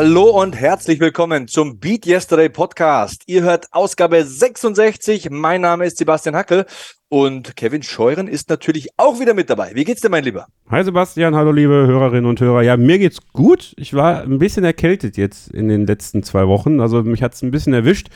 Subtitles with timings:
[0.00, 3.24] Hallo und herzlich willkommen zum Beat Yesterday Podcast.
[3.26, 5.28] Ihr hört Ausgabe 66.
[5.30, 6.66] Mein Name ist Sebastian Hackel
[7.08, 9.72] und Kevin Scheuren ist natürlich auch wieder mit dabei.
[9.74, 10.46] Wie geht's dir, mein Lieber?
[10.70, 12.62] Hi Sebastian, hallo liebe Hörerinnen und Hörer.
[12.62, 13.74] Ja, mir geht's gut.
[13.76, 16.78] Ich war ein bisschen erkältet jetzt in den letzten zwei Wochen.
[16.78, 18.06] Also mich hat's ein bisschen erwischt.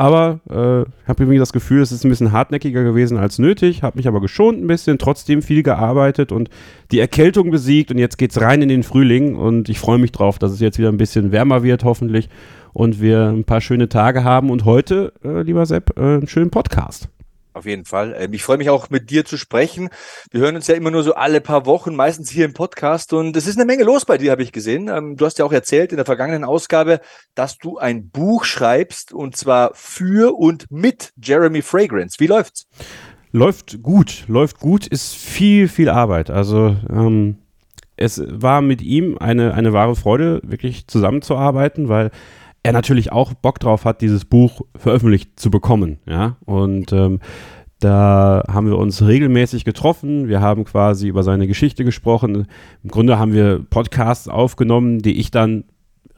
[0.00, 3.82] Aber äh, ich habe irgendwie das Gefühl, es ist ein bisschen hartnäckiger gewesen als nötig,
[3.82, 6.50] habe mich aber geschont ein bisschen, trotzdem viel gearbeitet und
[6.92, 10.38] die Erkältung besiegt und jetzt geht's rein in den Frühling und ich freue mich drauf,
[10.38, 12.28] dass es jetzt wieder ein bisschen wärmer wird hoffentlich
[12.72, 16.50] und wir ein paar schöne Tage haben und heute, äh, lieber Sepp, äh, einen schönen
[16.50, 17.08] Podcast.
[17.58, 18.14] Auf jeden Fall.
[18.16, 19.88] Ähm, ich freue mich auch mit dir zu sprechen.
[20.30, 23.12] Wir hören uns ja immer nur so alle paar Wochen, meistens hier im Podcast.
[23.12, 24.86] Und es ist eine Menge los bei dir, habe ich gesehen.
[24.86, 27.00] Ähm, du hast ja auch erzählt in der vergangenen Ausgabe,
[27.34, 32.20] dass du ein Buch schreibst und zwar für und mit Jeremy Fragrance.
[32.20, 32.68] Wie läuft's?
[33.32, 36.30] Läuft gut, läuft gut, ist viel, viel Arbeit.
[36.30, 37.38] Also ähm,
[37.96, 42.12] es war mit ihm eine, eine wahre Freude, wirklich zusammenzuarbeiten, weil
[42.62, 45.98] er natürlich auch Bock drauf hat, dieses Buch veröffentlicht zu bekommen.
[46.06, 47.20] Ja, und ähm,
[47.80, 50.28] da haben wir uns regelmäßig getroffen.
[50.28, 52.48] Wir haben quasi über seine Geschichte gesprochen.
[52.82, 55.64] Im Grunde haben wir Podcasts aufgenommen, die ich dann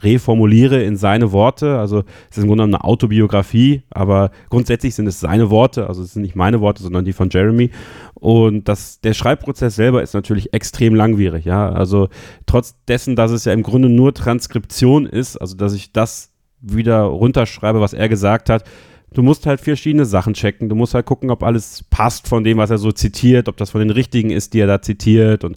[0.03, 1.79] reformuliere in seine Worte.
[1.79, 5.87] Also es ist im Grunde eine Autobiografie, aber grundsätzlich sind es seine Worte.
[5.87, 7.71] Also es sind nicht meine Worte, sondern die von Jeremy.
[8.15, 11.45] Und das, der Schreibprozess selber ist natürlich extrem langwierig.
[11.45, 12.09] Ja, also
[12.47, 16.30] trotz dessen, dass es ja im Grunde nur Transkription ist, also dass ich das
[16.61, 18.65] wieder runterschreibe, was er gesagt hat.
[19.13, 20.69] Du musst halt verschiedene Sachen checken.
[20.69, 23.71] Du musst halt gucken, ob alles passt von dem, was er so zitiert, ob das
[23.71, 25.57] von den richtigen ist, die er da zitiert und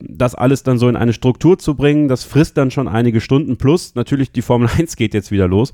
[0.00, 3.56] das alles dann so in eine Struktur zu bringen, das frisst dann schon einige Stunden
[3.56, 3.94] plus.
[3.94, 5.72] Natürlich, die Formel 1 geht jetzt wieder los.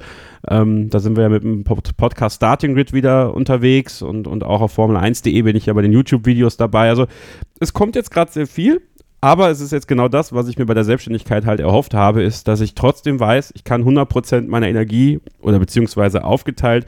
[0.49, 4.61] Ähm, da sind wir ja mit dem Podcast Starting Grid wieder unterwegs und, und auch
[4.61, 6.89] auf Formel1.de bin ich ja bei den YouTube-Videos dabei.
[6.89, 7.07] Also
[7.61, 8.83] es kommt jetzt gerade sehr viel.
[9.21, 12.23] Aber es ist jetzt genau das, was ich mir bei der Selbstständigkeit halt erhofft habe,
[12.23, 16.87] ist, dass ich trotzdem weiß, ich kann 100% meiner Energie oder beziehungsweise aufgeteilt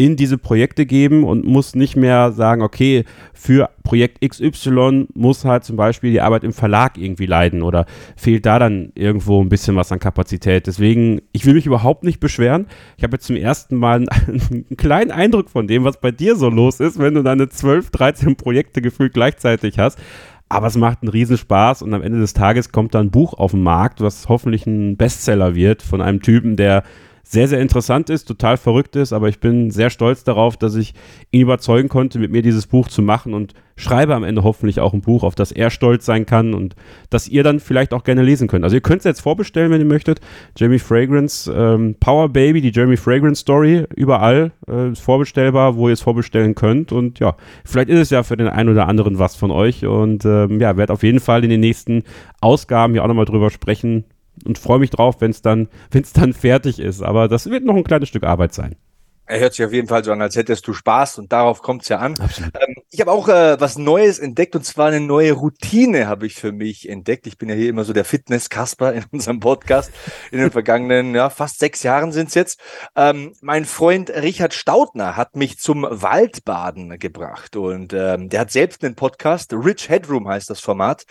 [0.00, 3.04] in diese Projekte geben und muss nicht mehr sagen, okay,
[3.34, 7.84] für Projekt XY muss halt zum Beispiel die Arbeit im Verlag irgendwie leiden oder
[8.16, 10.66] fehlt da dann irgendwo ein bisschen was an Kapazität.
[10.66, 12.66] Deswegen, ich will mich überhaupt nicht beschweren.
[12.96, 13.96] Ich habe jetzt zum ersten Mal
[14.26, 17.90] einen, kleinen Eindruck von dem, was bei dir so los ist, wenn du deine 12,
[17.90, 19.98] 13 Projekte gefühlt gleichzeitig hast.
[20.52, 23.52] Aber es macht einen Riesenspaß und am Ende des Tages kommt da ein Buch auf
[23.52, 26.82] den Markt, was hoffentlich ein Bestseller wird von einem Typen, der
[27.30, 30.94] sehr, sehr interessant ist, total verrückt ist, aber ich bin sehr stolz darauf, dass ich
[31.30, 34.92] ihn überzeugen konnte, mit mir dieses Buch zu machen und schreibe am Ende hoffentlich auch
[34.94, 36.74] ein Buch, auf das er stolz sein kann und
[37.08, 38.64] das ihr dann vielleicht auch gerne lesen könnt.
[38.64, 40.20] Also ihr könnt es jetzt vorbestellen, wenn ihr möchtet.
[40.56, 45.94] Jamie Fragrance, ähm, Power Baby, die Jamie Fragrance Story, überall äh, ist vorbestellbar, wo ihr
[45.94, 49.36] es vorbestellen könnt und ja, vielleicht ist es ja für den einen oder anderen was
[49.36, 52.02] von euch und ähm, ja, werde auf jeden Fall in den nächsten
[52.40, 54.04] Ausgaben hier auch nochmal drüber sprechen,
[54.44, 57.02] und freue mich drauf, wenn es dann, wenn's dann fertig ist.
[57.02, 58.76] Aber das wird noch ein kleines Stück Arbeit sein.
[59.30, 61.82] Er hört sich auf jeden Fall so an, als hättest du Spaß und darauf kommt
[61.82, 62.16] es ja an.
[62.18, 66.34] Ähm, ich habe auch äh, was Neues entdeckt und zwar eine neue Routine habe ich
[66.34, 67.28] für mich entdeckt.
[67.28, 69.92] Ich bin ja hier immer so der Fitness-Kasper in unserem Podcast.
[70.32, 72.60] In den vergangenen, ja, fast sechs Jahren sind es jetzt.
[72.96, 78.82] Ähm, mein Freund Richard Staudner hat mich zum Waldbaden gebracht und ähm, der hat selbst
[78.82, 79.52] einen Podcast.
[79.52, 81.04] Rich Headroom heißt das Format.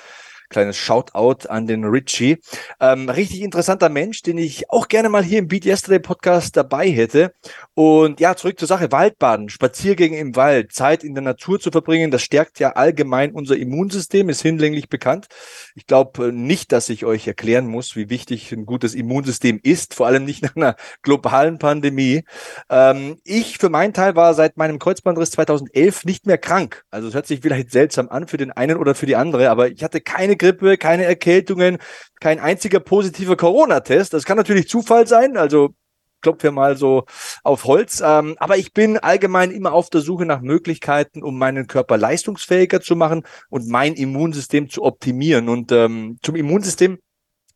[0.49, 2.37] Kleines Shoutout an den Richie.
[2.79, 6.89] Ähm, richtig interessanter Mensch, den ich auch gerne mal hier im Beat Yesterday Podcast dabei
[6.89, 7.33] hätte.
[7.75, 8.91] Und ja, zurück zur Sache.
[8.91, 13.57] Waldbaden, Spaziergänge im Wald, Zeit in der Natur zu verbringen, das stärkt ja allgemein unser
[13.57, 15.27] Immunsystem, ist hinlänglich bekannt.
[15.75, 20.07] Ich glaube nicht, dass ich euch erklären muss, wie wichtig ein gutes Immunsystem ist, vor
[20.07, 22.23] allem nicht nach einer globalen Pandemie.
[22.69, 26.83] Ähm, ich für meinen Teil war seit meinem Kreuzbandriss 2011 nicht mehr krank.
[26.89, 29.69] Also es hört sich vielleicht seltsam an für den einen oder für die andere, aber
[29.69, 31.77] ich hatte keine Grippe, keine Erkältungen,
[32.19, 34.13] kein einziger positiver Corona-Test.
[34.13, 35.75] Das kann natürlich Zufall sein, also
[36.21, 37.05] klopfe wir mal so
[37.43, 38.01] auf Holz.
[38.03, 42.81] Ähm, aber ich bin allgemein immer auf der Suche nach Möglichkeiten, um meinen Körper leistungsfähiger
[42.81, 45.49] zu machen und mein Immunsystem zu optimieren.
[45.49, 46.99] Und ähm, zum Immunsystem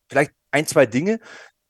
[0.07, 1.19] vielleicht ein, zwei Dinge,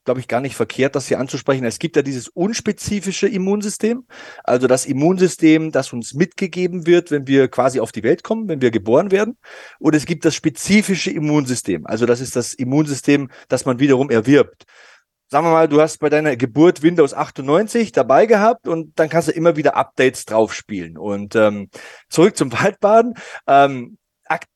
[0.03, 1.65] glaube ich, gar nicht verkehrt, das hier anzusprechen.
[1.65, 4.05] Es gibt ja dieses unspezifische Immunsystem,
[4.43, 8.61] also das Immunsystem, das uns mitgegeben wird, wenn wir quasi auf die Welt kommen, wenn
[8.61, 9.37] wir geboren werden.
[9.79, 14.65] Und es gibt das spezifische Immunsystem, also das ist das Immunsystem, das man wiederum erwirbt.
[15.33, 19.29] Sagen wir mal, du hast bei deiner Geburt Windows 98 dabei gehabt und dann kannst
[19.29, 20.95] du immer wieder Updates drauf spielen.
[20.95, 21.69] Und ähm,
[22.07, 23.15] zurück zum Waldbaden.
[23.47, 23.97] Ähm,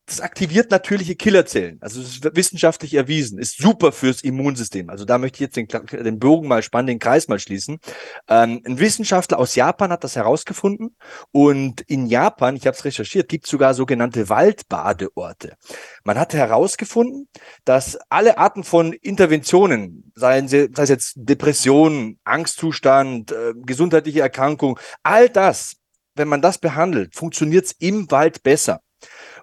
[0.05, 1.77] das aktiviert natürliche Killerzellen.
[1.81, 4.89] Also es ist wissenschaftlich erwiesen, ist super fürs Immunsystem.
[4.89, 7.79] Also da möchte ich jetzt den, den Bogen mal spannen, den Kreis mal schließen.
[8.29, 10.95] Ähm, ein Wissenschaftler aus Japan hat das herausgefunden
[11.31, 15.55] und in Japan, ich habe es recherchiert, gibt es sogar sogenannte Waldbadeorte.
[16.05, 17.27] Man hat herausgefunden,
[17.65, 24.79] dass alle Arten von Interventionen, seien sie, sei es jetzt Depression, Angstzustand, äh, gesundheitliche Erkrankung,
[25.03, 25.75] all das,
[26.15, 28.79] wenn man das behandelt, funktioniert es im Wald besser.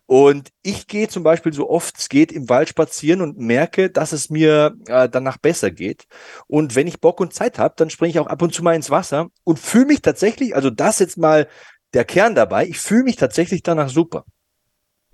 [0.06, 4.12] Und ich gehe zum Beispiel so oft es geht im Wald spazieren und merke, dass
[4.12, 6.06] es mir äh, danach besser geht.
[6.46, 8.74] Und wenn ich Bock und Zeit habe, dann springe ich auch ab und zu mal
[8.74, 11.48] ins Wasser und fühle mich tatsächlich, also das jetzt mal
[11.94, 14.24] der Kern dabei, ich fühle mich tatsächlich danach super.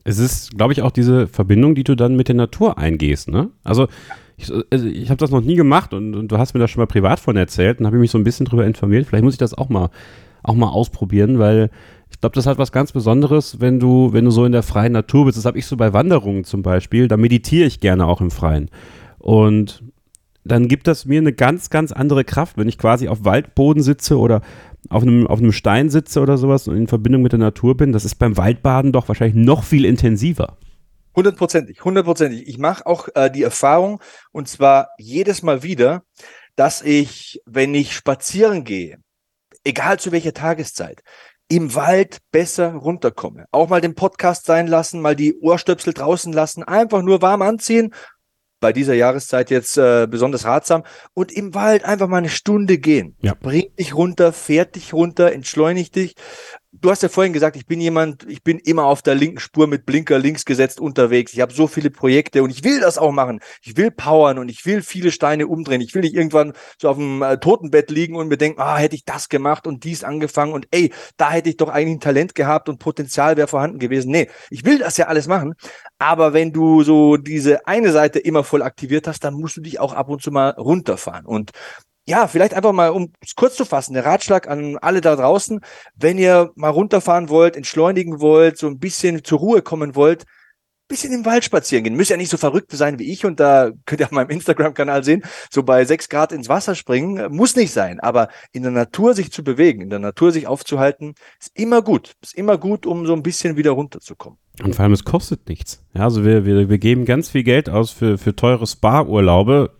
[0.02, 3.50] Es ist, glaube ich, auch diese Verbindung, die du dann mit der Natur eingehst, ne?
[3.62, 3.86] Also
[4.38, 6.80] ich, also ich habe das noch nie gemacht und, und, du hast mir das schon
[6.80, 9.06] mal privat von erzählt und habe mich so ein bisschen drüber informiert.
[9.06, 9.90] Vielleicht muss ich das auch mal,
[10.42, 11.70] auch mal ausprobieren, weil
[12.20, 14.92] ich glaube, das hat was ganz Besonderes, wenn du, wenn du so in der freien
[14.92, 15.38] Natur bist.
[15.38, 17.08] Das habe ich so bei Wanderungen zum Beispiel.
[17.08, 18.68] Da meditiere ich gerne auch im Freien.
[19.18, 19.82] Und
[20.44, 24.18] dann gibt das mir eine ganz, ganz andere Kraft, wenn ich quasi auf Waldboden sitze
[24.18, 24.42] oder
[24.90, 27.92] auf einem, auf einem Stein sitze oder sowas und in Verbindung mit der Natur bin.
[27.92, 30.58] Das ist beim Waldbaden doch wahrscheinlich noch viel intensiver.
[31.16, 32.46] Hundertprozentig, hundertprozentig.
[32.46, 33.98] Ich mache auch äh, die Erfahrung,
[34.30, 36.02] und zwar jedes Mal wieder,
[36.54, 38.98] dass ich, wenn ich spazieren gehe,
[39.64, 41.02] egal zu welcher Tageszeit,
[41.50, 43.46] im Wald besser runterkomme.
[43.50, 47.92] Auch mal den Podcast sein lassen, mal die Ohrstöpsel draußen lassen, einfach nur warm anziehen.
[48.60, 50.84] Bei dieser Jahreszeit jetzt äh, besonders ratsam.
[51.14, 53.16] Und im Wald einfach mal eine Stunde gehen.
[53.20, 53.34] Ja.
[53.34, 56.14] Bring dich runter, fährt dich runter, entschleunigt dich
[56.72, 59.66] du hast ja vorhin gesagt, ich bin jemand, ich bin immer auf der linken Spur
[59.66, 61.32] mit Blinker links gesetzt unterwegs.
[61.32, 63.40] Ich habe so viele Projekte und ich will das auch machen.
[63.62, 65.80] Ich will powern und ich will viele Steine umdrehen.
[65.80, 68.94] Ich will nicht irgendwann so auf dem äh, Totenbett liegen und mir denken, ah, hätte
[68.94, 72.34] ich das gemacht und dies angefangen und ey, da hätte ich doch eigentlich ein Talent
[72.34, 74.10] gehabt und Potenzial wäre vorhanden gewesen.
[74.10, 75.54] Nee, ich will das ja alles machen.
[75.98, 79.80] Aber wenn du so diese eine Seite immer voll aktiviert hast, dann musst du dich
[79.80, 81.26] auch ab und zu mal runterfahren.
[81.26, 81.50] Und
[82.10, 85.60] ja, vielleicht einfach mal, um es kurz zu fassen, der Ratschlag an alle da draußen,
[85.94, 90.24] wenn ihr mal runterfahren wollt, entschleunigen wollt, so ein bisschen zur Ruhe kommen wollt,
[90.88, 91.94] bisschen im Wald spazieren gehen.
[91.94, 95.04] Müsst ja nicht so verrückt sein wie ich und da könnt ihr auf meinem Instagram-Kanal
[95.04, 98.00] sehen, so bei sechs Grad ins Wasser springen, muss nicht sein.
[98.00, 102.14] Aber in der Natur sich zu bewegen, in der Natur sich aufzuhalten, ist immer gut.
[102.22, 104.36] Ist immer gut, um so ein bisschen wieder runterzukommen.
[104.64, 105.84] Und vor allem, es kostet nichts.
[105.94, 109.70] Ja, also wir, wir, wir geben ganz viel Geld aus für, für teure Spa-Urlaube.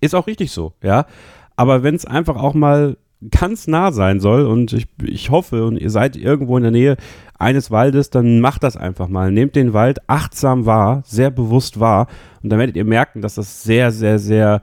[0.00, 1.06] Ist auch richtig so, ja.
[1.60, 2.96] Aber wenn es einfach auch mal
[3.30, 6.96] ganz nah sein soll und ich, ich hoffe und ihr seid irgendwo in der Nähe
[7.38, 9.30] eines Waldes, dann macht das einfach mal.
[9.30, 12.06] Nehmt den Wald achtsam wahr, sehr bewusst wahr
[12.42, 14.62] und dann werdet ihr merken, dass das sehr, sehr, sehr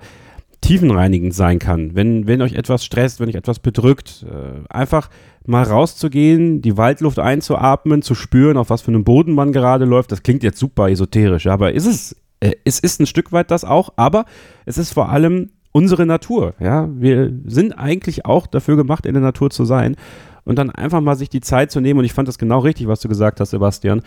[0.61, 1.93] tiefenreinigend sein kann.
[1.93, 5.11] Wenn, wenn euch etwas stresst, wenn euch etwas bedrückt, äh, einfach
[5.45, 10.11] mal rauszugehen, die Waldluft einzuatmen, zu spüren, auf was für einem Boden man gerade läuft.
[10.11, 13.65] Das klingt jetzt super esoterisch, aber ist es, äh, es ist ein Stück weit das
[13.65, 14.25] auch, aber
[14.65, 16.53] es ist vor allem unsere Natur.
[16.59, 19.95] Ja, wir sind eigentlich auch dafür gemacht, in der Natur zu sein.
[20.43, 22.87] Und dann einfach mal sich die Zeit zu nehmen, und ich fand das genau richtig,
[22.87, 24.01] was du gesagt hast, Sebastian,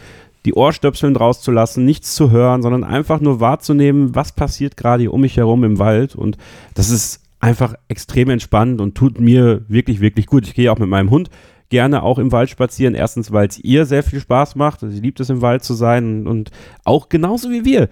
[0.47, 5.21] die Ohrstöpseln rauszulassen, nichts zu hören, sondern einfach nur wahrzunehmen, was passiert gerade hier um
[5.21, 6.17] mich herum im Wald.
[6.17, 6.39] Und
[6.75, 10.47] das ist einfach extrem entspannend und tut mir wirklich, wirklich gut.
[10.47, 11.29] Ich gehe auch mit meinem Hund
[11.71, 12.95] gerne auch im Wald spazieren.
[12.95, 14.81] Erstens, weil es ihr sehr viel Spaß macht.
[14.81, 16.50] Sie liebt es im Wald zu sein und
[16.85, 17.88] auch genauso wie wir.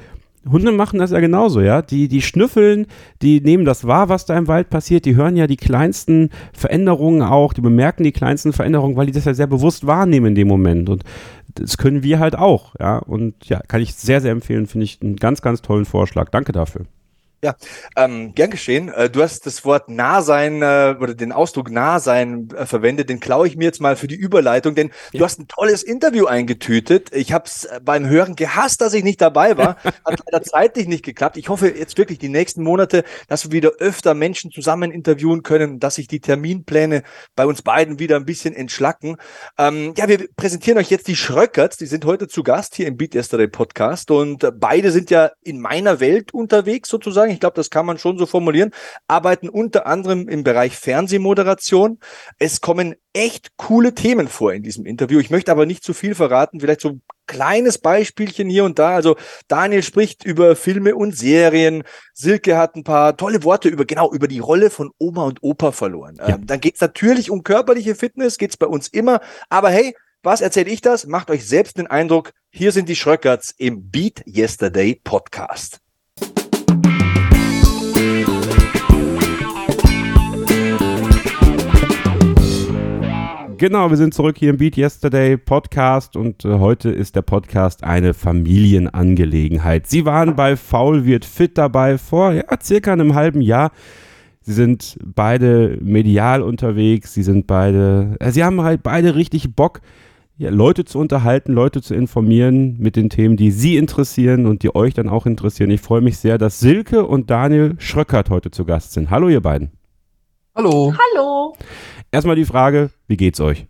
[0.50, 1.82] Hunde machen das ja genauso, ja.
[1.82, 2.86] Die, die schnüffeln,
[3.22, 7.22] die nehmen das wahr, was da im Wald passiert, die hören ja die kleinsten Veränderungen
[7.22, 10.48] auch, die bemerken die kleinsten Veränderungen, weil die das ja sehr bewusst wahrnehmen in dem
[10.48, 10.88] Moment.
[10.88, 11.04] Und
[11.54, 12.98] das können wir halt auch, ja.
[12.98, 16.30] Und ja, kann ich sehr, sehr empfehlen, finde ich einen ganz, ganz tollen Vorschlag.
[16.30, 16.86] Danke dafür.
[17.40, 17.54] Ja,
[17.94, 18.88] ähm, gern geschehen.
[18.88, 23.10] Äh, du hast das Wort Nahsein äh, oder den Ausdruck Nahsein äh, verwendet.
[23.10, 25.20] Den klaue ich mir jetzt mal für die Überleitung, denn ja.
[25.20, 27.14] du hast ein tolles Interview eingetütet.
[27.14, 29.76] Ich habe es äh, beim Hören gehasst, dass ich nicht dabei war.
[29.84, 31.36] Hat leider zeitlich nicht geklappt.
[31.36, 35.78] Ich hoffe jetzt wirklich die nächsten Monate, dass wir wieder öfter Menschen zusammen interviewen können,
[35.78, 37.04] dass sich die Terminpläne
[37.36, 39.16] bei uns beiden wieder ein bisschen entschlacken.
[39.56, 41.76] Ähm, ja, wir präsentieren euch jetzt die Schröckerts.
[41.76, 45.60] Die sind heute zu Gast hier im Beat Yesterday Podcast und beide sind ja in
[45.60, 48.72] meiner Welt unterwegs sozusagen sagen, ich glaube, das kann man schon so formulieren,
[49.06, 51.98] arbeiten unter anderem im Bereich Fernsehmoderation.
[52.38, 55.20] Es kommen echt coole Themen vor in diesem Interview.
[55.20, 58.94] Ich möchte aber nicht zu viel verraten, vielleicht so ein kleines Beispielchen hier und da.
[58.94, 59.16] Also
[59.48, 61.84] Daniel spricht über Filme und Serien.
[62.14, 65.72] Silke hat ein paar tolle Worte über, genau, über die Rolle von Oma und Opa
[65.72, 66.16] verloren.
[66.18, 66.30] Ja.
[66.30, 69.20] Ähm, dann geht es natürlich um körperliche Fitness, geht es bei uns immer.
[69.50, 71.06] Aber hey, was erzähle ich das?
[71.06, 72.32] Macht euch selbst den Eindruck.
[72.50, 75.80] Hier sind die Schröckerts im Beat Yesterday Podcast.
[83.58, 87.82] Genau, wir sind zurück hier im Beat Yesterday Podcast und äh, heute ist der Podcast
[87.82, 89.88] eine Familienangelegenheit.
[89.88, 93.72] Sie waren bei Faul wird fit dabei vor ja, circa einem halben Jahr.
[94.42, 99.80] Sie sind beide medial unterwegs, sie sind beide, äh, sie haben halt beide richtig Bock,
[100.36, 104.72] ja, Leute zu unterhalten, Leute zu informieren mit den Themen, die Sie interessieren und die
[104.72, 105.72] euch dann auch interessieren.
[105.72, 109.10] Ich freue mich sehr, dass Silke und Daniel Schröckert heute zu Gast sind.
[109.10, 109.72] Hallo, ihr beiden.
[110.54, 110.92] Hallo.
[110.92, 111.54] Hallo.
[112.10, 113.66] Erstmal die Frage, wie geht's euch?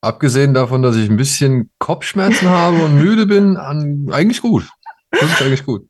[0.00, 4.68] Abgesehen davon, dass ich ein bisschen Kopfschmerzen habe und müde bin, an, eigentlich gut.
[5.10, 5.86] Das ist eigentlich gut.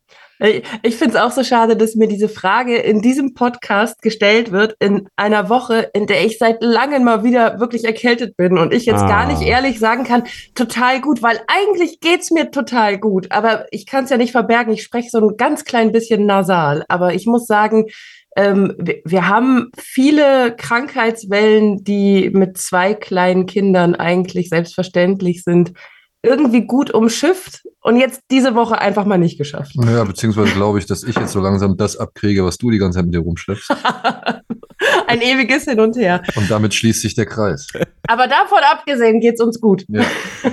[0.83, 4.73] Ich finde es auch so schade, dass mir diese Frage in diesem Podcast gestellt wird,
[4.79, 8.85] in einer Woche, in der ich seit langem mal wieder wirklich erkältet bin und ich
[8.85, 9.07] jetzt ah.
[9.07, 9.45] gar nicht ah.
[9.45, 10.23] ehrlich sagen kann,
[10.55, 13.29] total gut, weil eigentlich geht's mir total gut.
[13.31, 16.85] Aber ich kann es ja nicht verbergen, ich spreche so ein ganz klein bisschen nasal.
[16.87, 17.87] Aber ich muss sagen,
[18.35, 25.73] ähm, wir, wir haben viele Krankheitswellen, die mit zwei kleinen Kindern eigentlich selbstverständlich sind
[26.21, 29.75] irgendwie gut umschifft und jetzt diese Woche einfach mal nicht geschafft.
[29.75, 32.97] Naja, beziehungsweise glaube ich, dass ich jetzt so langsam das abkriege, was du die ganze
[32.97, 33.69] Zeit mit dir rumschleppst.
[35.07, 36.21] Ein ewiges Hin und Her.
[36.35, 37.67] Und damit schließt sich der Kreis.
[38.07, 39.85] Aber davon abgesehen geht es uns gut.
[39.87, 40.03] Ja,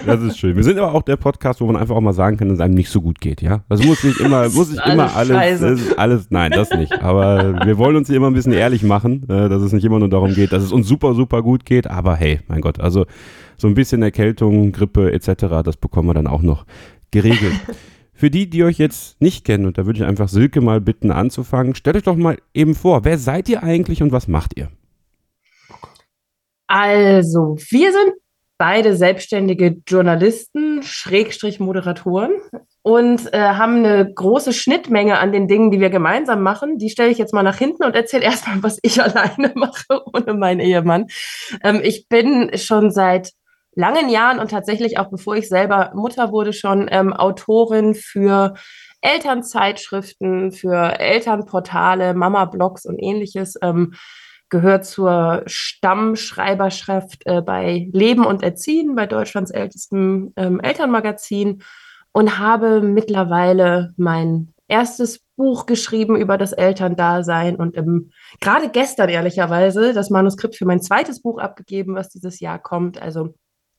[0.04, 0.56] das ist schön.
[0.56, 2.61] Wir sind aber auch der Podcast, wo man einfach auch mal sagen kann, dass es
[2.61, 3.64] einem nicht so gut geht, ja?
[3.68, 6.92] Das muss nicht immer, muss nicht immer alles, alles, alles, nein, das nicht.
[7.02, 9.99] Aber wir wollen uns hier immer ein bisschen ehrlich machen, äh, dass es nicht immer
[9.99, 11.87] nur darum geht, dass es uns super, super gut geht.
[11.87, 13.06] Aber hey, mein Gott, also
[13.56, 16.66] so ein bisschen Erkältung, Grippe etc., das bekommen wir dann auch noch
[17.10, 17.54] geregelt.
[18.12, 21.10] Für die, die euch jetzt nicht kennen, und da würde ich einfach Silke mal bitten
[21.10, 24.70] anzufangen, stellt euch doch mal eben vor, wer seid ihr eigentlich und was macht ihr?
[26.66, 28.14] Also, wir sind
[28.58, 32.32] beide selbstständige Journalisten, Schrägstrich Moderatoren
[32.82, 36.78] und äh, haben eine große Schnittmenge an den Dingen, die wir gemeinsam machen.
[36.78, 40.34] Die stelle ich jetzt mal nach hinten und erzähle erstmal, was ich alleine mache, ohne
[40.34, 41.06] meinen Ehemann.
[41.62, 43.32] Ähm, ich bin schon seit
[43.76, 48.54] langen Jahren und tatsächlich auch bevor ich selber Mutter wurde, schon ähm, Autorin für
[49.02, 53.54] Elternzeitschriften, für Elternportale, Mama-Blogs und ähnliches.
[53.62, 53.95] Ähm,
[54.49, 61.62] gehört zur Stammschreiberschrift äh, bei Leben und Erziehen, bei Deutschlands ältestem ähm, Elternmagazin
[62.12, 69.92] und habe mittlerweile mein erstes Buch geschrieben über das Elterndasein und im, gerade gestern ehrlicherweise
[69.92, 73.00] das Manuskript für mein zweites Buch abgegeben, was dieses Jahr kommt.
[73.00, 73.35] Also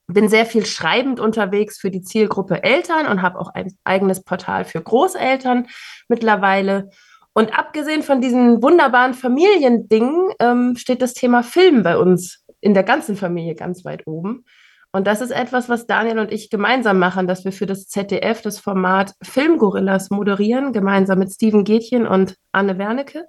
[0.08, 4.64] bin sehr viel schreibend unterwegs für die Zielgruppe Eltern und habe auch ein eigenes Portal
[4.64, 5.68] für Großeltern
[6.08, 6.90] mittlerweile.
[7.34, 12.82] Und abgesehen von diesen wunderbaren Familiendingen ähm, steht das Thema Film bei uns in der
[12.82, 14.44] ganzen Familie ganz weit oben.
[14.90, 18.40] Und das ist etwas, was Daniel und ich gemeinsam machen, dass wir für das ZDF
[18.40, 23.26] das Format Filmgorillas moderieren, gemeinsam mit Steven Gätchen und Anne Wernicke.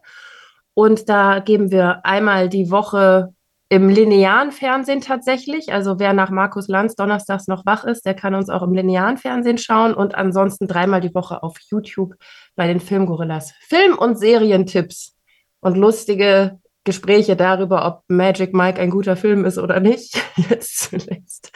[0.73, 3.33] Und da geben wir einmal die Woche
[3.69, 5.71] im linearen Fernsehen tatsächlich.
[5.71, 9.17] Also wer nach Markus Lanz donnerstags noch wach ist, der kann uns auch im linearen
[9.17, 12.15] Fernsehen schauen und ansonsten dreimal die Woche auf YouTube
[12.55, 13.53] bei den Filmgorillas.
[13.61, 15.15] Film- und Serientipps
[15.59, 20.19] und lustige Gespräche darüber, ob Magic Mike ein guter Film ist oder nicht.
[20.49, 21.51] Jetzt zuletzt.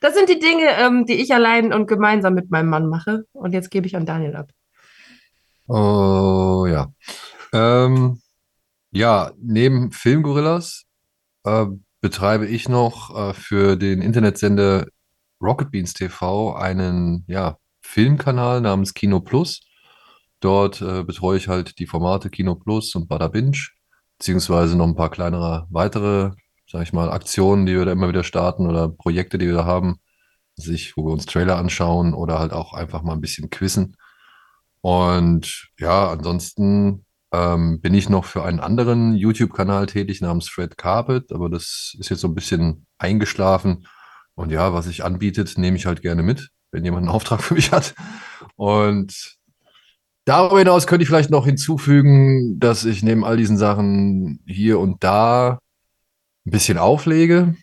[0.00, 3.24] Das sind die Dinge, ähm, die ich allein und gemeinsam mit meinem Mann mache.
[3.32, 4.50] Und jetzt gebe ich an Daniel ab.
[5.68, 6.90] Oh ja.
[7.52, 8.22] Ähm,
[8.92, 10.86] ja, neben Filmgorillas
[11.44, 11.66] äh,
[12.00, 14.86] betreibe ich noch äh, für den Internetsender
[15.40, 19.60] Rocket Beans TV einen ja, Filmkanal namens Kino Plus.
[20.40, 23.58] Dort äh, betreue ich halt die Formate Kino Plus und Bada Binge,
[24.18, 26.32] beziehungsweise noch ein paar kleinere weitere,
[26.66, 29.64] sag ich mal, Aktionen, die wir da immer wieder starten oder Projekte, die wir da
[29.64, 30.00] haben,
[30.56, 33.96] sich, wo wir uns Trailer anschauen oder halt auch einfach mal ein bisschen quizzen.
[34.82, 41.32] Und ja, ansonsten ähm, bin ich noch für einen anderen YouTube-Kanal tätig namens Fred Carpet,
[41.32, 43.86] aber das ist jetzt so ein bisschen eingeschlafen.
[44.34, 47.54] Und ja, was sich anbietet, nehme ich halt gerne mit, wenn jemand einen Auftrag für
[47.54, 47.94] mich hat.
[48.56, 49.36] Und
[50.24, 55.04] darüber hinaus könnte ich vielleicht noch hinzufügen, dass ich neben all diesen Sachen hier und
[55.04, 55.60] da
[56.46, 57.54] ein bisschen auflege,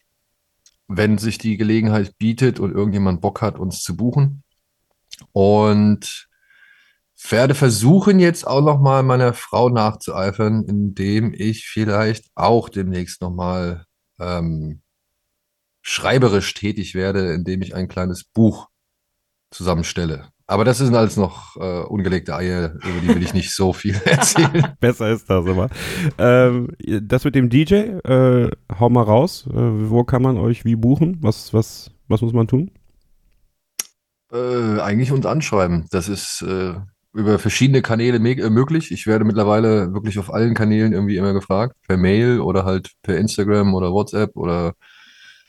[0.87, 4.43] wenn sich die Gelegenheit bietet und irgendjemand Bock hat, uns zu buchen.
[5.33, 6.27] Und
[7.29, 13.85] werde versuchen, jetzt auch nochmal meiner Frau nachzueifern, indem ich vielleicht auch demnächst nochmal
[14.19, 14.81] ähm,
[15.81, 18.67] schreiberisch tätig werde, indem ich ein kleines Buch
[19.51, 20.29] zusammenstelle.
[20.49, 23.95] Aber das sind alles noch äh, ungelegte Eier, über die will ich nicht so viel
[24.05, 24.75] erzählen.
[24.79, 25.69] Besser ist das immer.
[26.17, 26.69] Ähm,
[27.01, 29.45] das mit dem DJ, äh, hau mal raus.
[29.49, 31.17] Äh, wo kann man euch wie buchen?
[31.21, 32.71] Was, was, was muss man tun?
[34.31, 35.87] Äh, eigentlich uns anschreiben.
[35.91, 36.75] Das ist äh,
[37.17, 38.91] über verschiedene Kanäle äh, möglich.
[38.91, 41.75] Ich werde mittlerweile wirklich auf allen Kanälen irgendwie immer gefragt.
[41.87, 44.73] Per Mail oder halt per Instagram oder WhatsApp oder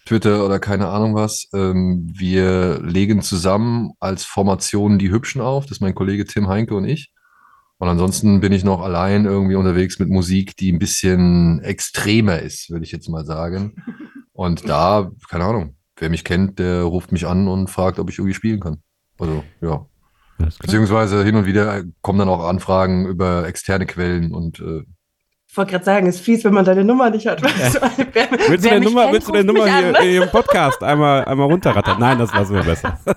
[0.06, 1.48] Twitter oder keine Ahnung was.
[1.52, 5.66] Ähm, wir legen zusammen als Formation die Hübschen auf.
[5.66, 7.12] Das ist mein Kollege Tim Heinke und ich.
[7.76, 12.70] Und ansonsten bin ich noch allein irgendwie unterwegs mit Musik, die ein bisschen extremer ist,
[12.70, 13.74] würde ich jetzt mal sagen.
[14.32, 18.18] Und da, keine Ahnung, wer mich kennt, der ruft mich an und fragt, ob ich
[18.18, 18.82] irgendwie spielen kann.
[19.18, 19.86] Also, ja.
[20.38, 24.84] Beziehungsweise hin und wieder kommen dann auch Anfragen über externe Quellen und äh,
[25.50, 27.42] ich wollte gerade sagen, es ist fies, wenn man deine Nummer nicht hat.
[28.12, 31.24] Wer, willst, du deine Nummer, kennt, willst du deine Nummer hier, hier, im Podcast einmal,
[31.24, 31.98] einmal runterrattern?
[31.98, 32.98] Nein, das lassen wir besser.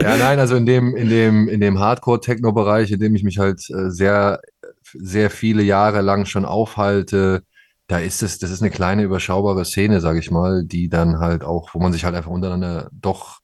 [0.00, 3.68] ja, nein, also in dem, in dem, in dem Hardcore-Techno-Bereich, in dem ich mich halt
[3.68, 4.40] äh, sehr,
[4.82, 7.42] sehr viele Jahre lang schon aufhalte,
[7.86, 11.44] da ist es, das ist eine kleine überschaubare Szene, sage ich mal, die dann halt
[11.44, 13.40] auch, wo man sich halt einfach untereinander doch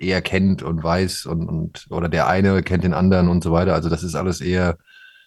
[0.00, 3.74] eher kennt und weiß und, und oder der eine kennt den anderen und so weiter.
[3.74, 4.78] Also das ist alles eher,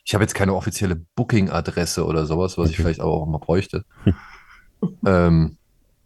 [0.05, 3.85] ich habe jetzt keine offizielle Booking-Adresse oder sowas, was ich vielleicht auch mal bräuchte.
[5.05, 5.57] ähm,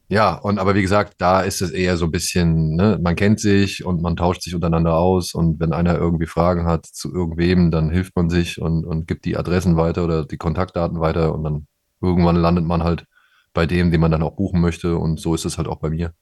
[0.09, 3.41] ja, und aber wie gesagt, da ist es eher so ein bisschen, ne, man kennt
[3.41, 7.71] sich und man tauscht sich untereinander aus und wenn einer irgendwie Fragen hat zu irgendwem,
[7.71, 11.43] dann hilft man sich und, und gibt die Adressen weiter oder die Kontaktdaten weiter und
[11.43, 11.67] dann
[12.01, 13.05] irgendwann landet man halt
[13.53, 15.89] bei dem, den man dann auch buchen möchte und so ist es halt auch bei
[15.89, 16.13] mir.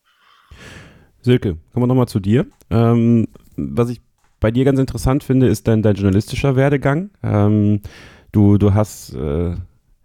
[1.25, 2.46] Silke, kommen wir nochmal zu dir.
[2.70, 3.27] Ähm,
[3.58, 4.00] was ich
[4.39, 7.10] bei dir ganz interessant finde, ist dein, dein journalistischer Werdegang.
[7.24, 7.82] Ähm,
[8.32, 9.55] du, du hast, äh,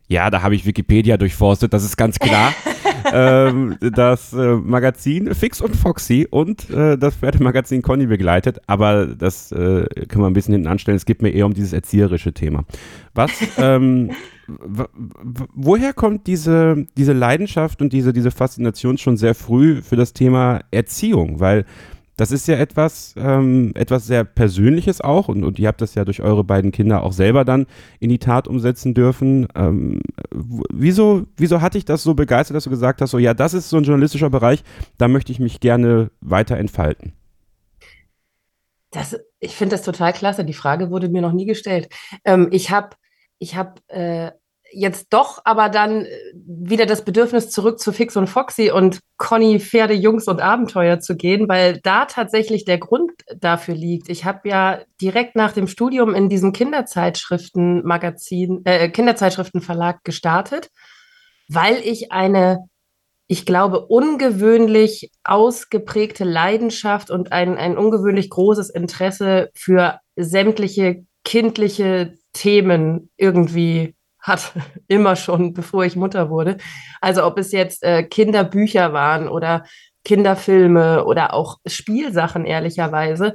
[0.09, 2.55] ja, da habe ich Wikipedia durchforstet, das ist ganz klar.
[3.12, 9.53] ähm, das äh, Magazin Fix und Foxy und äh, das Pferdemagazin Conny begleitet, aber das
[9.53, 10.97] äh, können wir ein bisschen hinten anstellen.
[10.97, 12.65] Es geht mir eher um dieses erzieherische Thema.
[13.15, 14.12] Was, ähm,
[15.54, 20.61] woher kommt diese, diese Leidenschaft und diese, diese Faszination schon sehr früh für das Thema
[20.71, 21.40] Erziehung?
[21.40, 21.64] Weil
[22.21, 26.04] das ist ja etwas, ähm, etwas sehr Persönliches auch und, und ihr habt das ja
[26.04, 27.66] durch eure beiden Kinder auch selber dann
[27.99, 29.49] in die Tat umsetzen dürfen.
[29.54, 33.54] Ähm, wieso, wieso hat dich das so begeistert, dass du gesagt hast, so ja, das
[33.54, 34.62] ist so ein journalistischer Bereich,
[34.99, 37.14] da möchte ich mich gerne weiter entfalten?
[38.90, 40.44] Das, ich finde das total klasse.
[40.44, 41.88] Die Frage wurde mir noch nie gestellt.
[42.27, 42.96] Ähm, ich habe
[43.38, 44.33] ich hab, äh,
[44.72, 46.11] jetzt doch aber dann äh,
[46.44, 51.16] wieder das Bedürfnis zurück zu Fix und Foxy und Conny Pferde, Jungs und Abenteuer zu
[51.16, 54.09] gehen, weil da tatsächlich der Grund dafür liegt.
[54.09, 60.70] Ich habe ja direkt nach dem Studium in diesem Kinderzeitschriftenmagazin, äh, Kinderzeitschriftenverlag gestartet,
[61.48, 62.68] weil ich eine,
[63.26, 73.11] ich glaube, ungewöhnlich ausgeprägte Leidenschaft und ein, ein ungewöhnlich großes Interesse für sämtliche kindliche Themen
[73.16, 74.52] irgendwie hat,
[74.88, 76.56] immer schon, bevor ich Mutter wurde.
[77.00, 79.64] Also ob es jetzt äh, Kinderbücher waren oder
[80.04, 83.35] Kinderfilme oder auch Spielsachen, ehrlicherweise.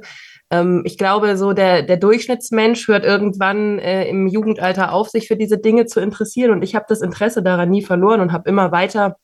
[0.50, 5.36] Ähm, ich glaube, so der, der Durchschnittsmensch hört irgendwann äh, im Jugendalter auf, sich für
[5.36, 6.50] diese Dinge zu interessieren.
[6.50, 9.16] Und ich habe das Interesse daran nie verloren und habe immer weiter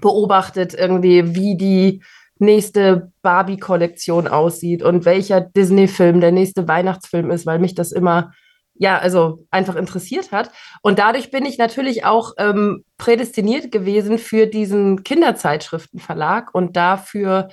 [0.00, 2.02] beobachtet, irgendwie, wie die
[2.38, 8.32] nächste Barbie-Kollektion aussieht und welcher Disney-Film der nächste Weihnachtsfilm ist, weil mich das immer
[8.80, 10.50] ja, also einfach interessiert hat.
[10.80, 17.50] Und dadurch bin ich natürlich auch ähm, prädestiniert gewesen für diesen Kinderzeitschriftenverlag und dafür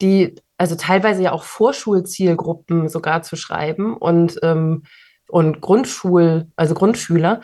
[0.00, 4.84] die, also teilweise ja auch Vorschulzielgruppen sogar zu schreiben und, ähm,
[5.28, 7.42] und Grundschul, also Grundschüler.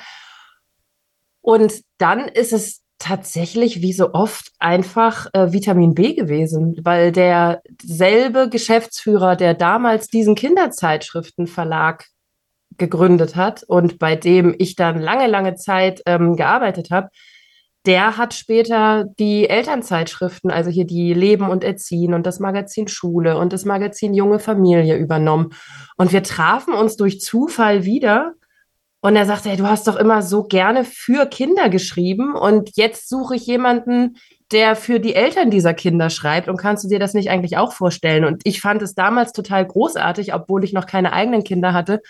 [1.42, 8.48] Und dann ist es tatsächlich wie so oft einfach äh, Vitamin B gewesen, weil derselbe
[8.48, 12.06] Geschäftsführer, der damals diesen Kinderzeitschriftenverlag
[12.78, 17.08] gegründet hat und bei dem ich dann lange, lange Zeit ähm, gearbeitet habe,
[17.86, 23.38] der hat später die Elternzeitschriften, also hier die Leben und Erziehen und das Magazin Schule
[23.38, 25.50] und das Magazin Junge Familie übernommen.
[25.96, 28.34] Und wir trafen uns durch Zufall wieder.
[29.00, 33.08] Und er sagte, hey, du hast doch immer so gerne für Kinder geschrieben und jetzt
[33.08, 34.16] suche ich jemanden,
[34.50, 36.48] der für die Eltern dieser Kinder schreibt.
[36.48, 38.24] Und kannst du dir das nicht eigentlich auch vorstellen?
[38.24, 42.00] Und ich fand es damals total großartig, obwohl ich noch keine eigenen Kinder hatte,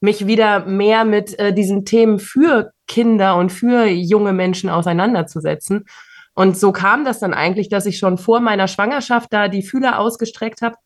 [0.00, 5.84] mich wieder mehr mit äh, diesen Themen für Kinder und für junge Menschen auseinanderzusetzen.
[6.34, 9.98] Und so kam das dann eigentlich, dass ich schon vor meiner Schwangerschaft da die Fühler
[9.98, 10.76] ausgestreckt habe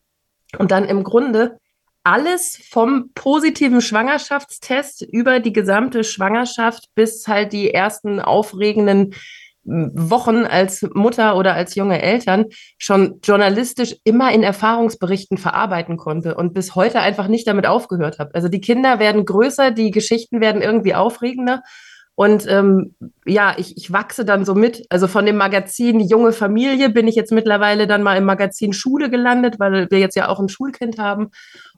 [0.57, 1.59] und dann im Grunde
[2.03, 9.15] alles vom positiven Schwangerschaftstest über die gesamte Schwangerschaft bis halt die ersten aufregenden
[9.65, 12.45] Wochen als Mutter oder als junge Eltern
[12.77, 18.35] schon journalistisch immer in Erfahrungsberichten verarbeiten konnte und bis heute einfach nicht damit aufgehört habe.
[18.35, 21.63] Also die Kinder werden größer, die Geschichten werden irgendwie aufregender.
[22.17, 24.85] Und ähm, ja, ich, ich wachse dann so mit.
[24.89, 29.09] Also von dem Magazin Junge Familie bin ich jetzt mittlerweile dann mal im Magazin Schule
[29.09, 31.31] gelandet, weil wir jetzt ja auch ein Schulkind haben.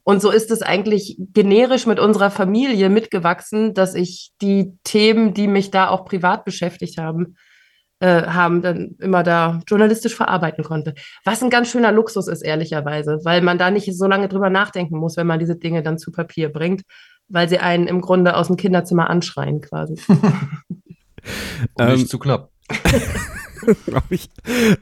[0.03, 5.47] Und so ist es eigentlich generisch mit unserer Familie mitgewachsen, dass ich die Themen, die
[5.47, 7.35] mich da auch privat beschäftigt haben,
[7.99, 10.93] äh, haben, dann immer da journalistisch verarbeiten konnte.
[11.25, 14.97] Was ein ganz schöner Luxus ist, ehrlicherweise, weil man da nicht so lange drüber nachdenken
[14.97, 16.83] muss, wenn man diese Dinge dann zu Papier bringt,
[17.27, 19.95] weil sie einen im Grunde aus dem Kinderzimmer anschreien quasi.
[20.07, 20.21] Und
[21.87, 22.51] nicht ähm, zu knapp.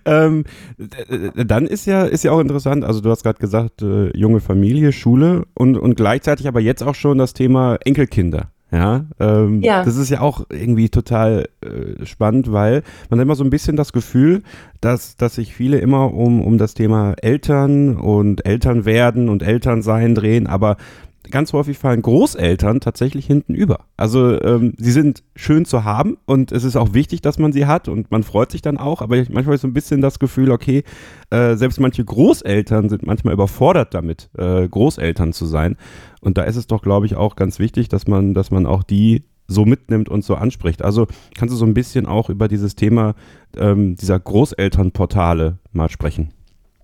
[0.06, 0.44] Ähm,
[1.36, 4.92] dann ist ja, ist ja auch interessant, also du hast gerade gesagt, äh, junge Familie,
[4.92, 8.52] Schule und, und gleichzeitig aber jetzt auch schon das Thema Enkelkinder.
[8.76, 13.36] Ja, ähm, ja, das ist ja auch irgendwie total äh, spannend, weil man hat immer
[13.36, 14.44] so ein bisschen das Gefühl,
[14.82, 20.14] dass, dass sich viele immer um, um das Thema Eltern und Eltern werden und Elternsein
[20.14, 20.76] drehen, aber
[21.32, 23.86] ganz häufig fallen Großeltern tatsächlich hinten über.
[23.98, 27.66] Also ähm, sie sind schön zu haben und es ist auch wichtig, dass man sie
[27.66, 30.52] hat und man freut sich dann auch, aber manchmal ist so ein bisschen das Gefühl,
[30.52, 30.84] okay,
[31.30, 35.78] äh, selbst manche Großeltern sind manchmal überfordert damit, äh, Großeltern zu sein.
[36.22, 38.84] Und da ist es doch, glaube ich, auch ganz wichtig, dass man, dass man auch
[38.84, 40.84] die so mitnimmt und so anspricht.
[40.84, 41.08] Also
[41.38, 43.16] kannst du so ein bisschen auch über dieses Thema
[43.58, 46.35] ähm, dieser Großelternportale mal sprechen?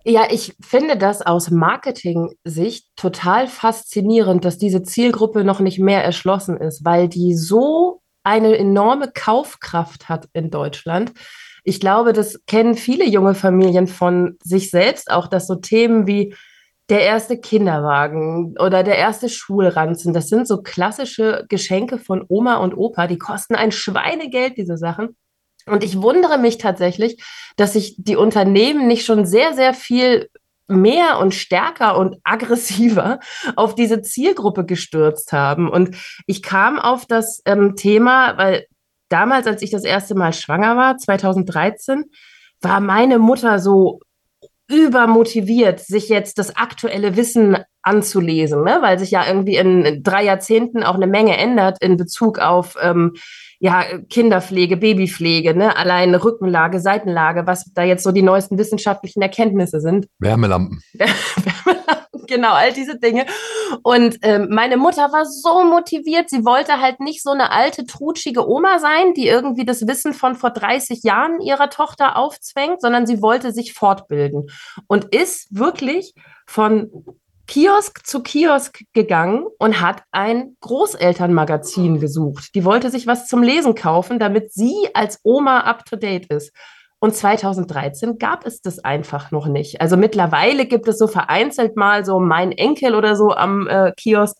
[0.03, 6.57] Ja, ich finde das aus Marketing-Sicht total faszinierend, dass diese Zielgruppe noch nicht mehr erschlossen
[6.57, 11.13] ist, weil die so eine enorme Kaufkraft hat in Deutschland.
[11.63, 16.33] Ich glaube, das kennen viele junge Familien von sich selbst auch, dass so Themen wie
[16.89, 22.75] der erste Kinderwagen oder der erste Schulranzen, das sind so klassische Geschenke von Oma und
[22.75, 25.15] Opa, die kosten ein Schweinegeld, diese Sachen.
[25.67, 27.23] Und ich wundere mich tatsächlich,
[27.55, 30.29] dass sich die Unternehmen nicht schon sehr, sehr viel
[30.67, 33.19] mehr und stärker und aggressiver
[33.55, 35.69] auf diese Zielgruppe gestürzt haben.
[35.69, 35.95] Und
[36.25, 38.65] ich kam auf das ähm, Thema, weil
[39.09, 42.05] damals, als ich das erste Mal schwanger war, 2013,
[42.61, 43.99] war meine Mutter so
[44.71, 48.77] übermotiviert, sich jetzt das aktuelle Wissen anzulesen, ne?
[48.81, 53.13] weil sich ja irgendwie in drei Jahrzehnten auch eine Menge ändert in Bezug auf ähm,
[53.61, 55.77] ja, Kinderpflege, Babypflege, ne?
[55.77, 60.07] allein Rückenlage, Seitenlage, was da jetzt so die neuesten wissenschaftlichen Erkenntnisse sind.
[60.19, 60.81] Wärmelampen.
[60.93, 63.27] Wärmelampen, genau, all diese Dinge.
[63.83, 68.49] Und ähm, meine Mutter war so motiviert, sie wollte halt nicht so eine alte, trutschige
[68.49, 73.21] Oma sein, die irgendwie das Wissen von vor 30 Jahren ihrer Tochter aufzwängt, sondern sie
[73.21, 74.47] wollte sich fortbilden
[74.87, 76.15] und ist wirklich
[76.47, 76.89] von
[77.51, 82.55] Kiosk zu Kiosk gegangen und hat ein Großelternmagazin gesucht.
[82.55, 86.55] Die wollte sich was zum Lesen kaufen, damit sie als Oma up-to-date ist.
[86.99, 89.81] Und 2013 gab es das einfach noch nicht.
[89.81, 94.37] Also mittlerweile gibt es so vereinzelt mal so mein Enkel oder so am äh, Kiosk.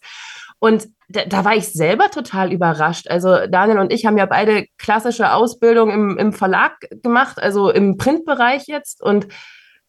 [0.59, 3.09] Und da, da, war ich selber total überrascht.
[3.09, 7.97] Also Daniel und ich haben ja beide klassische Ausbildung im, im Verlag gemacht, also im
[7.97, 9.27] Printbereich jetzt und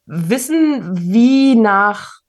[0.07, 2.22] wissen, wie nach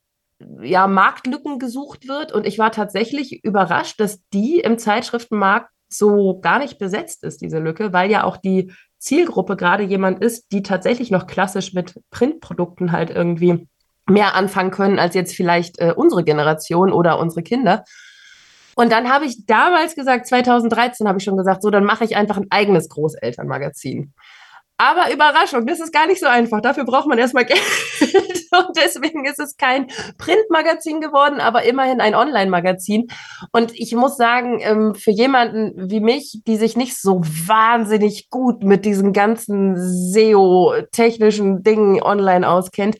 [0.62, 2.32] ja, Marktlücken gesucht wird.
[2.32, 7.60] Und ich war tatsächlich überrascht, dass die im Zeitschriftenmarkt so gar nicht besetzt ist, diese
[7.60, 12.92] Lücke, weil ja auch die Zielgruppe gerade jemand ist, die tatsächlich noch klassisch mit Printprodukten
[12.92, 13.68] halt irgendwie
[14.10, 17.84] mehr anfangen können als jetzt vielleicht äh, unsere Generation oder unsere Kinder.
[18.76, 22.16] Und dann habe ich damals gesagt, 2013 habe ich schon gesagt, so, dann mache ich
[22.16, 24.14] einfach ein eigenes Großelternmagazin.
[24.84, 26.60] Aber Überraschung, das ist gar nicht so einfach.
[26.60, 27.62] Dafür braucht man erstmal Geld.
[28.12, 33.08] Und deswegen ist es kein Printmagazin geworden, aber immerhin ein Online-Magazin.
[33.54, 38.64] Und ich muss sagen, ähm, für jemanden wie mich, die sich nicht so wahnsinnig gut
[38.64, 39.76] mit diesen ganzen
[40.12, 42.98] SEO-technischen Dingen online auskennt,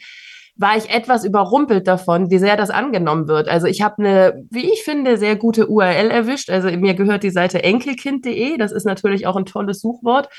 [0.56, 3.50] war ich etwas überrumpelt davon, wie sehr das angenommen wird.
[3.50, 6.50] Also ich habe eine, wie ich finde, sehr gute URL erwischt.
[6.50, 8.58] Also mir gehört die Seite enkelkind.de.
[8.58, 10.30] Das ist natürlich auch ein tolles Suchwort.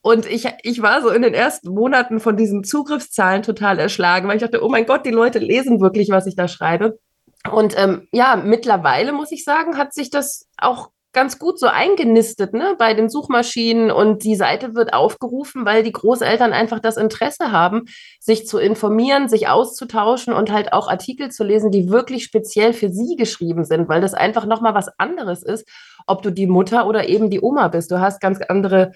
[0.00, 4.36] Und ich, ich war so in den ersten Monaten von diesen Zugriffszahlen total erschlagen, weil
[4.36, 6.98] ich dachte, oh mein Gott, die Leute lesen wirklich, was ich da schreibe.
[7.50, 12.52] Und ähm, ja, mittlerweile muss ich sagen, hat sich das auch ganz gut so eingenistet
[12.52, 17.50] ne, bei den Suchmaschinen und die Seite wird aufgerufen, weil die Großeltern einfach das Interesse
[17.50, 17.86] haben,
[18.20, 22.90] sich zu informieren, sich auszutauschen und halt auch Artikel zu lesen, die wirklich speziell für
[22.90, 25.66] sie geschrieben sind, weil das einfach nochmal was anderes ist,
[26.06, 27.90] ob du die Mutter oder eben die Oma bist.
[27.90, 28.92] Du hast ganz andere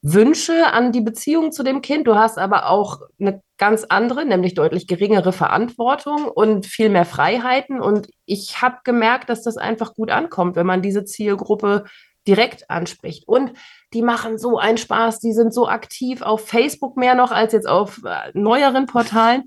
[0.00, 2.06] Wünsche an die Beziehung zu dem Kind.
[2.06, 7.80] Du hast aber auch eine ganz andere, nämlich deutlich geringere Verantwortung und viel mehr Freiheiten.
[7.80, 11.84] Und ich habe gemerkt, dass das einfach gut ankommt, wenn man diese Zielgruppe
[12.28, 13.26] direkt anspricht.
[13.26, 13.52] Und
[13.92, 17.68] die machen so einen Spaß, die sind so aktiv auf Facebook mehr noch als jetzt
[17.68, 19.44] auf äh, neueren Portalen.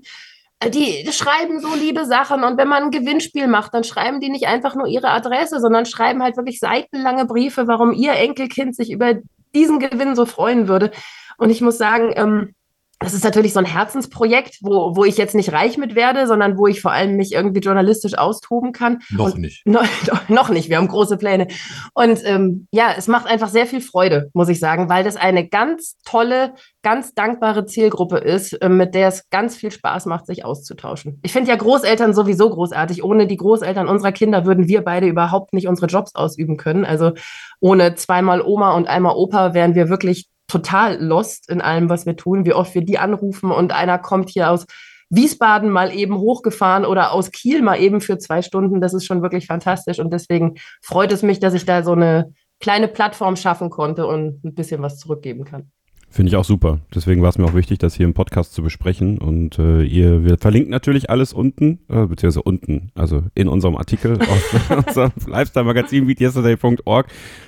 [0.58, 4.30] Äh, die schreiben so liebe Sachen und wenn man ein Gewinnspiel macht, dann schreiben die
[4.30, 8.90] nicht einfach nur ihre Adresse, sondern schreiben halt wirklich seitenlange Briefe, warum ihr Enkelkind sich
[8.90, 9.14] über
[9.54, 10.90] diesen Gewinn so freuen würde.
[11.36, 12.54] Und ich muss sagen, ähm,
[13.02, 16.56] das ist natürlich so ein Herzensprojekt, wo, wo ich jetzt nicht reich mit werde, sondern
[16.56, 19.00] wo ich vor allem mich irgendwie journalistisch austoben kann.
[19.10, 19.62] Noch und, nicht.
[19.72, 19.80] No,
[20.28, 21.48] noch nicht, wir haben große Pläne.
[21.94, 25.48] Und ähm, ja, es macht einfach sehr viel Freude, muss ich sagen, weil das eine
[25.48, 30.44] ganz tolle, ganz dankbare Zielgruppe ist, äh, mit der es ganz viel Spaß macht, sich
[30.44, 31.20] auszutauschen.
[31.22, 33.02] Ich finde ja Großeltern sowieso großartig.
[33.02, 36.84] Ohne die Großeltern unserer Kinder würden wir beide überhaupt nicht unsere Jobs ausüben können.
[36.84, 37.12] Also
[37.60, 42.16] ohne zweimal Oma und einmal Opa wären wir wirklich total lost in allem, was wir
[42.16, 44.66] tun, wie oft wir die anrufen und einer kommt hier aus
[45.08, 48.80] Wiesbaden mal eben hochgefahren oder aus Kiel mal eben für zwei Stunden.
[48.80, 52.32] Das ist schon wirklich fantastisch und deswegen freut es mich, dass ich da so eine
[52.60, 55.70] kleine Plattform schaffen konnte und ein bisschen was zurückgeben kann.
[56.12, 56.78] Finde ich auch super.
[56.94, 59.16] Deswegen war es mir auch wichtig, das hier im Podcast zu besprechen.
[59.16, 64.18] Und äh, ihr, wir verlinken natürlich alles unten, äh, beziehungsweise unten, also in unserem Artikel
[64.20, 67.06] auf unserem Lifestyle-Magazin beatyesterday.org.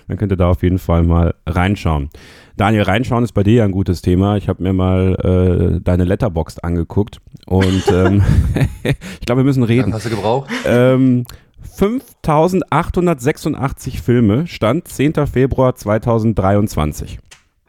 [0.09, 2.09] Dann könnt ihr da auf jeden Fall mal reinschauen.
[2.57, 4.39] Daniel, reinschauen ist bei dir ja ein gutes Thema.
[4.39, 8.23] Ich habe mir mal äh, deine Letterbox angeguckt und ähm,
[8.83, 9.93] ich glaube, wir müssen reden.
[9.93, 10.49] Hast du gebraucht?
[10.65, 11.27] Ähm,
[11.61, 15.27] 5886 Filme, Stand 10.
[15.27, 17.19] Februar 2023.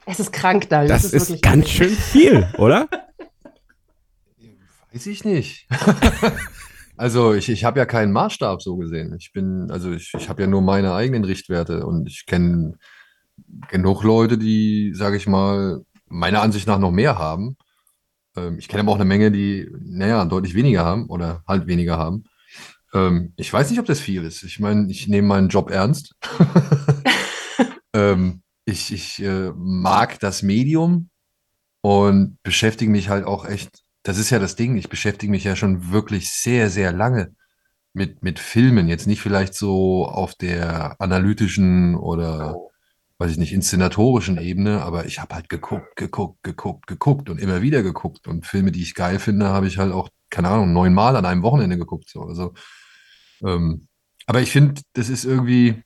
[0.05, 0.89] Es ist krank, Daniel.
[0.89, 2.87] Das, das ist, ist ganz schön viel, oder?
[4.93, 5.67] Weiß ich nicht.
[6.97, 9.15] also ich, ich habe ja keinen Maßstab so gesehen.
[9.19, 12.77] Ich bin, also ich, ich habe ja nur meine eigenen Richtwerte und ich kenne
[13.69, 17.57] genug Leute, die, sage ich mal, meiner Ansicht nach noch mehr haben.
[18.37, 21.97] Ähm, ich kenne aber auch eine Menge, die, naja, deutlich weniger haben oder halt weniger
[21.97, 22.25] haben.
[22.93, 24.43] Ähm, ich weiß nicht, ob das viel ist.
[24.43, 26.15] Ich meine, ich nehme meinen Job ernst.
[27.93, 31.09] ähm, ich ich äh, mag das Medium
[31.81, 35.55] und beschäftige mich halt auch echt, das ist ja das Ding, ich beschäftige mich ja
[35.55, 37.35] schon wirklich sehr, sehr lange
[37.93, 38.87] mit, mit Filmen.
[38.87, 42.55] Jetzt nicht vielleicht so auf der analytischen oder
[43.17, 47.61] weiß ich nicht, inszenatorischen Ebene, aber ich habe halt geguckt, geguckt, geguckt, geguckt und immer
[47.61, 48.27] wieder geguckt.
[48.27, 51.43] Und Filme, die ich geil finde, habe ich halt auch, keine Ahnung, neunmal an einem
[51.43, 52.09] Wochenende geguckt.
[52.09, 52.23] So.
[52.23, 52.53] Also,
[53.45, 53.87] ähm,
[54.25, 55.83] aber ich finde, das ist irgendwie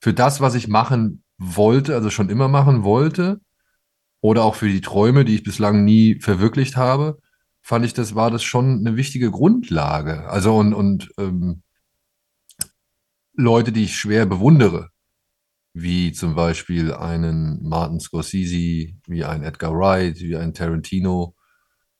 [0.00, 3.40] für das, was ich machen wollte, also schon immer machen wollte,
[4.20, 7.18] oder auch für die Träume, die ich bislang nie verwirklicht habe,
[7.62, 10.28] fand ich, das war das schon eine wichtige Grundlage.
[10.28, 11.62] Also und, und ähm,
[13.34, 14.90] Leute, die ich schwer bewundere,
[15.74, 21.34] wie zum Beispiel einen Martin Scorsese, wie ein Edgar Wright, wie ein Tarantino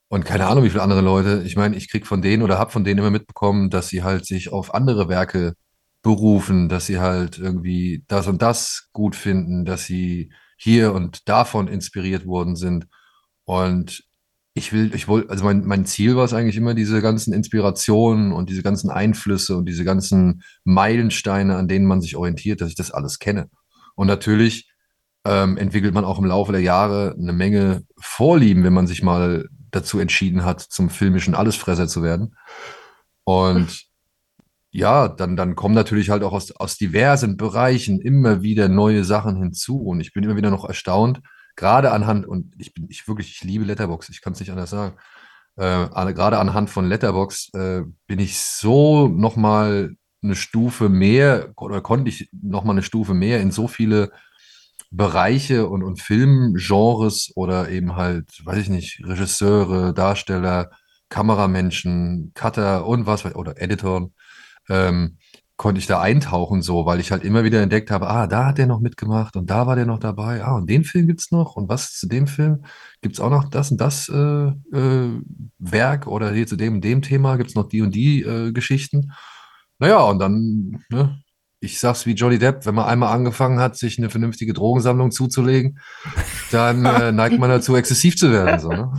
[0.09, 1.43] und keine Ahnung, wie viele andere Leute.
[1.45, 4.25] Ich meine, ich kriege von denen oder habe von denen immer mitbekommen, dass sie halt
[4.25, 5.53] sich auf andere Werke
[6.07, 11.67] berufen, dass sie halt irgendwie das und das gut finden, dass sie hier und davon
[11.67, 12.87] inspiriert worden sind.
[13.43, 14.05] Und
[14.53, 18.31] ich will, ich wollte, also mein, mein Ziel war es eigentlich immer, diese ganzen Inspirationen
[18.31, 22.75] und diese ganzen Einflüsse und diese ganzen Meilensteine, an denen man sich orientiert, dass ich
[22.75, 23.49] das alles kenne.
[23.95, 24.71] Und natürlich
[25.25, 29.49] ähm, entwickelt man auch im Laufe der Jahre eine Menge Vorlieben, wenn man sich mal
[29.71, 32.33] dazu entschieden hat, zum filmischen Allesfresser zu werden.
[33.25, 33.86] Und
[34.77, 39.35] ja, dann, dann kommen natürlich halt auch aus, aus diversen Bereichen immer wieder neue Sachen
[39.37, 39.81] hinzu.
[39.81, 41.21] Und ich bin immer wieder noch erstaunt,
[41.55, 44.69] gerade anhand, und ich bin, ich wirklich, ich liebe Letterbox, ich kann es nicht anders
[44.69, 44.95] sagen.
[45.55, 52.09] Äh, gerade anhand von Letterbox äh, bin ich so nochmal eine Stufe mehr oder konnte
[52.09, 54.11] ich noch mal eine Stufe mehr in so viele
[54.91, 60.69] Bereiche und, und Filmgenres oder eben halt, weiß ich nicht, Regisseure, Darsteller,
[61.09, 64.13] Kameramenschen, Cutter und was, oder Editoren,
[64.69, 65.17] ähm,
[65.57, 68.59] konnte ich da eintauchen so, weil ich halt immer wieder entdeckt habe, ah, da hat
[68.59, 71.31] der noch mitgemacht und da war der noch dabei, ah, und den Film gibt es
[71.31, 72.63] noch und was zu dem Film
[73.01, 75.21] gibt es auch noch das und das äh, äh,
[75.57, 78.51] Werk oder hier zu dem und dem Thema gibt es noch die und die äh,
[78.51, 79.11] Geschichten.
[79.79, 81.19] Naja, und dann, ne,
[81.59, 85.79] ich sag's wie Johnny Depp, wenn man einmal angefangen hat, sich eine vernünftige Drogensammlung zuzulegen,
[86.51, 88.59] dann äh, neigt man dazu, exzessiv zu werden.
[88.59, 88.93] So, ne?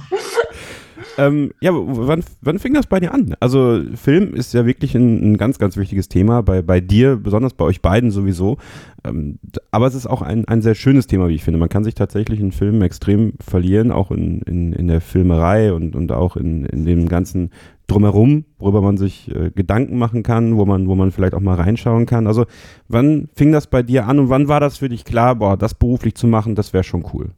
[1.18, 3.34] Ähm, ja, wann, wann fing das bei dir an?
[3.40, 7.54] Also Film ist ja wirklich ein, ein ganz, ganz wichtiges Thema, bei, bei dir, besonders
[7.54, 8.56] bei euch beiden sowieso.
[9.02, 9.40] Ähm,
[9.72, 11.58] aber es ist auch ein, ein sehr schönes Thema, wie ich finde.
[11.58, 15.96] Man kann sich tatsächlich in Filmen extrem verlieren, auch in, in, in der Filmerei und,
[15.96, 17.50] und auch in, in dem ganzen
[17.88, 21.56] Drumherum, worüber man sich äh, Gedanken machen kann, wo man, wo man vielleicht auch mal
[21.56, 22.28] reinschauen kann.
[22.28, 22.46] Also
[22.86, 25.74] wann fing das bei dir an und wann war das für dich klar, boah, das
[25.74, 27.32] beruflich zu machen, das wäre schon cool?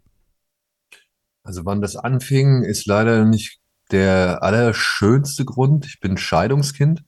[1.43, 3.60] Also wann das anfing, ist leider nicht
[3.93, 7.03] der allerschönste Grund, ich bin Scheidungskind.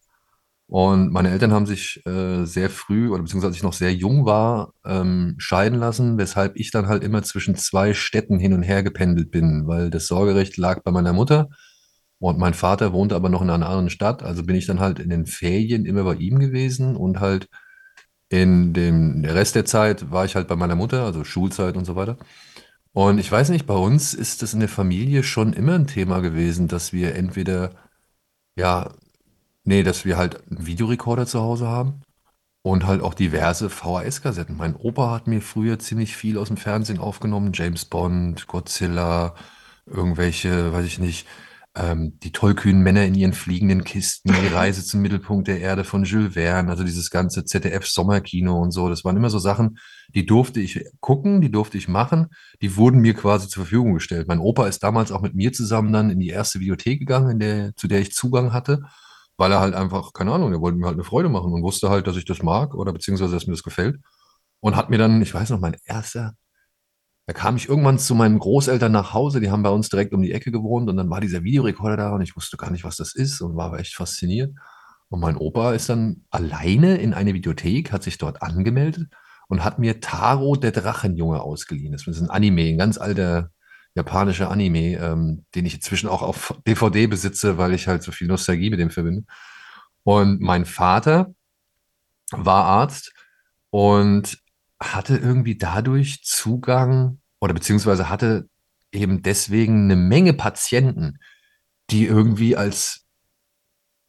[0.66, 4.24] Und meine Eltern haben sich äh, sehr früh oder beziehungsweise als ich noch sehr jung
[4.24, 8.82] war, ähm, scheiden lassen, weshalb ich dann halt immer zwischen zwei Städten hin und her
[8.82, 11.50] gependelt bin, weil das Sorgerecht lag bei meiner Mutter
[12.22, 15.00] und mein Vater wohnte aber noch in einer anderen Stadt, also bin ich dann halt
[15.00, 17.48] in den Ferien immer bei ihm gewesen und halt
[18.28, 21.96] in dem Rest der Zeit war ich halt bei meiner Mutter, also Schulzeit und so
[21.96, 22.16] weiter.
[22.92, 26.20] Und ich weiß nicht, bei uns ist das in der Familie schon immer ein Thema
[26.20, 27.70] gewesen, dass wir entweder,
[28.54, 28.92] ja,
[29.64, 32.02] nee, dass wir halt einen Videorekorder zu Hause haben
[32.62, 34.56] und halt auch diverse VHS-Kassetten.
[34.56, 37.52] Mein Opa hat mir früher ziemlich viel aus dem Fernsehen aufgenommen.
[37.54, 39.34] James Bond, Godzilla,
[39.86, 41.26] irgendwelche, weiß ich nicht,
[41.74, 46.04] ähm, die tollkühnen Männer in ihren fliegenden Kisten, die Reise zum Mittelpunkt der Erde von
[46.04, 48.88] Jules Verne, also dieses ganze ZDF-Sommerkino und so.
[48.88, 49.78] Das waren immer so Sachen,
[50.14, 52.28] die durfte ich gucken, die durfte ich machen,
[52.60, 54.28] die wurden mir quasi zur Verfügung gestellt.
[54.28, 57.38] Mein Opa ist damals auch mit mir zusammen dann in die erste Videothek gegangen, in
[57.38, 58.82] der, zu der ich Zugang hatte
[59.36, 61.90] weil er halt einfach, keine Ahnung, er wollte mir halt eine Freude machen und wusste
[61.90, 63.96] halt, dass ich das mag oder beziehungsweise, dass mir das gefällt.
[64.60, 66.34] Und hat mir dann, ich weiß noch, mein erster,
[67.26, 70.22] da kam ich irgendwann zu meinen Großeltern nach Hause, die haben bei uns direkt um
[70.22, 72.96] die Ecke gewohnt und dann war dieser Videorekorder da und ich wusste gar nicht, was
[72.96, 74.52] das ist und war echt fasziniert.
[75.08, 79.08] Und mein Opa ist dann alleine in eine Videothek, hat sich dort angemeldet
[79.48, 81.92] und hat mir Taro der Drachenjunge ausgeliehen.
[81.92, 83.50] Das ist ein Anime, ein ganz alter
[83.94, 88.26] japanischer Anime, ähm, den ich inzwischen auch auf DVD besitze, weil ich halt so viel
[88.26, 89.24] Nostalgie mit dem verbinde.
[90.02, 91.34] Und mein Vater
[92.30, 93.12] war Arzt
[93.70, 94.41] und
[94.82, 98.48] hatte irgendwie dadurch Zugang oder beziehungsweise hatte
[98.92, 101.18] eben deswegen eine Menge Patienten,
[101.90, 103.06] die irgendwie als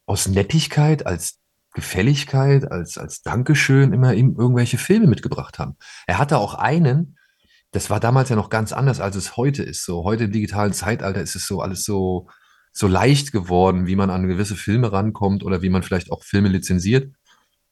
[0.06, 1.40] aus Nettigkeit, als
[1.74, 5.76] Gefälligkeit, als, als Dankeschön immer ihm irgendwelche Filme mitgebracht haben.
[6.06, 7.18] Er hatte auch einen,
[7.72, 9.84] das war damals ja noch ganz anders, als es heute ist.
[9.84, 12.28] So heute im digitalen Zeitalter ist es so alles so,
[12.72, 16.48] so leicht geworden, wie man an gewisse Filme rankommt oder wie man vielleicht auch Filme
[16.48, 17.12] lizenziert.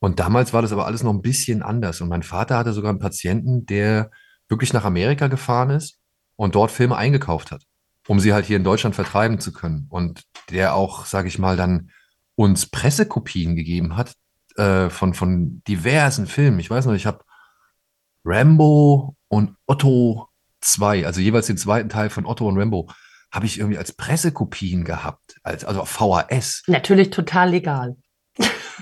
[0.03, 2.01] Und damals war das aber alles noch ein bisschen anders.
[2.01, 4.11] Und mein Vater hatte sogar einen Patienten, der
[4.49, 6.01] wirklich nach Amerika gefahren ist
[6.35, 7.63] und dort Filme eingekauft hat,
[8.09, 9.87] um sie halt hier in Deutschland vertreiben zu können.
[9.91, 11.93] Und der auch, sage ich mal, dann
[12.35, 14.15] uns Pressekopien gegeben hat
[14.57, 16.59] äh, von, von diversen Filmen.
[16.59, 17.25] Ich weiß noch, ich habe
[18.25, 20.27] Rambo und Otto
[20.63, 22.91] 2, also jeweils den zweiten Teil von Otto und Rambo,
[23.31, 26.65] habe ich irgendwie als Pressekopien gehabt, als, also auf VHS.
[26.67, 27.97] Natürlich total legal.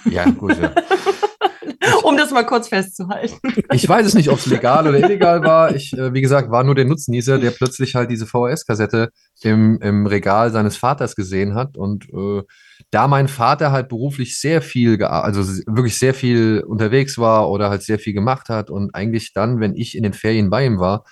[0.05, 0.73] Ja, gut, ja.
[2.05, 3.37] um das mal kurz festzuhalten.
[3.73, 5.75] Ich weiß es nicht, ob es legal oder illegal war.
[5.75, 9.11] Ich, äh, wie gesagt, war nur der Nutznießer, der plötzlich halt diese VHS-Kassette
[9.43, 11.77] im, im Regal seines Vaters gesehen hat.
[11.77, 12.43] Und äh,
[12.91, 17.83] da mein Vater halt beruflich sehr viel, also wirklich sehr viel unterwegs war oder halt
[17.83, 21.05] sehr viel gemacht hat und eigentlich dann, wenn ich in den Ferien bei ihm war,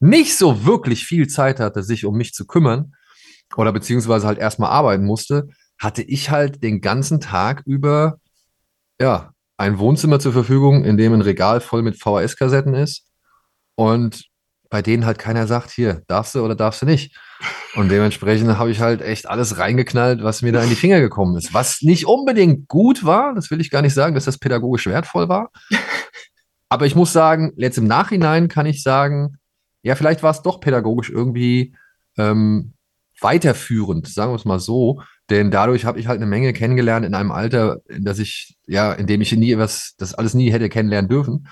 [0.00, 2.92] nicht so wirklich viel Zeit hatte, sich um mich zu kümmern
[3.56, 8.18] oder beziehungsweise halt erstmal arbeiten musste, hatte ich halt den ganzen Tag über,
[9.02, 13.04] ja, ein Wohnzimmer zur Verfügung, in dem ein Regal voll mit VHS-Kassetten ist
[13.74, 14.28] und
[14.70, 17.14] bei denen halt keiner sagt, hier, darfst du oder darfst du nicht.
[17.74, 21.36] Und dementsprechend habe ich halt echt alles reingeknallt, was mir da in die Finger gekommen
[21.36, 21.52] ist.
[21.52, 25.28] Was nicht unbedingt gut war, das will ich gar nicht sagen, dass das pädagogisch wertvoll
[25.28, 25.50] war.
[26.70, 29.36] Aber ich muss sagen, jetzt im Nachhinein kann ich sagen,
[29.82, 31.74] ja, vielleicht war es doch pädagogisch irgendwie
[32.16, 32.72] ähm,
[33.20, 37.14] weiterführend, sagen wir es mal so, denn dadurch habe ich halt eine Menge kennengelernt in
[37.14, 40.68] einem Alter, in das ich, ja, in dem ich nie was, das alles nie hätte
[40.68, 41.48] kennenlernen dürfen.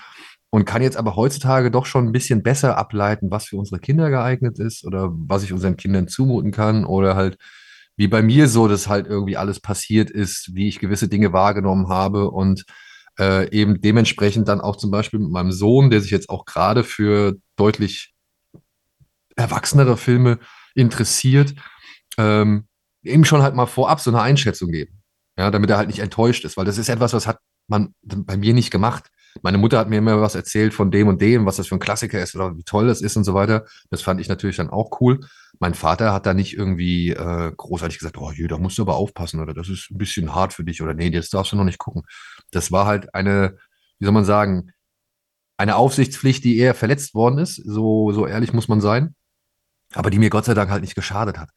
[0.49, 4.09] Und kann jetzt aber heutzutage doch schon ein bisschen besser ableiten, was für unsere Kinder
[4.09, 7.37] geeignet ist oder was ich unseren Kindern zumuten kann oder halt
[7.95, 11.87] wie bei mir so, dass halt irgendwie alles passiert ist, wie ich gewisse Dinge wahrgenommen
[11.87, 12.65] habe und
[13.19, 16.83] äh, eben dementsprechend dann auch zum Beispiel mit meinem Sohn, der sich jetzt auch gerade
[16.83, 18.13] für deutlich
[19.35, 20.39] erwachsenere Filme
[20.75, 21.53] interessiert,
[22.17, 22.67] ähm,
[23.03, 25.01] ihm schon halt mal vorab so eine Einschätzung geben.
[25.37, 28.37] Ja, damit er halt nicht enttäuscht ist, weil das ist etwas, was hat man bei
[28.37, 29.09] mir nicht gemacht.
[29.41, 31.79] Meine Mutter hat mir immer was erzählt von dem und dem, was das für ein
[31.79, 33.65] Klassiker ist oder wie toll das ist und so weiter.
[33.89, 35.21] Das fand ich natürlich dann auch cool.
[35.59, 38.95] Mein Vater hat da nicht irgendwie äh, großartig gesagt, oh, je, da musst du aber
[38.95, 41.63] aufpassen oder das ist ein bisschen hart für dich oder nee, das darfst du noch
[41.63, 42.03] nicht gucken.
[42.51, 43.57] Das war halt eine,
[43.99, 44.73] wie soll man sagen,
[45.57, 47.55] eine Aufsichtspflicht, die eher verletzt worden ist.
[47.55, 49.15] So, so ehrlich muss man sein.
[49.93, 51.51] Aber die mir Gott sei Dank halt nicht geschadet hat.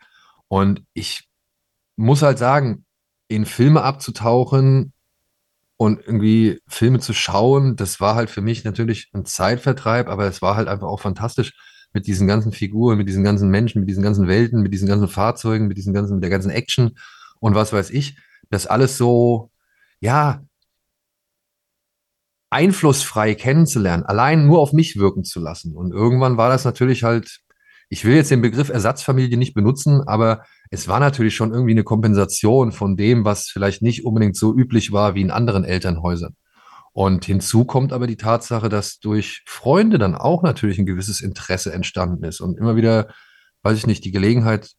[0.49, 1.29] Und ich
[1.97, 2.85] muss halt sagen,
[3.29, 4.93] in Filme abzutauchen
[5.77, 10.43] und irgendwie Filme zu schauen, das war halt für mich natürlich ein Zeitvertreib, aber es
[10.43, 11.53] war halt einfach auch fantastisch
[11.93, 15.09] mit diesen ganzen Figuren, mit diesen ganzen Menschen, mit diesen ganzen Welten, mit diesen ganzen
[15.09, 16.97] Fahrzeugen, mit diesen ganzen, der ganzen Action
[17.41, 18.19] und was weiß ich,
[18.51, 19.51] das alles so,
[20.01, 20.43] ja,
[22.51, 25.75] einflussfrei kennenzulernen, allein nur auf mich wirken zu lassen.
[25.75, 27.45] Und irgendwann war das natürlich halt
[27.89, 30.45] ich will jetzt den Begriff Ersatzfamilie nicht benutzen, aber
[30.75, 34.91] es war natürlich schon irgendwie eine Kompensation von dem, was vielleicht nicht unbedingt so üblich
[34.91, 36.35] war wie in anderen Elternhäusern.
[36.93, 41.73] Und hinzu kommt aber die Tatsache, dass durch Freunde dann auch natürlich ein gewisses Interesse
[41.73, 43.09] entstanden ist und immer wieder,
[43.63, 44.73] weiß ich nicht, die Gelegenheit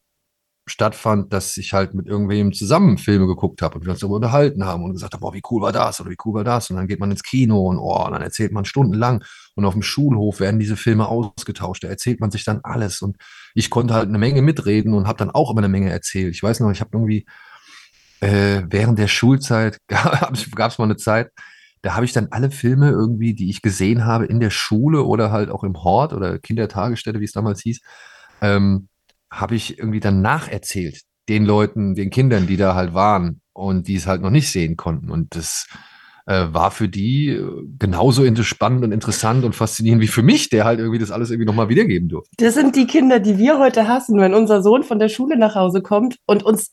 [0.68, 4.64] stattfand, dass ich halt mit irgendwem zusammen Filme geguckt habe und wir uns darüber unterhalten
[4.64, 6.76] haben und gesagt haben, boah, wie cool war das oder wie cool war das und
[6.76, 9.22] dann geht man ins Kino und oh, und dann erzählt man stundenlang
[9.54, 13.16] und auf dem Schulhof werden diese Filme ausgetauscht, da erzählt man sich dann alles und
[13.54, 16.34] ich konnte halt eine Menge mitreden und habe dann auch immer eine Menge erzählt.
[16.34, 17.26] Ich weiß noch, ich habe irgendwie
[18.20, 21.30] äh, während der Schulzeit gab es mal eine Zeit,
[21.82, 25.30] da habe ich dann alle Filme irgendwie, die ich gesehen habe in der Schule oder
[25.30, 27.80] halt auch im Hort oder Kindertagesstätte, wie es damals hieß,
[28.42, 28.88] ähm,
[29.30, 33.96] habe ich irgendwie dann nacherzählt den Leuten, den Kindern, die da halt waren und die
[33.96, 35.10] es halt noch nicht sehen konnten.
[35.10, 35.66] Und das
[36.26, 37.44] äh, war für die äh,
[37.78, 41.46] genauso spannend und interessant und faszinierend wie für mich, der halt irgendwie das alles irgendwie
[41.46, 42.30] nochmal wiedergeben durfte.
[42.38, 45.54] Das sind die Kinder, die wir heute hassen, wenn unser Sohn von der Schule nach
[45.54, 46.72] Hause kommt und uns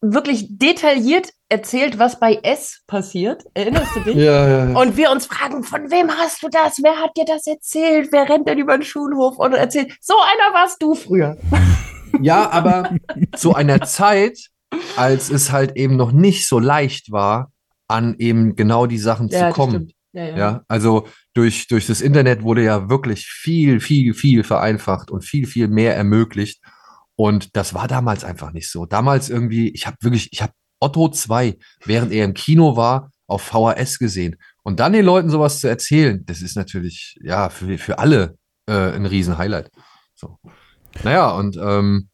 [0.00, 3.44] wirklich detailliert erzählt, was bei S passiert.
[3.54, 4.16] Erinnerst du dich?
[4.16, 4.80] Ja, ja, ja.
[4.80, 6.78] Und wir uns fragen, von wem hast du das?
[6.82, 8.08] Wer hat dir das erzählt?
[8.10, 9.92] Wer rennt denn über den Schulhof und erzählt?
[10.00, 11.36] So einer warst du früher.
[12.20, 12.94] Ja, aber
[13.36, 14.38] zu einer Zeit,
[14.96, 17.52] als es halt eben noch nicht so leicht war,
[17.88, 19.92] an eben genau die Sachen ja, zu kommen.
[20.12, 20.36] Ja, ja.
[20.36, 25.46] ja, also durch, durch das Internet wurde ja wirklich viel, viel, viel vereinfacht und viel,
[25.46, 26.62] viel mehr ermöglicht.
[27.16, 28.86] Und das war damals einfach nicht so.
[28.86, 33.42] Damals irgendwie, ich habe wirklich, ich habe Otto 2, während er im Kino war, auf
[33.42, 34.36] VHS gesehen.
[34.62, 38.36] Und dann den Leuten sowas zu erzählen, das ist natürlich, ja, für, für alle
[38.66, 39.70] äh, ein Riesen-Highlight.
[40.14, 40.38] So.
[41.02, 42.08] Naja, und ähm,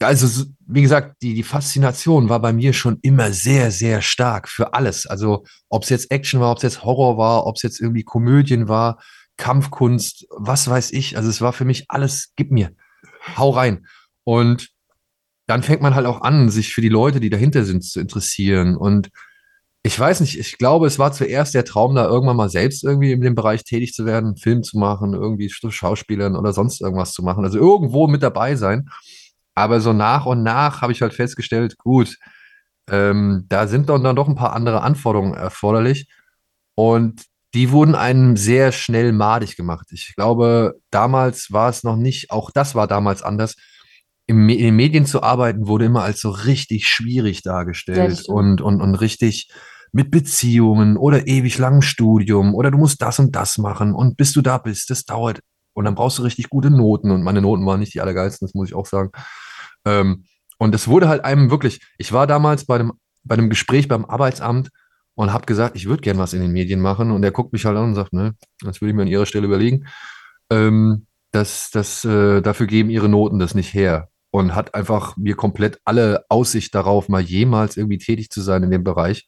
[0.00, 4.74] also, wie gesagt, die, die Faszination war bei mir schon immer sehr, sehr stark für
[4.74, 5.06] alles.
[5.06, 8.02] Also, ob es jetzt Action war, ob es jetzt Horror war, ob es jetzt irgendwie
[8.02, 9.00] Komödien war,
[9.36, 11.16] Kampfkunst, was weiß ich.
[11.16, 12.72] Also, es war für mich alles, gib mir,
[13.36, 13.86] hau rein.
[14.24, 14.68] Und
[15.46, 18.76] dann fängt man halt auch an, sich für die Leute, die dahinter sind, zu interessieren.
[18.76, 19.10] Und
[19.86, 23.12] ich weiß nicht, ich glaube, es war zuerst der Traum, da irgendwann mal selbst irgendwie
[23.12, 27.22] in dem Bereich tätig zu werden, Film zu machen, irgendwie Schauspielern oder sonst irgendwas zu
[27.22, 27.44] machen.
[27.44, 28.88] Also irgendwo mit dabei sein.
[29.54, 32.16] Aber so nach und nach habe ich halt festgestellt, gut,
[32.90, 36.08] ähm, da sind dann, dann doch ein paar andere Anforderungen erforderlich.
[36.74, 37.22] Und
[37.52, 39.88] die wurden einem sehr schnell madig gemacht.
[39.90, 43.54] Ich glaube, damals war es noch nicht, auch das war damals anders.
[44.26, 48.94] In den Medien zu arbeiten wurde immer als so richtig schwierig dargestellt und, und, und
[48.94, 49.50] richtig
[49.94, 54.32] mit Beziehungen oder ewig langem Studium oder du musst das und das machen und bis
[54.32, 55.38] du da bist, das dauert.
[55.72, 58.54] Und dann brauchst du richtig gute Noten und meine Noten waren nicht die allergeilsten, das
[58.54, 59.10] muss ich auch sagen.
[59.84, 60.24] Ähm,
[60.58, 62.92] und es wurde halt einem wirklich, ich war damals bei einem,
[63.22, 64.70] bei einem Gespräch beim Arbeitsamt
[65.14, 67.12] und habe gesagt, ich würde gern was in den Medien machen.
[67.12, 69.26] Und er guckt mich halt an und sagt, ne, das würde ich mir an ihrer
[69.26, 69.86] Stelle überlegen.
[70.50, 74.08] Ähm, das, das, äh, dafür geben ihre Noten das nicht her.
[74.32, 78.72] Und hat einfach mir komplett alle Aussicht darauf, mal jemals irgendwie tätig zu sein in
[78.72, 79.26] dem Bereich,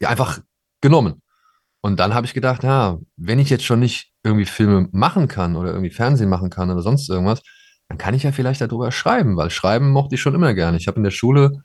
[0.00, 0.40] ja, einfach
[0.80, 1.22] genommen.
[1.82, 5.56] Und dann habe ich gedacht, ja, wenn ich jetzt schon nicht irgendwie Filme machen kann
[5.56, 7.42] oder irgendwie Fernsehen machen kann oder sonst irgendwas,
[7.88, 10.76] dann kann ich ja vielleicht darüber schreiben, weil schreiben mochte ich schon immer gerne.
[10.76, 11.62] Ich habe in der Schule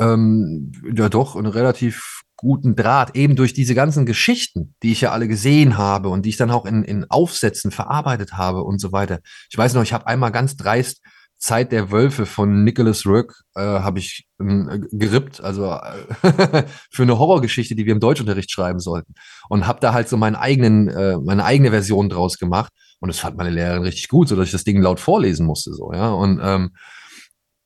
[0.00, 5.12] ähm, ja doch einen relativ guten Draht, eben durch diese ganzen Geschichten, die ich ja
[5.12, 8.90] alle gesehen habe und die ich dann auch in, in Aufsätzen verarbeitet habe und so
[8.90, 9.20] weiter.
[9.50, 11.02] Ich weiß noch, ich habe einmal ganz dreist
[11.42, 16.62] Zeit der Wölfe von Nicholas Rourke äh, habe ich äh, gerippt, also äh,
[16.92, 19.14] für eine Horrorgeschichte, die wir im Deutschunterricht schreiben sollten.
[19.48, 22.72] Und habe da halt so meinen eigenen, äh, meine eigene Version draus gemacht.
[23.00, 25.74] Und das fand meine Lehrerin richtig gut, so dass ich das Ding laut vorlesen musste.
[25.74, 26.10] So, ja.
[26.12, 26.70] Und ähm,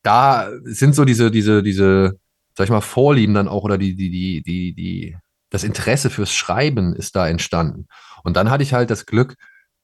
[0.02, 2.14] da sind so diese, diese, diese,
[2.56, 5.16] sag ich mal, Vorlieben dann auch oder die, die, die, die, die,
[5.50, 7.88] das Interesse fürs Schreiben ist da entstanden.
[8.24, 9.34] Und dann hatte ich halt das Glück,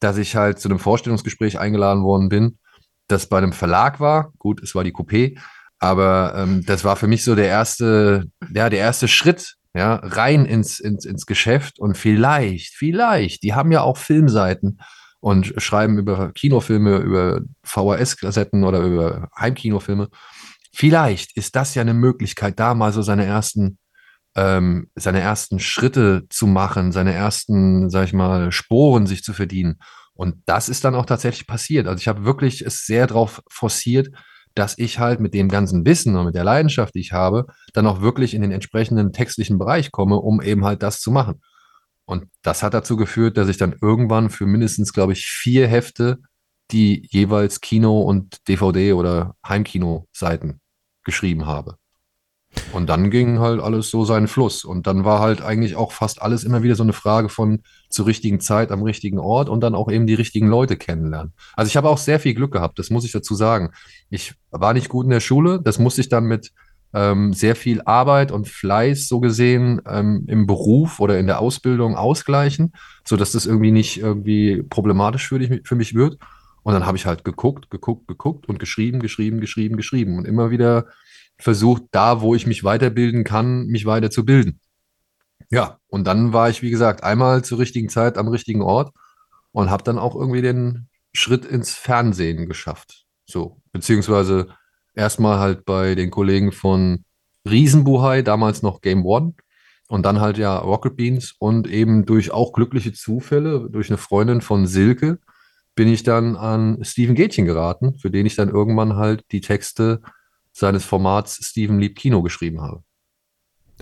[0.00, 2.56] dass ich halt zu einem Vorstellungsgespräch eingeladen worden bin,
[3.12, 4.32] das bei einem Verlag war.
[4.38, 5.38] Gut, es war die Coupé,
[5.78, 10.44] aber ähm, das war für mich so der erste, ja, der erste Schritt, ja, rein
[10.44, 14.78] ins, ins, ins Geschäft und vielleicht, vielleicht, die haben ja auch Filmseiten
[15.20, 20.08] und schreiben über Kinofilme, über VHS-Kassetten oder über Heimkinofilme.
[20.74, 23.78] Vielleicht ist das ja eine Möglichkeit, da mal so seine ersten,
[24.34, 29.78] ähm, seine ersten Schritte zu machen, seine ersten, sag ich mal, Sporen sich zu verdienen.
[30.22, 31.88] Und das ist dann auch tatsächlich passiert.
[31.88, 34.08] Also ich habe wirklich es sehr darauf forciert,
[34.54, 37.88] dass ich halt mit dem ganzen Wissen und mit der Leidenschaft, die ich habe, dann
[37.88, 41.42] auch wirklich in den entsprechenden textlichen Bereich komme, um eben halt das zu machen.
[42.04, 46.18] Und das hat dazu geführt, dass ich dann irgendwann für mindestens, glaube ich, vier Hefte
[46.70, 50.60] die jeweils Kino- und DVD- oder Heimkino-Seiten
[51.02, 51.78] geschrieben habe.
[52.72, 54.64] Und dann ging halt alles so seinen Fluss.
[54.64, 58.06] Und dann war halt eigentlich auch fast alles immer wieder so eine Frage von zur
[58.06, 61.32] richtigen Zeit am richtigen Ort und dann auch eben die richtigen Leute kennenlernen.
[61.54, 63.70] Also ich habe auch sehr viel Glück gehabt, das muss ich dazu sagen.
[64.10, 66.52] Ich war nicht gut in der Schule, das musste ich dann mit
[66.94, 71.96] ähm, sehr viel Arbeit und Fleiß so gesehen ähm, im Beruf oder in der Ausbildung
[71.96, 72.72] ausgleichen,
[73.04, 76.18] sodass das irgendwie nicht irgendwie problematisch für, dich, für mich wird.
[76.62, 80.50] Und dann habe ich halt geguckt, geguckt, geguckt und geschrieben, geschrieben, geschrieben, geschrieben und immer
[80.50, 80.86] wieder
[81.42, 84.60] versucht, da, wo ich mich weiterbilden kann, mich weiterzubilden.
[85.50, 88.92] Ja, und dann war ich, wie gesagt, einmal zur richtigen Zeit am richtigen Ort
[89.52, 93.04] und habe dann auch irgendwie den Schritt ins Fernsehen geschafft.
[93.26, 94.48] So, beziehungsweise
[94.94, 97.04] erstmal halt bei den Kollegen von
[97.48, 99.34] Riesenbuhai, damals noch Game One.
[99.88, 104.40] Und dann halt ja Rocket Beans und eben durch auch glückliche Zufälle, durch eine Freundin
[104.40, 105.18] von Silke,
[105.74, 110.00] bin ich dann an Steven Gätchen geraten, für den ich dann irgendwann halt die Texte
[110.52, 112.82] seines Formats Steven liebt Kino geschrieben habe.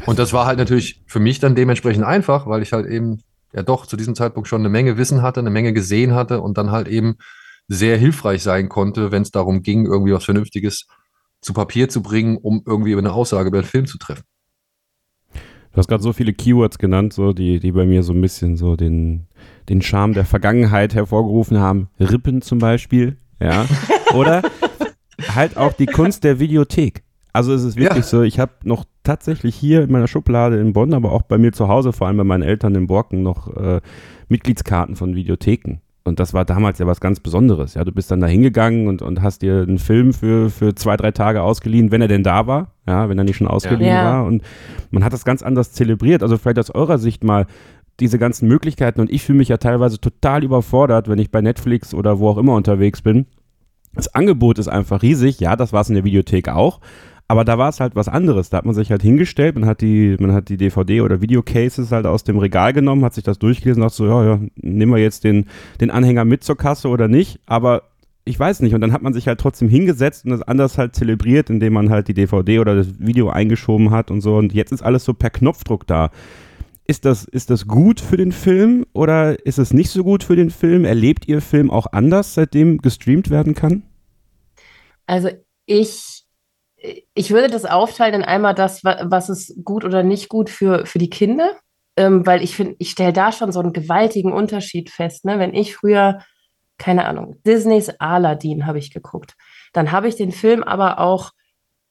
[0.07, 3.63] Und das war halt natürlich für mich dann dementsprechend einfach, weil ich halt eben ja
[3.63, 6.71] doch zu diesem Zeitpunkt schon eine Menge Wissen hatte, eine Menge gesehen hatte und dann
[6.71, 7.17] halt eben
[7.69, 10.87] sehr hilfreich sein konnte, wenn es darum ging, irgendwie was Vernünftiges
[11.41, 14.25] zu Papier zu bringen, um irgendwie eine Aussage über den Film zu treffen.
[15.73, 18.57] Du hast gerade so viele Keywords genannt, so, die, die bei mir so ein bisschen
[18.57, 19.29] so den,
[19.69, 21.89] den Charme der Vergangenheit hervorgerufen haben.
[22.01, 23.67] Rippen zum Beispiel, ja.
[24.15, 24.43] Oder
[25.35, 27.03] halt auch die Kunst der Videothek.
[27.33, 28.11] Also es ist wirklich ja.
[28.11, 31.53] so, ich habe noch tatsächlich hier in meiner Schublade in Bonn, aber auch bei mir
[31.53, 33.81] zu Hause, vor allem bei meinen Eltern in Borken, noch äh,
[34.29, 35.81] Mitgliedskarten von Videotheken.
[36.03, 37.75] Und das war damals ja was ganz Besonderes.
[37.75, 40.97] Ja, du bist dann da hingegangen und, und hast dir einen Film für, für zwei,
[40.97, 42.73] drei Tage ausgeliehen, wenn er denn da war.
[42.87, 44.05] Ja, wenn er nicht schon ausgeliehen ja.
[44.05, 44.25] war.
[44.25, 44.43] Und
[44.91, 46.23] man hat das ganz anders zelebriert.
[46.23, 47.47] Also vielleicht aus eurer Sicht mal
[48.01, 49.01] diese ganzen Möglichkeiten.
[49.01, 52.39] Und ich fühle mich ja teilweise total überfordert, wenn ich bei Netflix oder wo auch
[52.39, 53.27] immer unterwegs bin.
[53.93, 55.41] Das Angebot ist einfach riesig.
[55.41, 56.81] Ja, das war es in der Videothek auch.
[57.31, 58.51] Aber da war es halt was anderes.
[58.51, 61.93] Da hat man sich halt hingestellt, man hat die, man hat die DVD oder Videocases
[61.93, 64.93] halt aus dem Regal genommen, hat sich das durchgelesen und dachte so, ja, ja, nehmen
[64.93, 65.47] wir jetzt den,
[65.81, 67.39] den Anhänger mit zur Kasse oder nicht.
[67.47, 67.85] Aber
[68.25, 68.75] ich weiß nicht.
[68.75, 71.91] Und dann hat man sich halt trotzdem hingesetzt und das anders halt zelebriert, indem man
[71.91, 74.37] halt die DVD oder das Video eingeschoben hat und so.
[74.37, 76.11] Und jetzt ist alles so per Knopfdruck da.
[76.91, 80.35] Ist das, ist das gut für den Film oder ist es nicht so gut für
[80.35, 80.85] den Film?
[80.85, 83.85] Erlebt ihr Film auch anders, seitdem gestreamt werden kann?
[85.07, 85.29] Also
[85.67, 86.25] ich
[87.15, 90.99] ich würde das aufteilen in einmal das, was ist gut oder nicht gut für, für
[90.99, 91.53] die Kinder,
[91.97, 95.25] ähm, weil ich finde, ich stelle da schon so einen gewaltigen Unterschied fest.
[95.25, 95.39] Ne?
[95.39, 96.19] Wenn ich früher,
[96.77, 99.37] keine Ahnung, Disneys Aladdin habe ich geguckt,
[99.73, 101.31] dann habe ich den Film aber auch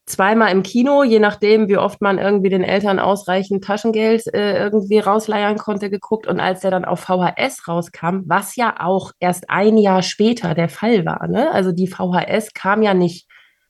[0.10, 5.00] zweimal im Kino, je nachdem, wie oft man irgendwie den Eltern ausreichend Taschengeld äh, irgendwie
[5.00, 6.28] rausleiern konnte, geguckt.
[6.28, 10.70] Und als der dann auf VHS rauskam, was ja auch erst ein Jahr später der
[10.70, 11.52] Fall war, ne?
[11.52, 13.28] also die VHS kam ja nicht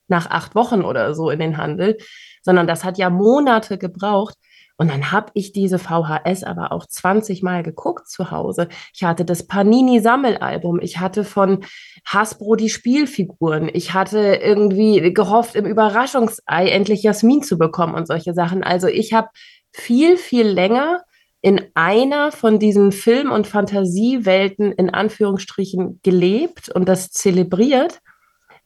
[0.08, 1.96] nach acht Wochen oder so in den Handel,
[2.42, 4.34] sondern das hat ja Monate gebraucht.
[4.80, 8.66] Und dann habe ich diese VHS aber auch 20 Mal geguckt zu Hause.
[8.94, 10.80] Ich hatte das Panini-Sammelalbum.
[10.80, 11.66] Ich hatte von
[12.06, 13.68] Hasbro die Spielfiguren.
[13.70, 18.64] Ich hatte irgendwie gehofft, im Überraschungsei endlich Jasmin zu bekommen und solche Sachen.
[18.64, 19.28] Also ich habe
[19.70, 21.02] viel, viel länger
[21.42, 28.00] in einer von diesen Film- und Fantasiewelten in Anführungsstrichen gelebt und das zelebriert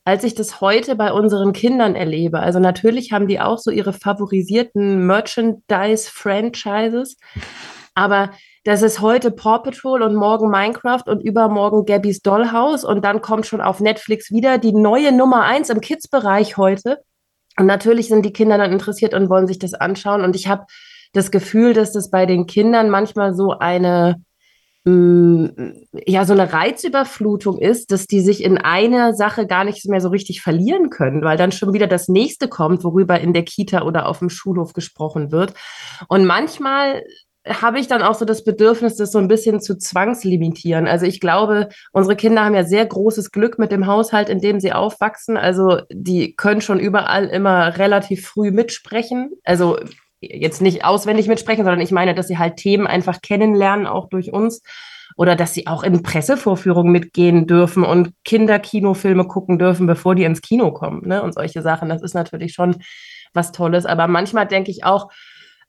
[0.04, 2.40] als ich das heute bei unseren Kindern erlebe.
[2.40, 7.16] Also natürlich haben die auch so ihre favorisierten Merchandise-Franchises,
[7.94, 8.30] aber
[8.64, 13.46] das ist heute Paw Patrol und morgen Minecraft und übermorgen Gabby's Dollhouse und dann kommt
[13.46, 17.02] schon auf Netflix wieder die neue Nummer eins im Kids-Bereich heute.
[17.56, 20.22] Und natürlich sind die Kinder dann interessiert und wollen sich das anschauen.
[20.22, 20.64] Und ich habe
[21.12, 24.16] das Gefühl, dass das bei den Kindern manchmal so eine
[24.86, 30.10] ja so eine Reizüberflutung ist, dass die sich in einer Sache gar nicht mehr so
[30.10, 34.06] richtig verlieren können, weil dann schon wieder das nächste kommt, worüber in der Kita oder
[34.06, 35.54] auf dem Schulhof gesprochen wird.
[36.08, 37.02] Und manchmal
[37.46, 40.86] habe ich dann auch so das Bedürfnis, das so ein bisschen zu zwangslimitieren.
[40.86, 44.60] Also ich glaube, unsere Kinder haben ja sehr großes Glück mit dem Haushalt, in dem
[44.60, 45.36] sie aufwachsen.
[45.36, 49.30] Also die können schon überall immer relativ früh mitsprechen.
[49.44, 49.78] Also
[50.32, 54.32] jetzt nicht auswendig mitsprechen, sondern ich meine, dass sie halt Themen einfach kennenlernen, auch durch
[54.32, 54.62] uns.
[55.16, 60.42] Oder dass sie auch in Pressevorführungen mitgehen dürfen und Kinderkinofilme gucken dürfen, bevor die ins
[60.42, 61.06] Kino kommen.
[61.06, 61.22] Ne?
[61.22, 61.88] Und solche Sachen.
[61.88, 62.76] Das ist natürlich schon
[63.32, 63.86] was Tolles.
[63.86, 65.10] Aber manchmal denke ich auch,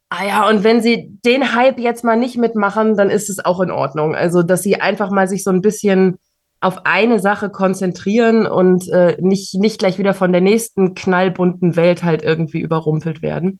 [0.09, 3.59] ah ja, und wenn sie den Hype jetzt mal nicht mitmachen, dann ist es auch
[3.59, 4.15] in Ordnung.
[4.15, 6.17] Also, dass sie einfach mal sich so ein bisschen
[6.61, 12.03] auf eine Sache konzentrieren und äh, nicht, nicht gleich wieder von der nächsten knallbunten Welt
[12.03, 13.59] halt irgendwie überrumpelt werden.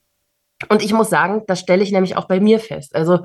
[0.70, 2.96] Und ich muss sagen, das stelle ich nämlich auch bei mir fest.
[2.96, 3.20] Also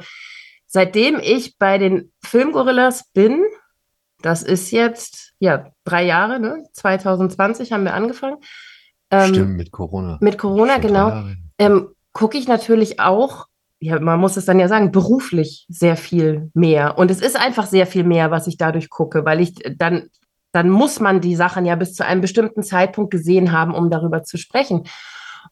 [0.66, 3.44] seitdem ich bei den Filmgorillas bin,
[4.22, 6.64] das ist jetzt ja drei Jahre, ne?
[6.72, 8.38] 2020 haben wir angefangen.
[9.10, 10.18] Ähm, Stimmt, mit Corona.
[10.20, 11.24] Mit Corona, genau.
[11.58, 13.46] Ähm, Gucke ich natürlich auch,
[13.78, 16.98] ja, man muss es dann ja sagen, beruflich sehr viel mehr.
[16.98, 20.08] Und es ist einfach sehr viel mehr, was ich dadurch gucke, weil ich dann,
[20.52, 24.24] dann muss man die Sachen ja bis zu einem bestimmten Zeitpunkt gesehen haben, um darüber
[24.24, 24.84] zu sprechen.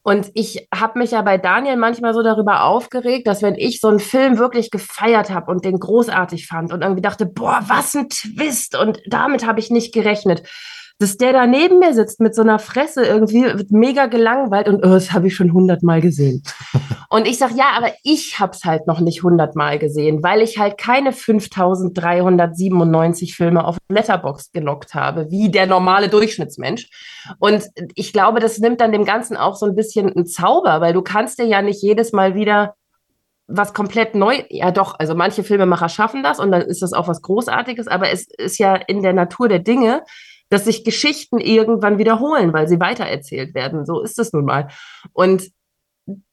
[0.09, 3.89] Und ich habe mich ja bei Daniel manchmal so darüber aufgeregt, dass wenn ich so
[3.89, 8.09] einen Film wirklich gefeiert habe und den großartig fand und irgendwie dachte, boah, was ein
[8.09, 8.75] Twist.
[8.75, 10.49] Und damit habe ich nicht gerechnet,
[10.99, 14.89] dass der da neben mir sitzt mit so einer Fresse irgendwie mega gelangweilt und oh,
[14.89, 16.43] das habe ich schon hundertmal gesehen.
[17.09, 20.59] und ich sage, ja, aber ich habe es halt noch nicht hundertmal gesehen, weil ich
[20.59, 26.89] halt keine 5397 Filme auf Letterbox genockt habe, wie der normale Durchschnittsmensch.
[27.39, 27.63] Und
[27.95, 31.01] ich glaube, das nimmt dann dem Ganzen auch so ein bisschen einen Zauber, weil du
[31.01, 32.73] kannst dir ja nicht jedes Mal wieder
[33.51, 37.07] was komplett neu, ja doch, also manche Filmemacher schaffen das und dann ist das auch
[37.07, 40.03] was Großartiges, aber es ist ja in der Natur der Dinge,
[40.49, 43.85] dass sich Geschichten irgendwann wiederholen, weil sie weitererzählt werden.
[43.85, 44.67] So ist es nun mal.
[45.13, 45.51] Und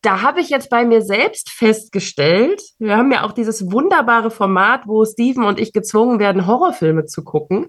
[0.00, 4.86] da habe ich jetzt bei mir selbst festgestellt, wir haben ja auch dieses wunderbare Format,
[4.86, 7.66] wo Steven und ich gezwungen werden, Horrorfilme zu gucken,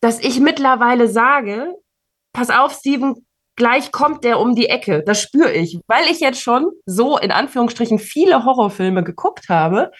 [0.00, 1.74] dass ich mittlerweile sage,
[2.32, 5.02] pass auf, Steven, gleich kommt der um die Ecke.
[5.04, 9.90] Das spüre ich, weil ich jetzt schon so in Anführungsstrichen viele Horrorfilme geguckt habe,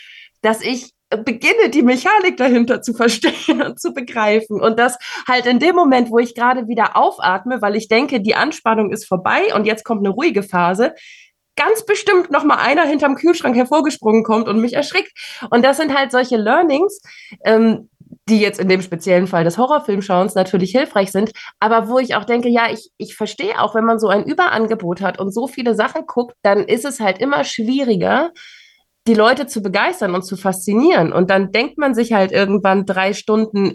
[0.42, 4.60] dass ich beginne, die Mechanik dahinter zu verstehen und zu begreifen.
[4.60, 4.98] Und das
[5.28, 9.06] halt in dem Moment, wo ich gerade wieder aufatme, weil ich denke, die Anspannung ist
[9.06, 10.94] vorbei und jetzt kommt eine ruhige Phase,
[11.56, 15.12] ganz bestimmt noch mal einer hinterm Kühlschrank hervorgesprungen kommt und mich erschrickt.
[15.50, 17.00] Und das sind halt solche Learnings,
[17.44, 17.88] ähm,
[18.28, 21.30] die jetzt in dem speziellen Fall des Horrorfilmschauens natürlich hilfreich sind,
[21.60, 25.00] aber wo ich auch denke, ja, ich, ich verstehe auch, wenn man so ein Überangebot
[25.00, 28.32] hat und so viele Sachen guckt, dann ist es halt immer schwieriger,
[29.06, 31.12] die Leute zu begeistern und zu faszinieren.
[31.12, 33.72] Und dann denkt man sich halt irgendwann drei Stunden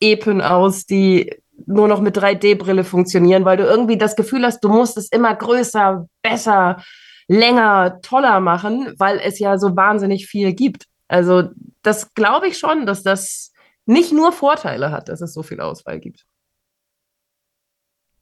[0.00, 1.30] Epen aus, die
[1.66, 5.34] nur noch mit 3D-Brille funktionieren, weil du irgendwie das Gefühl hast, du musst es immer
[5.34, 6.82] größer, besser,
[7.28, 10.86] länger, toller machen, weil es ja so wahnsinnig viel gibt.
[11.06, 11.50] Also
[11.82, 13.52] das glaube ich schon, dass das
[13.84, 16.24] nicht nur Vorteile hat, dass es so viel Auswahl gibt.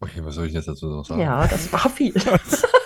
[0.01, 1.21] Okay, was soll ich jetzt dazu noch sagen?
[1.21, 2.15] Ja, das war viel.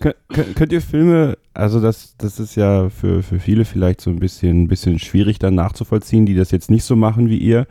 [0.00, 0.16] Könnt,
[0.56, 4.68] könnt ihr Filme, also das, das ist ja für, für viele vielleicht so ein bisschen,
[4.68, 7.66] bisschen schwierig dann nachzuvollziehen, die das jetzt nicht so machen wie ihr.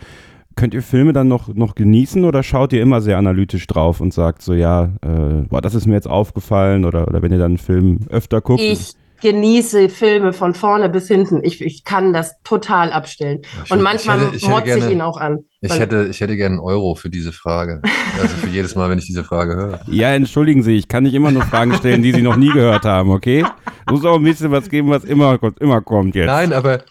[0.56, 4.14] Könnt ihr Filme dann noch, noch genießen oder schaut ihr immer sehr analytisch drauf und
[4.14, 7.52] sagt so, ja, äh, boah, das ist mir jetzt aufgefallen oder, oder wenn ihr dann
[7.52, 8.62] einen Film öfter guckt?
[8.62, 11.43] Ich genieße Filme von vorne bis hinten.
[11.43, 13.41] Ich, ich kann das total abstellen.
[13.65, 15.39] Ich und manchmal ich hätte, ich motze ich ihn auch an.
[15.61, 17.82] Ich hätte, ich hätte gerne einen Euro für diese Frage.
[18.22, 19.82] Also für jedes Mal, wenn ich diese Frage höre.
[19.88, 22.86] Ja, entschuldigen Sie, ich kann nicht immer nur Fragen stellen, die Sie noch nie gehört
[22.86, 23.45] haben, okay?
[23.89, 26.28] Muss auch ein bisschen was geben, was immer, immer kommt jetzt.
[26.28, 26.84] Nein, aber,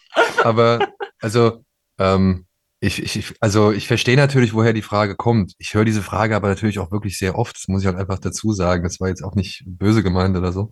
[0.43, 0.81] aber,
[1.21, 1.65] also,
[1.99, 2.47] ähm,
[2.81, 5.55] ich, ich, also ich verstehe natürlich, woher die Frage kommt.
[5.59, 7.57] Ich höre diese Frage aber natürlich auch wirklich sehr oft.
[7.57, 8.85] Das muss ich halt einfach dazu sagen.
[8.85, 10.71] Das war jetzt auch nicht böse gemeint oder so.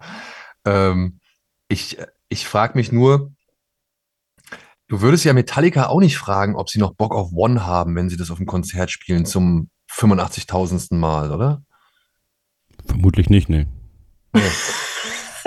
[0.67, 1.21] Ähm,
[1.69, 1.99] ich,
[2.29, 3.33] ich frage mich nur,
[4.89, 8.09] du würdest ja Metallica auch nicht fragen, ob sie noch Bock auf One haben, wenn
[8.09, 10.95] sie das auf dem Konzert spielen zum 85.000.
[10.95, 11.63] Mal, oder?
[12.87, 13.67] Vermutlich nicht, ne.
[14.33, 14.43] Nee.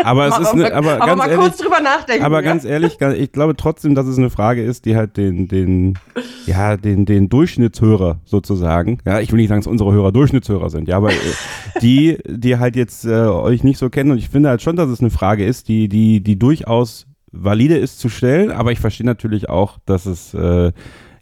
[0.03, 2.23] Aber es ist eine, aber, aber ganz mal ehrlich, kurz drüber nachdenken.
[2.23, 2.41] Aber ja?
[2.41, 5.97] ganz ehrlich, ich glaube trotzdem, dass es eine Frage ist, die halt den, den,
[6.45, 10.87] ja, den, den Durchschnittshörer sozusagen, ja, ich will nicht sagen, dass unsere Hörer Durchschnittshörer sind,
[10.87, 11.15] ja, aber äh,
[11.81, 14.89] die, die halt jetzt äh, euch nicht so kennen und ich finde halt schon, dass
[14.89, 19.05] es eine Frage ist, die, die, die durchaus valide ist zu stellen, aber ich verstehe
[19.05, 20.71] natürlich auch, dass es äh,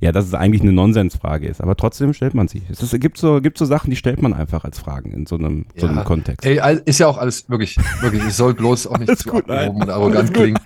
[0.05, 1.61] ja, dass es eigentlich eine Nonsensfrage ist.
[1.61, 2.61] Aber trotzdem stellt man sie.
[2.69, 5.35] Es ist, gibt, so, gibt so Sachen, die stellt man einfach als Fragen in so
[5.35, 5.81] einem, ja.
[5.81, 6.45] so einem Kontext.
[6.45, 9.81] Ey, ist ja auch alles wirklich, wirklich, es soll bloß auch nicht zu gut, abgehoben
[9.81, 10.59] und arrogant klingen.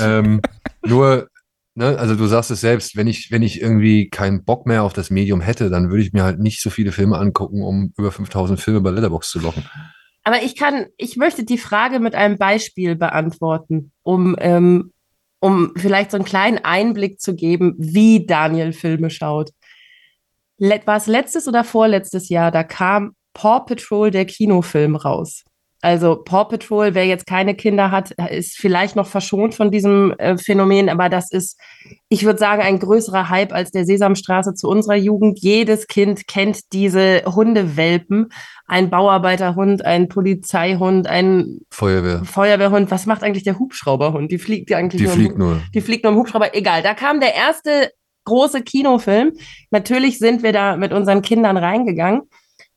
[0.00, 0.40] Ähm,
[0.86, 1.28] nur,
[1.74, 4.94] ne, also du sagst es selbst, wenn ich, wenn ich irgendwie keinen Bock mehr auf
[4.94, 8.10] das Medium hätte, dann würde ich mir halt nicht so viele Filme angucken, um über
[8.10, 9.64] 5000 Filme bei Letterbox zu locken.
[10.24, 14.92] Aber ich kann, ich möchte die Frage mit einem Beispiel beantworten, um ähm,
[15.46, 19.50] um vielleicht so einen kleinen Einblick zu geben, wie Daniel Filme schaut.
[20.58, 25.44] War es letztes oder vorletztes Jahr, da kam Paw Patrol, der Kinofilm, raus.
[25.86, 30.36] Also Paw Patrol, wer jetzt keine Kinder hat, ist vielleicht noch verschont von diesem äh,
[30.36, 31.60] Phänomen, aber das ist,
[32.08, 35.38] ich würde sagen, ein größerer Hype als der Sesamstraße zu unserer Jugend.
[35.40, 38.30] Jedes Kind kennt diese Hundewelpen.
[38.66, 42.24] Ein Bauarbeiterhund, ein Polizeihund, ein Feuerwehr.
[42.24, 42.90] Feuerwehrhund.
[42.90, 44.32] Was macht eigentlich der Hubschrauberhund?
[44.32, 45.60] Die fliegt ja eigentlich die nur, fliegt nur.
[45.72, 46.52] Die fliegt nur im Hubschrauber.
[46.56, 47.92] Egal, da kam der erste
[48.24, 49.34] große Kinofilm.
[49.70, 52.22] Natürlich sind wir da mit unseren Kindern reingegangen.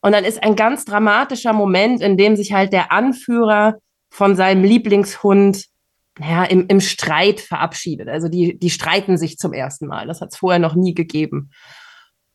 [0.01, 3.75] Und dann ist ein ganz dramatischer Moment, in dem sich halt der Anführer
[4.09, 5.65] von seinem Lieblingshund
[6.19, 8.09] naja, im, im Streit verabschiedet.
[8.09, 10.07] Also die, die streiten sich zum ersten Mal.
[10.07, 11.51] Das hat es vorher noch nie gegeben.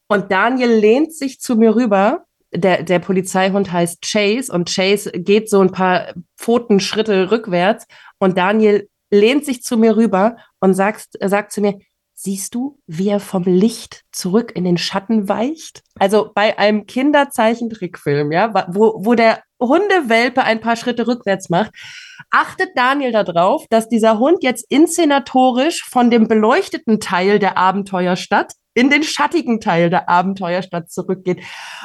[0.08, 2.24] Und Daniel lehnt sich zu mir rüber.
[2.52, 7.86] Der, der Polizeihund heißt Chase und Chase geht so ein paar Pfotenschritte rückwärts
[8.18, 11.78] und Daniel lehnt sich zu mir rüber und sagt, sagt zu mir,
[12.14, 15.82] siehst du, wie er vom Licht zurück in den Schatten weicht?
[15.98, 21.72] Also bei einem Kinderzeichentrickfilm, ja, wo, wo der Hundewelpe ein paar Schritte rückwärts macht,
[22.30, 28.90] achtet Daniel darauf, dass dieser Hund jetzt inszenatorisch von dem beleuchteten Teil der Abenteuerstadt in
[28.90, 31.40] den schattigen Teil der Abenteuerstadt zurückgeht.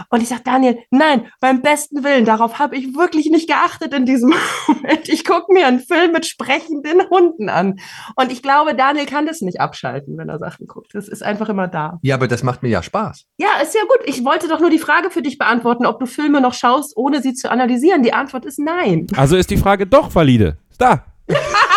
[0.10, 4.06] Und ich sage, Daniel, nein, beim besten Willen, darauf habe ich wirklich nicht geachtet in
[4.06, 4.34] diesem
[4.68, 5.08] Moment.
[5.08, 7.80] Ich gucke mir einen Film mit sprechenden Hunden an.
[8.16, 10.94] Und ich glaube, Daniel kann das nicht abschalten, wenn er Sachen guckt.
[10.94, 12.00] Das ist einfach immer da.
[12.02, 13.26] Ja, aber das macht mir ja Spaß.
[13.38, 14.00] Ja, ist ja gut.
[14.06, 17.22] Ich wollte doch nur die Frage für dich beantworten, ob du Filme noch schaust, ohne
[17.22, 18.04] sie zu analysieren.
[18.04, 19.08] Die Antwort ist nein.
[19.16, 20.58] Also ist die Frage doch valide.
[20.70, 20.82] Ist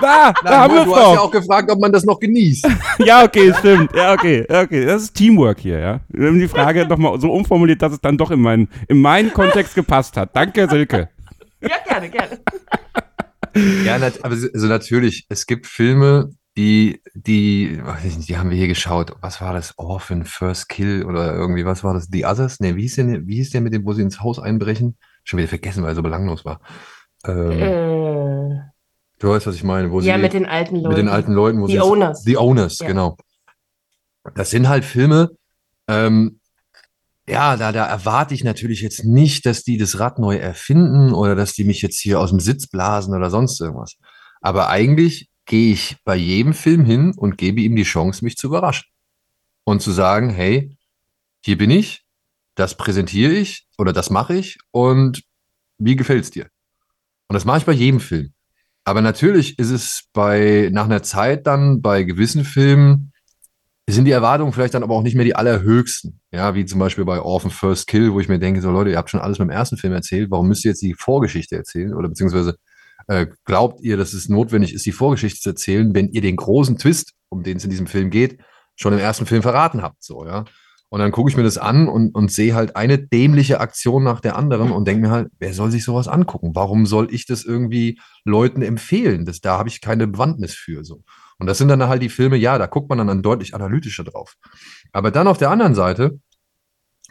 [0.00, 0.32] da.
[0.32, 1.22] Da, da haben wir du es hast ja doch.
[1.24, 2.66] auch gefragt, ob man das noch genießt.
[3.04, 3.94] Ja, okay, stimmt.
[3.94, 4.84] Ja, okay, ja, okay.
[4.86, 6.00] Das ist Teamwork hier, ja.
[6.08, 9.32] Wir haben die Frage nochmal so umformuliert, dass es dann doch in meinen, in meinen
[9.32, 10.34] Kontext gepasst hat.
[10.34, 11.08] Danke, Silke.
[11.60, 12.38] Ja, gerne, gerne.
[13.84, 18.36] Ja, nat aber so- also natürlich, es gibt Filme, die, die, weiß ich nicht, die
[18.38, 19.12] haben wir hier geschaut.
[19.20, 19.74] Was war das?
[19.78, 22.08] Orphan, First Kill oder irgendwie, was war das?
[22.10, 22.60] The Others?
[22.60, 24.96] Ne, wie hieß der, wie hieß der mit dem, wo sie ins Haus einbrechen?
[25.24, 26.60] Schon wieder vergessen, weil er so belanglos war.
[27.26, 28.60] Ähm, Äh,
[29.18, 30.88] du weißt, was ich meine, wo ja, sie mit den alten Leuten.
[30.88, 32.22] mit den alten Leuten, wo The sie Owners.
[32.22, 32.86] The Owners, Ja.
[32.88, 33.16] genau.
[34.34, 35.30] Das sind halt Filme,
[35.88, 36.40] ähm,
[37.28, 41.34] ja, da, da erwarte ich natürlich jetzt nicht, dass die das Rad neu erfinden oder
[41.34, 43.96] dass die mich jetzt hier aus dem Sitz blasen oder sonst irgendwas.
[44.40, 48.46] Aber eigentlich gehe ich bei jedem Film hin und gebe ihm die Chance, mich zu
[48.48, 48.88] überraschen.
[49.64, 50.76] Und zu sagen, hey,
[51.44, 52.04] hier bin ich,
[52.54, 55.22] das präsentiere ich oder das mache ich und
[55.78, 56.48] wie gefällt's dir?
[57.28, 58.32] Und das mache ich bei jedem Film.
[58.86, 63.12] Aber natürlich ist es bei, nach einer Zeit dann bei gewissen Filmen,
[63.88, 66.20] sind die Erwartungen vielleicht dann aber auch nicht mehr die allerhöchsten.
[66.30, 68.96] Ja, wie zum Beispiel bei Orphan First Kill, wo ich mir denke, so Leute, ihr
[68.96, 71.94] habt schon alles beim ersten Film erzählt, warum müsst ihr jetzt die Vorgeschichte erzählen?
[71.94, 72.56] Oder beziehungsweise
[73.08, 76.78] äh, glaubt ihr, dass es notwendig ist, die Vorgeschichte zu erzählen, wenn ihr den großen
[76.78, 78.38] Twist, um den es in diesem Film geht,
[78.76, 80.44] schon im ersten Film verraten habt, so, ja?
[80.88, 84.20] Und dann gucke ich mir das an und, und sehe halt eine dämliche Aktion nach
[84.20, 86.52] der anderen und denke mir halt, wer soll sich sowas angucken?
[86.54, 89.24] Warum soll ich das irgendwie Leuten empfehlen?
[89.24, 90.84] Das, da habe ich keine Bewandtnis für.
[90.84, 91.02] So.
[91.38, 94.36] Und das sind dann halt die Filme, ja, da guckt man dann, deutlich analytischer drauf.
[94.92, 96.20] Aber dann auf der anderen Seite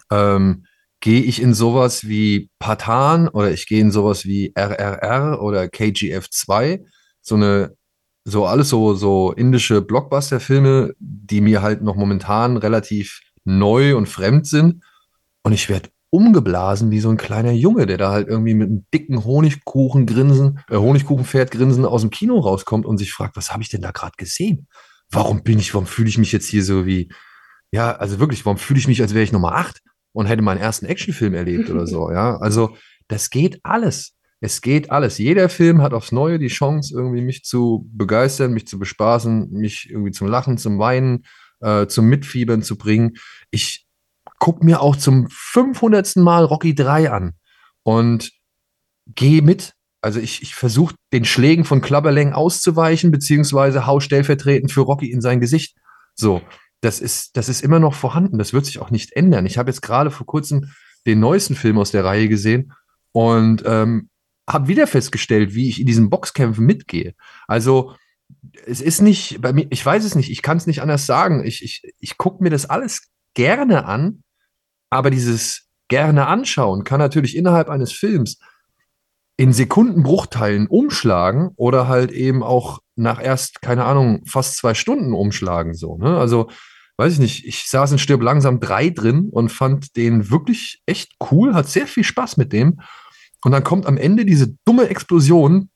[0.09, 0.65] ähm,
[1.01, 6.29] gehe ich in sowas wie Patan oder ich gehe in sowas wie RRR oder KGF
[6.29, 6.83] 2,
[7.21, 7.75] so eine,
[8.23, 14.45] so alles so, so indische Blockbuster-Filme, die mir halt noch momentan relativ neu und fremd
[14.47, 14.83] sind.
[15.43, 18.85] Und ich werde umgeblasen wie so ein kleiner Junge, der da halt irgendwie mit einem
[18.93, 23.63] dicken Honigkuchen grinsen, äh, Honigkuchenpferd grinsen aus dem Kino rauskommt und sich fragt, was habe
[23.63, 24.67] ich denn da gerade gesehen?
[25.11, 27.11] Warum bin ich, warum fühle ich mich jetzt hier so wie,
[27.71, 29.81] ja, also wirklich, warum fühle ich mich, als wäre ich Nummer acht
[30.13, 32.37] und hätte meinen ersten Actionfilm erlebt oder so, ja?
[32.37, 32.75] Also,
[33.07, 34.13] das geht alles.
[34.41, 35.17] Es geht alles.
[35.17, 39.89] Jeder Film hat aufs Neue die Chance, irgendwie mich zu begeistern, mich zu bespaßen, mich
[39.89, 41.25] irgendwie zum Lachen, zum Weinen,
[41.61, 43.17] äh, zum Mitfiebern zu bringen.
[43.51, 43.85] Ich
[44.39, 46.17] gucke mir auch zum 500.
[46.17, 47.33] Mal Rocky 3 an
[47.83, 48.31] und
[49.07, 49.73] gehe mit.
[50.01, 55.21] Also ich, ich versuche den Schlägen von Klapperleng auszuweichen, beziehungsweise hau stellvertretend für Rocky in
[55.21, 55.77] sein Gesicht.
[56.13, 56.41] So,
[56.81, 58.37] das ist, das ist immer noch vorhanden.
[58.37, 59.45] Das wird sich auch nicht ändern.
[59.45, 60.71] Ich habe jetzt gerade vor kurzem
[61.07, 62.73] den neuesten Film aus der Reihe gesehen
[63.11, 64.09] und ähm,
[64.47, 67.15] habe wieder festgestellt, wie ich in diesen Boxkämpfen mitgehe.
[67.47, 67.95] Also
[68.65, 71.45] es ist nicht, bei mir, ich weiß es nicht, ich kann es nicht anders sagen.
[71.45, 74.23] Ich, ich, ich gucke mir das alles gerne an,
[74.89, 78.39] aber dieses gerne anschauen kann natürlich innerhalb eines Films
[79.37, 85.73] in Sekundenbruchteilen umschlagen oder halt eben auch nach erst, keine Ahnung, fast zwei Stunden umschlagen.
[85.73, 86.17] So, ne?
[86.17, 86.49] Also,
[86.97, 91.11] weiß ich nicht, ich saß in Stirb langsam drei drin und fand den wirklich echt
[91.31, 92.79] cool, hat sehr viel Spaß mit dem.
[93.43, 95.69] Und dann kommt am Ende diese dumme Explosion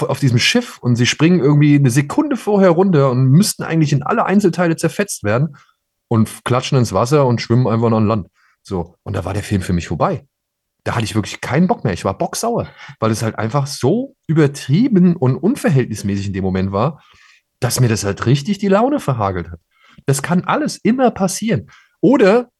[0.00, 4.02] auf diesem Schiff und sie springen irgendwie eine Sekunde vorher runter und müssten eigentlich in
[4.02, 5.56] alle Einzelteile zerfetzt werden
[6.08, 8.28] und klatschen ins Wasser und schwimmen einfach noch an Land.
[8.62, 10.26] So, und da war der Film für mich vorbei.
[10.84, 11.92] Da hatte ich wirklich keinen Bock mehr.
[11.92, 12.68] Ich war bocksauer,
[12.98, 17.02] weil es halt einfach so übertrieben und unverhältnismäßig in dem Moment war,
[17.60, 19.60] dass mir das halt richtig die Laune verhagelt hat.
[20.06, 21.70] Das kann alles immer passieren.
[22.00, 22.50] Oder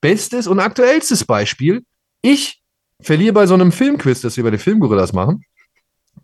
[0.00, 1.84] bestes und aktuellstes Beispiel,
[2.22, 2.62] ich
[3.00, 5.44] verliere bei so einem Filmquiz, das wir bei den Filmgorillas machen,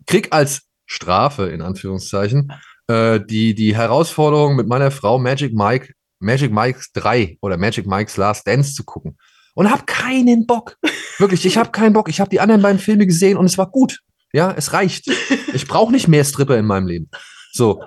[0.06, 2.52] krieg als Strafe, in Anführungszeichen,
[2.88, 8.16] äh, die, die Herausforderung mit meiner Frau Magic Mike, Magic Mike's 3 oder Magic Mike's
[8.16, 9.18] Last Dance zu gucken.
[9.54, 10.76] Und hab keinen Bock.
[11.18, 12.08] Wirklich, ich habe keinen Bock.
[12.08, 14.00] Ich habe die anderen beiden Filme gesehen und es war gut.
[14.32, 15.08] Ja, es reicht.
[15.52, 17.10] Ich brauche nicht mehr Stripper in meinem Leben.
[17.52, 17.82] So.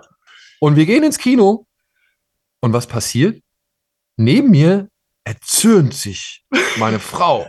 [0.60, 1.68] Und wir gehen ins Kino.
[2.60, 3.42] Und was passiert?
[4.18, 4.90] Neben mir
[5.24, 6.44] erzürnt sich
[6.78, 7.46] meine Frau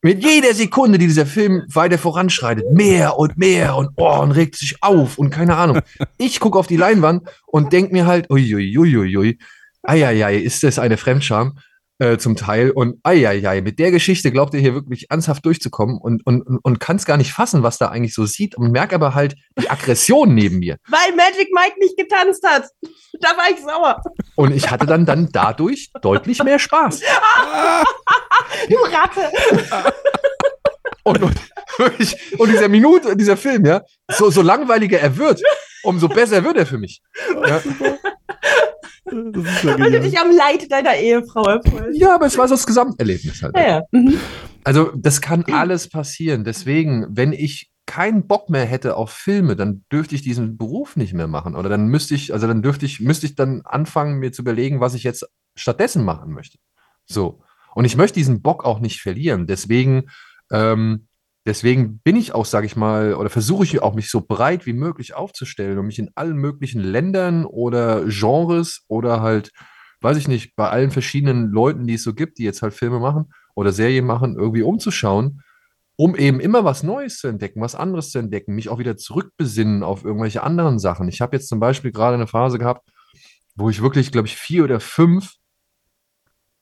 [0.00, 4.54] Mit jeder Sekunde, die dieser Film weiter voranschreitet, mehr und mehr und oh, und regt
[4.54, 5.80] sich auf und keine Ahnung.
[6.18, 9.38] Ich gucke auf die Leinwand und denke mir halt, uiuiuiui,
[9.82, 11.58] eieiei, ist das eine Fremdscham?
[12.00, 12.70] Äh, zum Teil.
[12.70, 16.94] Und eieiei, mit der Geschichte glaubt ihr hier wirklich ernsthaft durchzukommen und, und, und kann
[16.94, 20.32] es gar nicht fassen, was da eigentlich so sieht und merkt aber halt die Aggression
[20.32, 20.76] neben mir.
[20.86, 22.68] Weil Magic Mike nicht getanzt hat.
[23.20, 24.00] Da war ich sauer.
[24.36, 27.00] Und ich hatte dann, dann dadurch deutlich mehr Spaß.
[28.68, 29.32] du Ratte.
[31.02, 31.40] Und, und,
[32.38, 35.42] und dieser Minute, dieser Film, ja, so, so langweiliger er wird,
[35.82, 37.02] umso besser wird er für mich.
[37.44, 37.60] Ja.
[39.12, 41.98] Ja Weil du dich am Leid deiner Ehefrau erfreust.
[41.98, 43.56] Ja, aber es war so das Gesamterlebnis halt.
[43.56, 43.82] Ja, ja.
[43.90, 44.18] Mhm.
[44.64, 46.44] Also, das kann alles passieren.
[46.44, 51.14] Deswegen, wenn ich keinen Bock mehr hätte auf Filme, dann dürfte ich diesen Beruf nicht
[51.14, 51.56] mehr machen.
[51.56, 54.80] Oder dann müsste ich, also dann dürfte ich, müsste ich dann anfangen, mir zu überlegen,
[54.80, 56.58] was ich jetzt stattdessen machen möchte.
[57.06, 57.40] So.
[57.74, 59.46] Und ich möchte diesen Bock auch nicht verlieren.
[59.46, 60.10] Deswegen,
[60.52, 61.07] ähm,
[61.48, 64.72] deswegen bin ich auch, sage ich mal, oder versuche ich auch, mich so breit wie
[64.72, 69.50] möglich aufzustellen und mich in allen möglichen Ländern oder Genres oder halt,
[70.00, 73.00] weiß ich nicht, bei allen verschiedenen Leuten, die es so gibt, die jetzt halt Filme
[73.00, 75.42] machen oder Serien machen, irgendwie umzuschauen
[76.00, 79.82] um eben immer was Neues zu entdecken, was anderes zu entdecken, mich auch wieder zurückbesinnen
[79.82, 81.08] auf irgendwelche anderen Sachen.
[81.08, 82.88] Ich habe jetzt zum Beispiel gerade eine Phase gehabt,
[83.56, 85.34] wo ich wirklich, glaube ich, vier oder fünf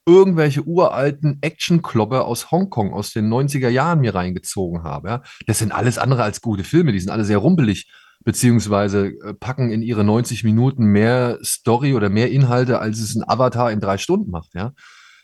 [0.07, 5.09] irgendwelche uralten Action-Klopper aus Hongkong aus den 90er Jahren mir reingezogen habe.
[5.09, 5.23] Ja.
[5.47, 7.91] Das sind alles andere als gute Filme, die sind alle sehr rumpelig,
[8.25, 13.29] beziehungsweise äh, packen in ihre 90 Minuten mehr Story oder mehr Inhalte, als es ein
[13.29, 14.55] Avatar in drei Stunden macht.
[14.55, 14.73] Ja.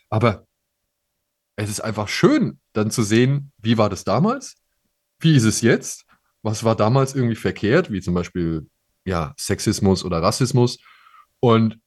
[0.09, 0.45] Aber
[1.55, 4.55] es ist einfach schön, dann zu sehen, wie war das damals?
[5.19, 6.05] Wie ist es jetzt?
[6.41, 8.67] Was war damals irgendwie verkehrt, wie zum Beispiel
[9.05, 10.79] ja, Sexismus oder Rassismus?
[11.39, 11.79] Und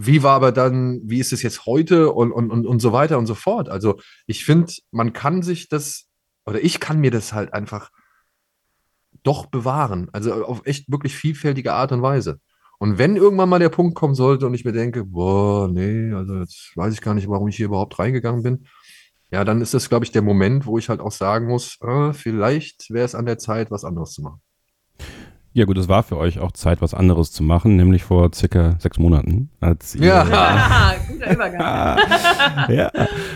[0.00, 3.18] wie war aber dann, wie ist es jetzt heute und, und, und, und so weiter
[3.18, 3.68] und so fort?
[3.68, 6.06] Also ich finde, man kann sich das,
[6.46, 7.90] oder ich kann mir das halt einfach
[9.24, 10.08] doch bewahren.
[10.12, 12.38] Also auf echt wirklich vielfältige Art und Weise.
[12.78, 16.36] Und wenn irgendwann mal der Punkt kommen sollte und ich mir denke, boah, nee, also
[16.36, 18.66] jetzt weiß ich gar nicht, warum ich hier überhaupt reingegangen bin,
[19.32, 22.12] ja, dann ist das, glaube ich, der Moment, wo ich halt auch sagen muss, äh,
[22.12, 24.40] vielleicht wäre es an der Zeit, was anderes zu machen.
[25.52, 28.76] Ja gut, es war für euch auch Zeit, was anderes zu machen, nämlich vor circa
[28.78, 31.60] sechs Monaten, als ihr, ja, ja guter Übergang.
[32.68, 32.92] ja,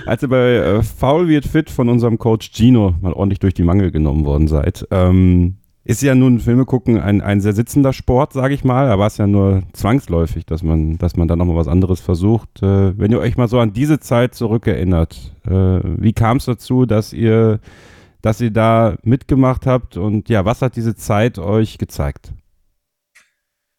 [0.07, 3.65] als ihr bei äh, Foul wird fit von unserem Coach Gino mal ordentlich durch die
[3.65, 4.87] Mangel genommen worden seid.
[4.91, 9.07] Ähm, ist ja nun Filme gucken ein, ein sehr sitzender Sport, sage ich mal, aber
[9.07, 12.63] es ist ja nur zwangsläufig, dass man, dass man dann nochmal was anderes versucht.
[12.63, 16.87] Äh, wenn ihr euch mal so an diese Zeit zurückerinnert, äh, wie kam es dazu,
[16.87, 17.59] dass ihr,
[18.23, 22.33] dass ihr da mitgemacht habt und ja, was hat diese Zeit euch gezeigt?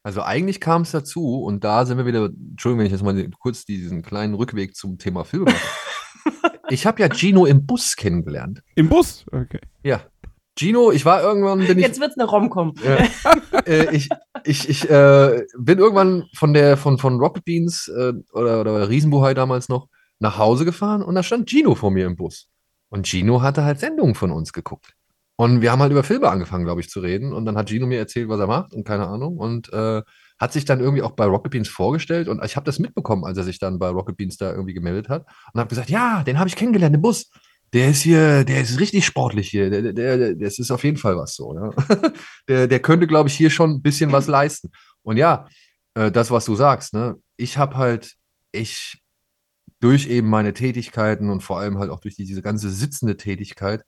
[0.04, 3.30] Also eigentlich kam es dazu und da sind wir wieder, Entschuldigung, wenn ich jetzt mal
[3.40, 6.52] kurz diesen kleinen Rückweg zum Thema Filme mache.
[6.70, 8.62] ich habe ja Gino im Bus kennengelernt.
[8.76, 9.26] Im Bus?
[9.32, 9.62] Okay.
[9.82, 10.02] Ja,
[10.56, 11.66] Gino, ich war irgendwann.
[11.66, 12.76] Bin Jetzt wird es eine Romcom.
[12.84, 13.08] Äh,
[13.66, 14.10] äh, ich
[14.44, 19.34] ich, ich äh, bin irgendwann von der von, von Rocket Beans äh, oder, oder Riesenbuhai
[19.34, 19.88] damals noch
[20.20, 22.50] nach Hause gefahren und da stand Gino vor mir im Bus.
[22.94, 24.94] Und Gino hatte halt Sendungen von uns geguckt.
[25.36, 27.34] Und wir haben halt über Filme angefangen, glaube ich, zu reden.
[27.34, 29.38] Und dann hat Gino mir erzählt, was er macht und keine Ahnung.
[29.38, 30.04] Und äh,
[30.40, 32.28] hat sich dann irgendwie auch bei Rocket Beans vorgestellt.
[32.28, 35.10] Und ich habe das mitbekommen, als er sich dann bei Rocket Beans da irgendwie gemeldet
[35.10, 35.26] hat.
[35.54, 37.32] Und habe gesagt, ja, den habe ich kennengelernt im Bus
[37.74, 39.72] der ist hier, der ist richtig sportlich hier.
[39.72, 41.56] Der, der, der, das ist auf jeden Fall was so.
[41.56, 41.72] Ja.
[42.48, 44.70] der, der könnte, glaube ich, hier schon ein bisschen was leisten.
[45.02, 45.48] Und ja,
[45.96, 48.14] äh, das, was du sagst, ne, ich habe halt,
[48.52, 49.03] ich
[49.84, 53.84] durch eben meine Tätigkeiten und vor allem halt auch durch diese ganze sitzende Tätigkeit,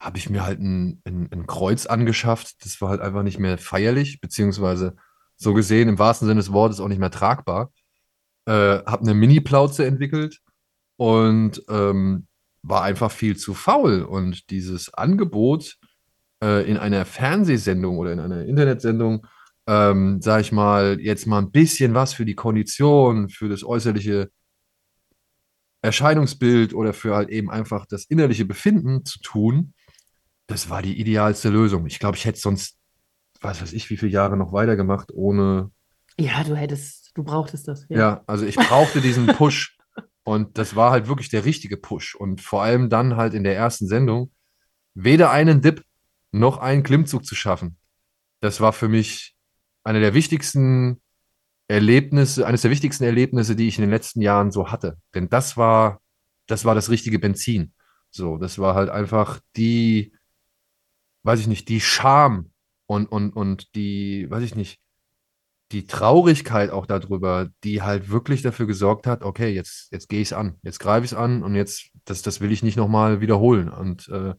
[0.00, 2.64] habe ich mir halt ein, ein, ein, Kreuz angeschafft.
[2.64, 4.96] Das war halt einfach nicht mehr feierlich, beziehungsweise
[5.36, 7.70] so gesehen im wahrsten Sinne des Wortes auch nicht mehr tragbar.
[8.46, 8.52] Äh,
[8.86, 10.40] habe eine Mini-Plauze entwickelt
[10.96, 12.26] und ähm,
[12.62, 14.02] war einfach viel zu faul.
[14.02, 15.76] Und dieses Angebot
[16.42, 19.26] äh, in einer Fernsehsendung oder in einer Internetsendung,
[19.66, 24.30] ähm, sag ich mal, jetzt mal ein bisschen was für die Kondition, für das äußerliche
[25.82, 29.74] Erscheinungsbild oder für halt eben einfach das innerliche Befinden zu tun,
[30.46, 31.86] das war die idealste Lösung.
[31.86, 32.78] Ich glaube, ich hätte sonst,
[33.40, 35.70] was weiß ich, wie viele Jahre noch weitergemacht, ohne.
[36.18, 37.86] Ja, du hättest, du brauchtest das.
[37.88, 39.76] Ja, ja also ich brauchte diesen Push.
[40.24, 42.14] Und das war halt wirklich der richtige Push.
[42.16, 44.32] Und vor allem dann halt in der ersten Sendung
[44.94, 45.84] weder einen Dip
[46.32, 47.76] noch einen Klimmzug zu schaffen.
[48.40, 49.36] Das war für mich
[49.84, 51.00] eine der wichtigsten
[51.68, 54.98] Erlebnisse, eines der wichtigsten Erlebnisse, die ich in den letzten Jahren so hatte.
[55.14, 56.00] Denn das war,
[56.46, 57.72] das war das richtige Benzin.
[58.10, 60.12] So, das war halt einfach die,
[61.24, 62.50] weiß ich nicht, die Scham
[62.86, 64.80] und, und, und die, weiß ich nicht,
[65.72, 70.28] die Traurigkeit auch darüber, die halt wirklich dafür gesorgt hat, okay, jetzt, jetzt gehe ich
[70.28, 73.20] es an, jetzt greife ich es an und jetzt, das, das will ich nicht nochmal
[73.20, 73.68] wiederholen.
[73.68, 74.34] Und äh,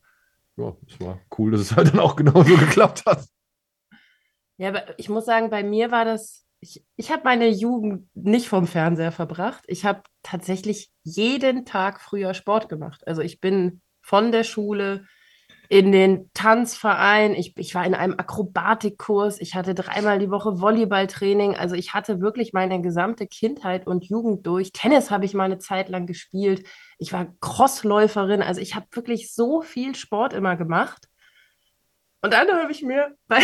[0.56, 3.26] ja, es war cool, dass es halt dann auch genauso geklappt hat.
[4.58, 8.48] Ja, aber ich muss sagen, bei mir war das, ich, ich habe meine Jugend nicht
[8.48, 9.64] vom Fernseher verbracht.
[9.68, 13.08] Ich habe tatsächlich jeden Tag früher Sport gemacht.
[13.08, 15.06] Also ich bin von der Schule
[15.70, 17.36] in den Tanzverein.
[17.36, 19.40] Ich, ich war in einem Akrobatikkurs.
[19.40, 21.56] Ich hatte dreimal die Woche Volleyballtraining.
[21.56, 24.72] Also ich hatte wirklich meine gesamte Kindheit und Jugend durch.
[24.72, 26.66] Tennis habe ich mal eine Zeit lang gespielt.
[26.98, 28.42] Ich war Crossläuferin.
[28.42, 31.08] Also ich habe wirklich so viel Sport immer gemacht.
[32.22, 33.40] Und dann habe ich mir bei,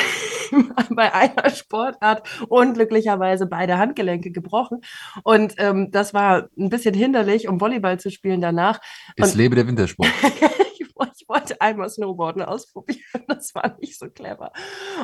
[0.89, 4.81] bei einer Sportart unglücklicherweise beide Handgelenke gebrochen.
[5.23, 8.79] Und ähm, das war ein bisschen hinderlich, um Volleyball zu spielen danach.
[9.15, 10.09] Es Und lebe der Wintersport.
[11.15, 12.99] ich wollte einmal Snowboarden ausprobieren.
[13.27, 14.51] Das war nicht so clever.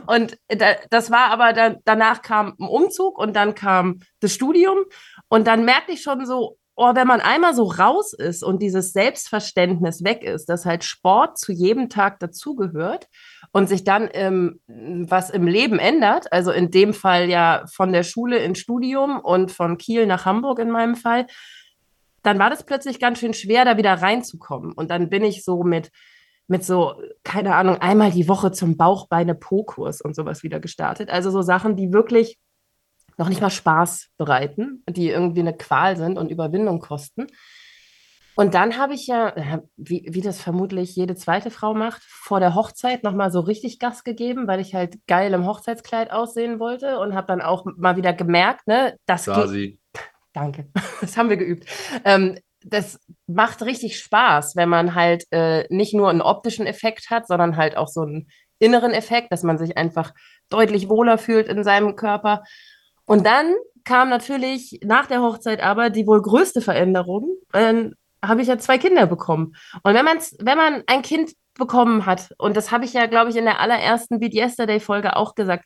[0.07, 4.79] Und da, das war aber dann, danach kam ein Umzug und dann kam das Studium.
[5.27, 8.93] Und dann merkte ich schon so, oh, wenn man einmal so raus ist und dieses
[8.93, 13.07] Selbstverständnis weg ist, dass halt Sport zu jedem Tag dazugehört
[13.51, 18.03] und sich dann ähm, was im Leben ändert, also in dem Fall ja von der
[18.03, 21.25] Schule ins Studium und von Kiel nach Hamburg in meinem Fall,
[22.23, 24.73] dann war das plötzlich ganz schön schwer, da wieder reinzukommen.
[24.73, 25.91] Und dann bin ich so mit,
[26.47, 31.09] mit so, keine Ahnung, einmal die Woche zum Bauchbeine-Po-Kurs und sowas wieder gestartet.
[31.09, 32.37] Also so Sachen, die wirklich
[33.17, 37.27] noch nicht mal Spaß bereiten, die irgendwie eine Qual sind und Überwindung kosten.
[38.39, 42.39] Und dann habe ich ja, äh, wie, wie das vermutlich jede zweite Frau macht, vor
[42.39, 46.99] der Hochzeit nochmal so richtig Gas gegeben, weil ich halt geil im Hochzeitskleid aussehen wollte
[46.99, 49.79] und habe dann auch mal wieder gemerkt, ne, das geht.
[50.31, 50.69] Danke,
[51.01, 51.65] das haben wir geübt.
[52.05, 57.27] Ähm, das macht richtig Spaß, wenn man halt äh, nicht nur einen optischen Effekt hat,
[57.27, 60.13] sondern halt auch so einen inneren Effekt, dass man sich einfach
[60.49, 62.43] deutlich wohler fühlt in seinem Körper.
[63.03, 67.35] Und dann kam natürlich nach der Hochzeit aber die wohl größte Veränderung.
[67.53, 69.55] Ähm, habe ich ja zwei Kinder bekommen.
[69.83, 73.29] Und wenn, man's, wenn man ein Kind bekommen hat, und das habe ich ja, glaube
[73.29, 75.65] ich, in der allerersten Beat Yesterday-Folge auch gesagt,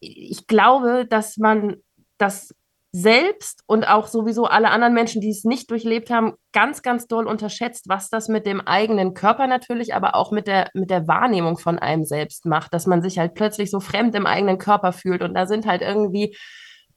[0.00, 1.76] ich glaube, dass man
[2.18, 2.54] das
[2.96, 7.26] selbst und auch sowieso alle anderen Menschen, die es nicht durchlebt haben, ganz, ganz doll
[7.26, 11.58] unterschätzt, was das mit dem eigenen Körper natürlich, aber auch mit der, mit der Wahrnehmung
[11.58, 15.22] von einem selbst macht, dass man sich halt plötzlich so fremd im eigenen Körper fühlt.
[15.22, 16.36] Und da sind halt irgendwie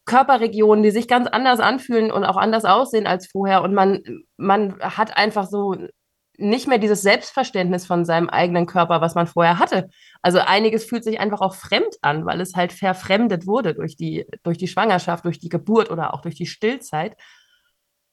[0.07, 3.61] Körperregionen, die sich ganz anders anfühlen und auch anders aussehen als vorher.
[3.61, 4.01] Und man,
[4.37, 5.75] man hat einfach so
[6.37, 9.89] nicht mehr dieses Selbstverständnis von seinem eigenen Körper, was man vorher hatte.
[10.21, 14.25] Also einiges fühlt sich einfach auch fremd an, weil es halt verfremdet wurde durch die,
[14.43, 17.15] durch die Schwangerschaft, durch die Geburt oder auch durch die Stillzeit.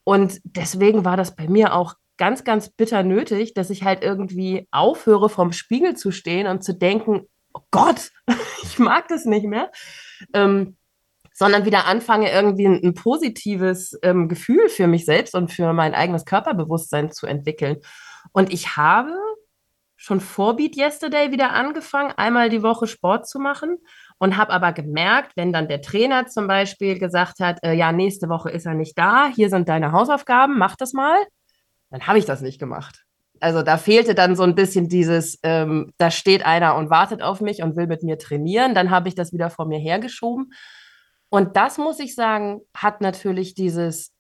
[0.05, 4.69] Und deswegen war das bei mir auch ganz, ganz bitter nötig, dass ich halt irgendwie
[4.71, 8.11] aufhöre, vorm Spiegel zu stehen und zu denken, oh Gott,
[8.63, 9.71] ich mag das nicht mehr.
[10.33, 10.77] Ähm,
[11.35, 15.93] sondern wieder anfange, irgendwie ein, ein positives ähm, Gefühl für mich selbst und für mein
[15.93, 17.79] eigenes Körperbewusstsein zu entwickeln.
[18.33, 19.13] Und ich habe
[19.97, 23.79] schon vor Beat Yesterday wieder angefangen, einmal die Woche Sport zu machen
[24.19, 28.29] und habe aber gemerkt, wenn dann der Trainer zum Beispiel gesagt hat, äh, ja, nächste
[28.29, 31.17] Woche ist er nicht da, hier sind deine Hausaufgaben, mach das mal,
[31.91, 33.05] dann habe ich das nicht gemacht.
[33.41, 37.41] Also da fehlte dann so ein bisschen dieses, ähm, da steht einer und wartet auf
[37.41, 40.53] mich und will mit mir trainieren, dann habe ich das wieder vor mir hergeschoben.
[41.35, 44.13] Und das muss ich sagen, hat natürlich dieses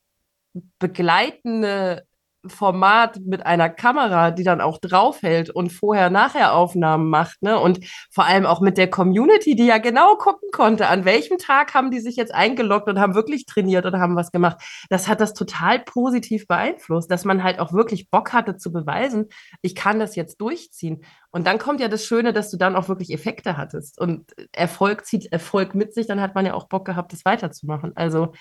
[0.80, 2.08] begleitende
[2.46, 7.58] Format mit einer Kamera, die dann auch draufhält und Vorher-Nachher-Aufnahmen macht, ne?
[7.58, 7.80] Und
[8.10, 11.90] vor allem auch mit der Community, die ja genau gucken konnte, an welchem Tag haben
[11.90, 14.58] die sich jetzt eingeloggt und haben wirklich trainiert oder haben was gemacht.
[14.90, 19.28] Das hat das total positiv beeinflusst, dass man halt auch wirklich Bock hatte zu beweisen,
[19.62, 21.04] ich kann das jetzt durchziehen.
[21.30, 24.00] Und dann kommt ja das Schöne, dass du dann auch wirklich Effekte hattest.
[24.00, 27.92] Und Erfolg zieht Erfolg mit sich, dann hat man ja auch Bock gehabt, das weiterzumachen.
[27.96, 28.32] Also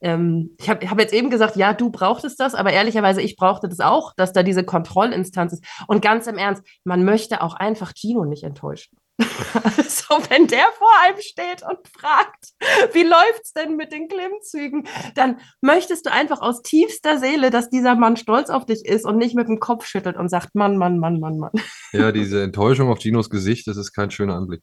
[0.00, 3.68] ähm, ich habe hab jetzt eben gesagt, ja, du brauchtest das, aber ehrlicherweise, ich brauchte
[3.68, 5.64] das auch, dass da diese Kontrollinstanz ist.
[5.86, 8.96] Und ganz im Ernst, man möchte auch einfach Gino nicht enttäuschen.
[9.54, 12.50] also, wenn der vor einem steht und fragt,
[12.92, 14.86] wie läuft's denn mit den Klimmzügen,
[15.16, 19.16] dann möchtest du einfach aus tiefster Seele, dass dieser Mann stolz auf dich ist und
[19.16, 21.50] nicht mit dem Kopf schüttelt und sagt, Mann, Mann, Mann, Mann, Mann.
[21.92, 24.62] Ja, diese Enttäuschung auf Ginos Gesicht, das ist kein schöner Anblick.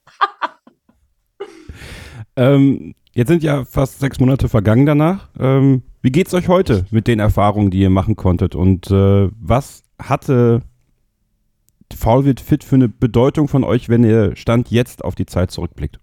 [2.38, 5.30] ähm, Jetzt sind ja fast sechs Monate vergangen danach.
[5.39, 8.55] Ähm, wie geht's euch heute mit den Erfahrungen, die ihr machen konntet?
[8.55, 10.61] Und äh, was hatte
[11.95, 15.49] Faul wird fit für eine Bedeutung von euch, wenn ihr Stand jetzt auf die Zeit
[15.49, 15.97] zurückblickt?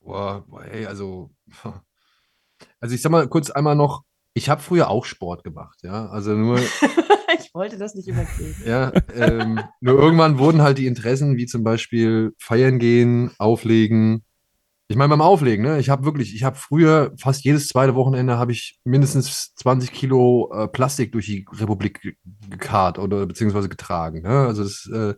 [0.00, 1.30] Boah, ey, also,
[2.80, 6.32] also ich sag mal kurz einmal noch, ich habe früher auch Sport gemacht, ja, also
[6.32, 6.58] nur.
[7.38, 8.54] ich wollte das nicht übergehen.
[8.64, 14.24] Ja, ähm, nur irgendwann wurden halt die Interessen, wie zum Beispiel feiern gehen, auflegen,
[14.92, 15.78] Ich meine, beim Auflegen, ne?
[15.78, 20.52] Ich habe wirklich, ich habe früher fast jedes zweite Wochenende habe ich mindestens 20 Kilo
[20.52, 22.14] äh, Plastik durch die Republik
[22.50, 24.20] gekarrt oder beziehungsweise getragen.
[24.20, 24.28] Ne?
[24.28, 25.14] Also das, äh,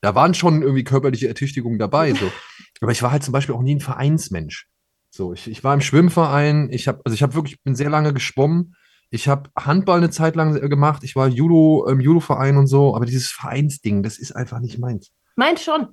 [0.00, 2.14] da waren schon irgendwie körperliche Ertüchtigungen dabei.
[2.14, 2.32] So.
[2.80, 4.70] Aber ich war halt zum Beispiel auch nie ein Vereinsmensch.
[5.10, 8.14] So, ich, ich war im Schwimmverein, ich habe, also ich habe wirklich, bin sehr lange
[8.14, 8.74] geschwommen.
[9.10, 13.04] Ich habe Handball eine Zeit lang gemacht, ich war Judo im Judo-Verein und so, aber
[13.04, 15.12] dieses Vereinsding, das ist einfach nicht meins.
[15.36, 15.88] Meins schon.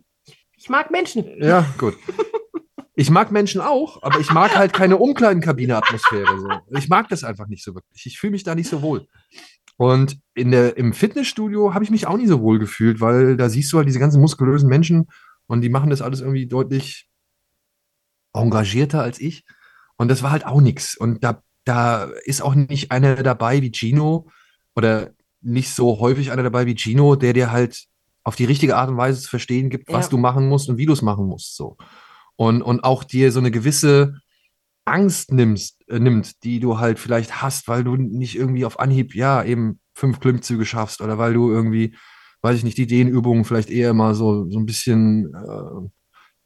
[0.55, 1.25] Ich mag Menschen.
[1.41, 1.97] Ja, gut.
[2.99, 6.39] Ich mag Menschen auch, aber ich mag halt keine Umkleidenkabine-Atmosphäre.
[6.39, 6.49] So.
[6.77, 8.07] Ich mag das einfach nicht so wirklich.
[8.07, 9.05] Ich fühle mich da nicht so wohl.
[9.77, 13.49] Und in der, im Fitnessstudio habe ich mich auch nicht so wohl gefühlt, weil da
[13.49, 15.05] siehst du halt diese ganzen muskulösen Menschen
[15.45, 17.07] und die machen das alles irgendwie deutlich
[18.33, 19.45] engagierter als ich.
[19.97, 20.97] Und das war halt auch nichts.
[20.97, 24.27] Und da, da ist auch nicht einer dabei wie Gino
[24.75, 27.85] oder nicht so häufig einer dabei wie Gino, der dir halt
[28.23, 30.09] auf die richtige Art und Weise zu verstehen gibt, was Ja.
[30.09, 31.55] du machen musst und wie du es machen musst.
[31.55, 31.77] So.
[32.37, 34.13] Und, und auch dir so eine gewisse
[34.85, 39.13] Angst nimmst, äh, nimmt, die du halt vielleicht hast, weil du nicht irgendwie auf Anhieb,
[39.15, 41.95] ja, eben fünf Klimmzüge schaffst oder weil du irgendwie,
[42.41, 45.89] weiß ich nicht, die Dehnübungen vielleicht eher mal so, so ein bisschen äh,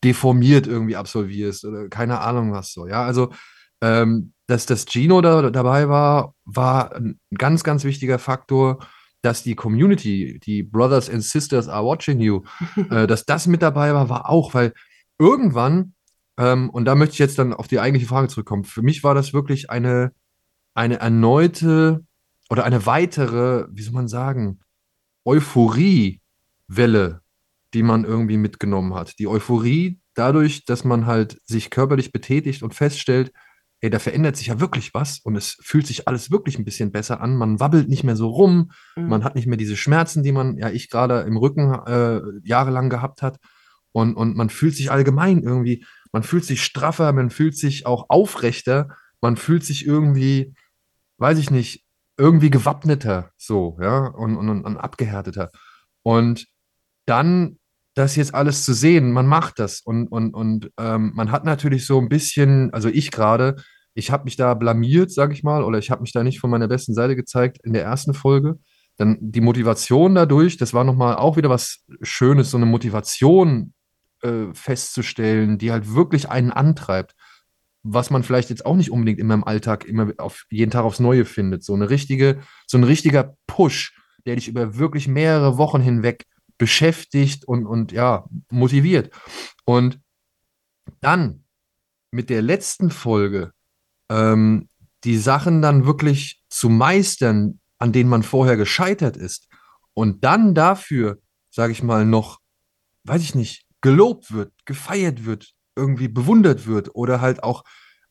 [0.03, 2.87] deformiert irgendwie absolvierst oder keine Ahnung was so.
[2.87, 3.31] Ja, also,
[3.81, 8.79] ähm, dass das Gino da dabei war, war ein ganz, ganz wichtiger Faktor,
[9.21, 12.41] dass die Community, die Brothers and Sisters are watching you,
[12.89, 14.73] äh, dass das mit dabei war, war auch, weil
[15.21, 15.93] irgendwann,
[16.37, 19.13] ähm, und da möchte ich jetzt dann auf die eigentliche Frage zurückkommen, für mich war
[19.13, 20.11] das wirklich eine,
[20.73, 22.03] eine erneute
[22.49, 24.59] oder eine weitere, wie soll man sagen,
[25.25, 27.21] Euphoriewelle,
[27.73, 29.19] die man irgendwie mitgenommen hat.
[29.19, 33.31] Die Euphorie dadurch, dass man halt sich körperlich betätigt und feststellt,
[33.79, 36.91] ey, da verändert sich ja wirklich was und es fühlt sich alles wirklich ein bisschen
[36.91, 37.35] besser an.
[37.37, 39.07] Man wabbelt nicht mehr so rum, Mhm.
[39.07, 42.89] man hat nicht mehr diese Schmerzen, die man, ja, ich gerade im Rücken äh, jahrelang
[42.89, 43.37] gehabt hat.
[43.91, 48.05] Und, und man fühlt sich allgemein irgendwie, man fühlt sich straffer, man fühlt sich auch
[48.09, 48.89] aufrechter,
[49.21, 50.53] man fühlt sich irgendwie,
[51.17, 51.85] weiß ich nicht,
[52.17, 55.51] irgendwie gewappneter, so, ja, und, und, und abgehärteter.
[56.03, 56.47] Und
[57.05, 57.57] dann
[57.93, 61.85] das jetzt alles zu sehen, man macht das und, und, und ähm, man hat natürlich
[61.85, 63.57] so ein bisschen, also ich gerade,
[63.93, 66.49] ich habe mich da blamiert, sage ich mal, oder ich habe mich da nicht von
[66.49, 68.59] meiner besten Seite gezeigt in der ersten Folge.
[68.97, 73.73] Dann die Motivation dadurch, das war nochmal auch wieder was Schönes, so eine Motivation
[74.21, 77.15] äh, festzustellen, die halt wirklich einen antreibt,
[77.83, 80.99] was man vielleicht jetzt auch nicht unbedingt immer im Alltag immer auf jeden Tag aufs
[80.99, 81.63] Neue findet.
[81.63, 86.25] So eine richtige, so ein richtiger Push, der dich über wirklich mehrere Wochen hinweg
[86.57, 89.11] beschäftigt und, und ja, motiviert.
[89.65, 89.99] Und
[90.99, 91.45] dann
[92.11, 93.51] mit der letzten Folge
[94.09, 94.67] ähm,
[95.03, 99.47] die Sachen dann wirklich zu meistern, an denen man vorher gescheitert ist
[99.93, 101.19] und dann dafür,
[101.49, 102.39] sage ich mal, noch,
[103.05, 107.63] weiß ich nicht, gelobt wird, gefeiert wird, irgendwie bewundert wird oder halt auch,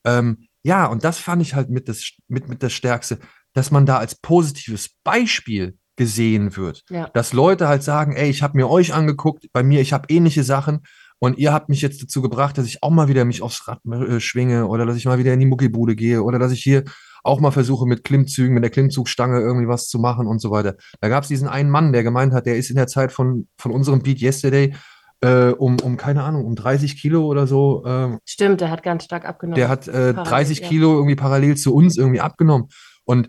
[0.05, 3.19] ähm, ja, und das fand ich halt mit das, mit, mit das Stärkste,
[3.55, 6.83] dass man da als positives Beispiel gesehen wird.
[6.91, 7.09] Ja.
[7.13, 10.45] Dass Leute halt sagen, ey, ich habe mir euch angeguckt, bei mir, ich habe ähnliche
[10.45, 10.81] Sachen
[11.19, 13.81] und ihr habt mich jetzt dazu gebracht, dass ich auch mal wieder mich aufs Rad
[13.85, 16.85] äh, schwinge oder dass ich mal wieder in die Muckibude gehe oder dass ich hier
[17.23, 20.77] auch mal versuche mit Klimmzügen, mit der Klimmzugstange irgendwie was zu machen und so weiter.
[21.01, 23.49] Da gab es diesen einen Mann, der gemeint hat, der ist in der Zeit von,
[23.59, 24.75] von unserem Beat Yesterday
[25.23, 27.85] äh, um, um, keine Ahnung, um 30 Kilo oder so.
[27.85, 29.57] Äh, Stimmt, der hat ganz stark abgenommen.
[29.57, 30.69] der hat äh, Parallel, 30 ja.
[30.69, 32.69] Kilo irgendwie parallel zu uns irgendwie abgenommen.
[33.05, 33.29] Und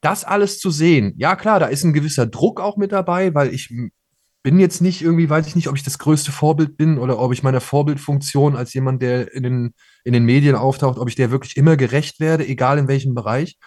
[0.00, 3.52] das alles zu sehen, ja klar, da ist ein gewisser Druck auch mit dabei, weil
[3.52, 3.72] ich
[4.42, 7.32] bin jetzt nicht irgendwie, weiß ich nicht, ob ich das größte Vorbild bin oder ob
[7.32, 9.74] ich meiner Vorbildfunktion als jemand, der in den,
[10.04, 13.58] in den Medien auftaucht, ob ich der wirklich immer gerecht werde, egal in welchem Bereich.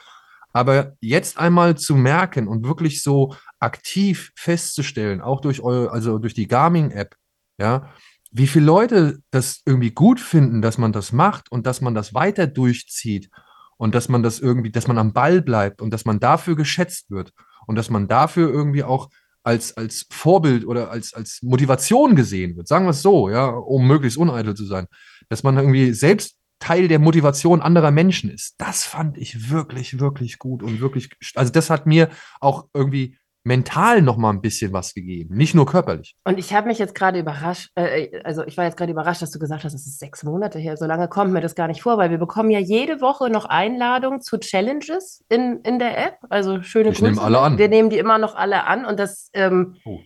[0.54, 6.34] Aber jetzt einmal zu merken und wirklich so aktiv festzustellen, auch durch eure, also durch
[6.34, 7.16] die Garmin-App,
[7.60, 7.90] ja,
[8.32, 12.14] wie viele Leute das irgendwie gut finden, dass man das macht und dass man das
[12.14, 13.30] weiter durchzieht
[13.78, 17.10] und dass man das irgendwie, dass man am Ball bleibt und dass man dafür geschätzt
[17.10, 17.34] wird
[17.66, 19.10] und dass man dafür irgendwie auch
[19.44, 22.68] als, als Vorbild oder als, als Motivation gesehen wird.
[22.68, 24.86] Sagen wir es so, ja, um möglichst uneitel zu sein.
[25.30, 28.56] Dass man irgendwie selbst Teil der Motivation anderer Menschen ist.
[28.58, 32.10] Das fand ich wirklich, wirklich gut und wirklich, also das hat mir
[32.42, 33.18] auch irgendwie
[33.50, 36.16] mental noch mal ein bisschen was gegeben, nicht nur körperlich.
[36.24, 39.32] Und ich habe mich jetzt gerade überrascht, äh, also ich war jetzt gerade überrascht, dass
[39.32, 40.78] du gesagt hast, es ist sechs Monate her.
[40.78, 43.46] So lange kommt mir das gar nicht vor, weil wir bekommen ja jede Woche noch
[43.46, 46.16] Einladungen zu Challenges in, in der App.
[46.30, 47.12] Also schöne Ich Grüße.
[47.12, 47.58] nehme alle an.
[47.58, 50.00] Wir nehmen die immer noch alle an und das, ähm, Oh,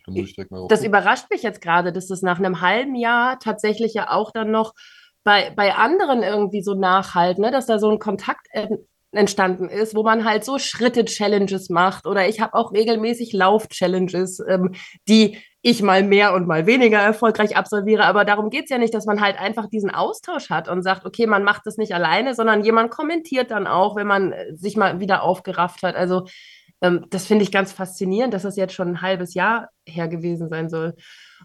[0.70, 4.50] das überrascht mich jetzt gerade, dass das nach einem halben Jahr tatsächlich ja auch dann
[4.52, 4.74] noch
[5.26, 7.52] bei, bei anderen irgendwie so nachhalt, ne?
[7.52, 8.78] dass da so ein Kontakt en-
[9.18, 14.72] entstanden ist, wo man halt so Schritte-Challenges macht oder ich habe auch regelmäßig Lauf-Challenges, ähm,
[15.08, 18.04] die ich mal mehr und mal weniger erfolgreich absolviere.
[18.04, 21.06] Aber darum geht es ja nicht, dass man halt einfach diesen Austausch hat und sagt,
[21.06, 24.76] okay, man macht das nicht alleine, sondern jemand kommentiert dann auch, wenn man äh, sich
[24.76, 25.96] mal wieder aufgerafft hat.
[25.96, 26.26] Also
[26.82, 30.50] ähm, das finde ich ganz faszinierend, dass das jetzt schon ein halbes Jahr her gewesen
[30.50, 30.96] sein soll.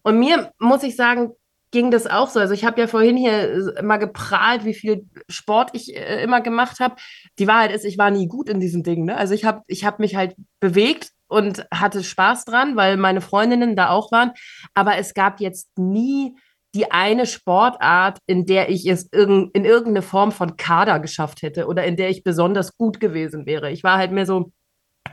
[0.02, 1.32] Und mir muss ich sagen,
[1.70, 2.40] ging das auch so.
[2.40, 6.80] Also ich habe ja vorhin hier immer geprahlt, wie viel Sport ich äh, immer gemacht
[6.80, 6.96] habe.
[7.38, 9.06] Die Wahrheit ist, ich war nie gut in diesen Dingen.
[9.06, 9.16] Ne?
[9.16, 13.76] Also ich habe ich hab mich halt bewegt und hatte Spaß dran, weil meine Freundinnen
[13.76, 14.32] da auch waren.
[14.74, 16.34] Aber es gab jetzt nie
[16.74, 21.66] die eine Sportart, in der ich es irg in irgendeine Form von Kader geschafft hätte
[21.66, 23.70] oder in der ich besonders gut gewesen wäre.
[23.70, 24.52] Ich war halt mehr so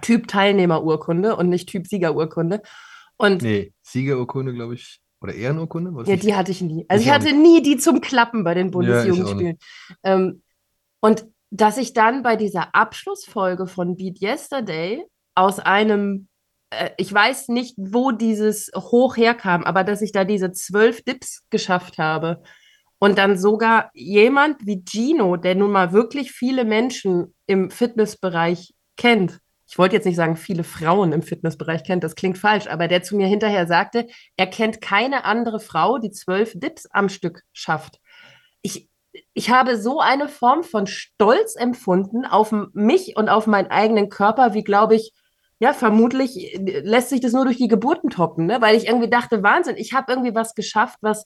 [0.02, 2.62] Typ Teilnehmerurkunde und nicht Typ Siegerurkunde.
[3.18, 5.94] Und nee, Siegerurkunde, glaube ich, oder Ehrenurkunde?
[5.94, 6.86] Was ja, die hatte ich nie.
[6.88, 9.58] Also ich, ich hatte nie die zum Klappen bei den Bundesjugendspielen.
[10.04, 10.42] Ja, ähm,
[11.02, 16.28] und dass ich dann bei dieser Abschlussfolge von Beat Yesterday aus einem,
[16.70, 21.44] äh, ich weiß nicht, wo dieses hoch herkam, aber dass ich da diese zwölf Dips
[21.50, 22.42] geschafft habe.
[22.98, 29.40] Und dann sogar jemand wie Gino, der nun mal wirklich viele Menschen im Fitnessbereich kennt,
[29.68, 33.04] ich wollte jetzt nicht sagen, viele Frauen im Fitnessbereich kennt, das klingt falsch, aber der
[33.04, 38.00] zu mir hinterher sagte, er kennt keine andere Frau, die zwölf Dips am Stück schafft.
[38.62, 38.90] Ich,
[39.34, 44.54] ich habe so eine Form von Stolz empfunden auf mich und auf meinen eigenen Körper,
[44.54, 45.14] wie glaube ich,
[45.60, 48.62] ja, vermutlich äh, lässt sich das nur durch die Geburten toppen, ne?
[48.62, 51.26] weil ich irgendwie dachte, Wahnsinn, ich habe irgendwie was geschafft, was,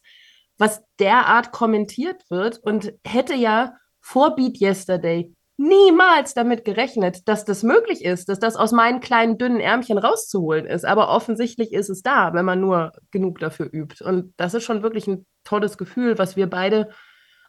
[0.57, 7.64] was derart kommentiert wird und hätte ja vor Beat Yesterday niemals damit gerechnet, dass das
[7.64, 10.86] möglich ist, dass das aus meinen kleinen dünnen Ärmchen rauszuholen ist.
[10.86, 14.02] Aber offensichtlich ist es da, wenn man nur genug dafür übt.
[14.03, 16.90] Und das ist schon wirklich ein tolles Gefühl, was wir beide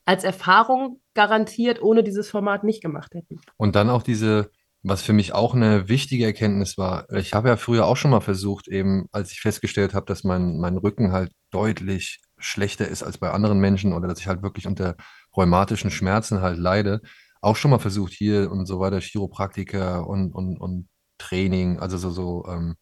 [0.04, 3.40] als Erfahrung garantiert ohne dieses Format nicht gemacht hätten.
[3.56, 4.50] Und dann auch diese,
[4.82, 7.06] was für mich auch eine wichtige Erkenntnis war.
[7.12, 10.58] Ich habe ja früher auch schon mal versucht, eben als ich festgestellt habe, dass mein,
[10.58, 14.66] mein Rücken halt deutlich schlechter ist als bei anderen Menschen oder dass ich halt wirklich
[14.66, 14.96] unter
[15.36, 17.02] rheumatischen Schmerzen halt leide,
[17.40, 20.88] auch schon mal versucht hier und so weiter, Chiropraktiker und, und, und
[21.18, 22.76] Training, also so, so ähm,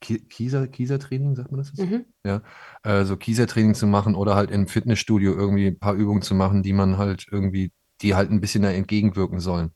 [0.00, 1.74] Kieser, Kieser-Training, sagt man das?
[1.76, 2.04] Mhm.
[2.24, 2.42] Ja,
[2.84, 6.62] äh, so Kieser-Training zu machen oder halt im Fitnessstudio irgendwie ein paar Übungen zu machen,
[6.62, 9.72] die man halt irgendwie, die halt ein bisschen da entgegenwirken sollen.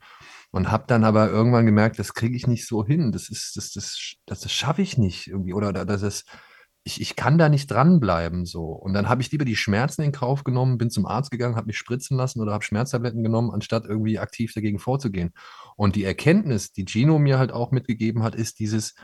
[0.51, 3.11] Und habe dann aber irgendwann gemerkt, das kriege ich nicht so hin.
[3.11, 5.53] Das ist, das, das, das, das schaffe ich nicht irgendwie.
[5.53, 6.25] Oder das ist,
[6.87, 8.67] ich, ich kann da nicht dranbleiben so.
[8.67, 11.67] Und dann habe ich lieber die Schmerzen in Kauf genommen, bin zum Arzt gegangen, habe
[11.67, 15.33] mich spritzen lassen oder habe Schmerztabletten genommen, anstatt irgendwie aktiv dagegen vorzugehen.
[15.75, 18.95] Und die Erkenntnis, die Gino mir halt auch mitgegeben hat, ist dieses,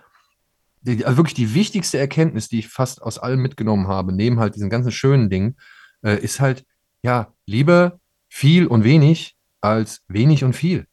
[0.81, 4.55] die, also wirklich die wichtigste Erkenntnis, die ich fast aus allem mitgenommen habe, neben halt
[4.55, 5.57] diesen ganzen schönen Dingen,
[6.03, 6.65] äh, ist halt,
[7.03, 7.99] ja, lieber
[8.29, 10.87] viel und wenig als wenig und viel.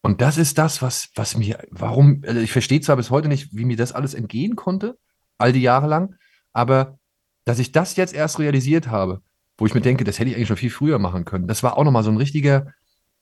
[0.00, 3.48] Und das ist das, was, was mir, warum, also ich verstehe zwar bis heute nicht,
[3.56, 4.96] wie mir das alles entgehen konnte,
[5.38, 6.16] all die Jahre lang.
[6.52, 6.98] Aber
[7.44, 9.20] dass ich das jetzt erst realisiert habe,
[9.58, 11.76] wo ich mir denke, das hätte ich eigentlich schon viel früher machen können, das war
[11.76, 12.72] auch nochmal so ein richtiger,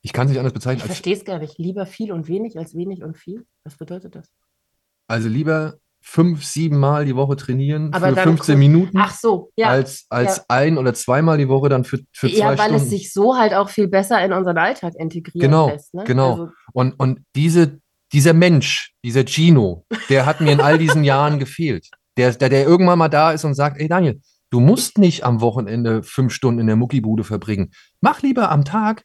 [0.00, 0.80] ich kann es nicht anders bezeichnen.
[0.80, 1.58] Ich verstehe es gar nicht.
[1.58, 3.46] Lieber viel und wenig als wenig und viel?
[3.64, 4.30] Was bedeutet das?
[5.08, 8.98] Also lieber fünf, sieben Mal die Woche trainieren Aber für 15 Minuten.
[8.98, 9.68] Ach so, ja.
[9.68, 10.44] Als, als ja.
[10.48, 12.58] ein oder zweimal die Woche dann für, für zwei Stunden.
[12.58, 15.94] Ja, weil es sich so halt auch viel besser in unseren Alltag integriert genau, lässt.
[15.94, 16.04] Ne?
[16.04, 17.78] Genau, also, und, und diese,
[18.12, 22.64] dieser Mensch, dieser Gino, der hat mir in all diesen Jahren gefehlt der, der, der
[22.64, 24.20] irgendwann mal da ist und sagt, ey Daniel,
[24.50, 27.72] du musst nicht am Wochenende fünf Stunden in der Muckibude verbringen.
[28.00, 29.04] Mach lieber am Tag,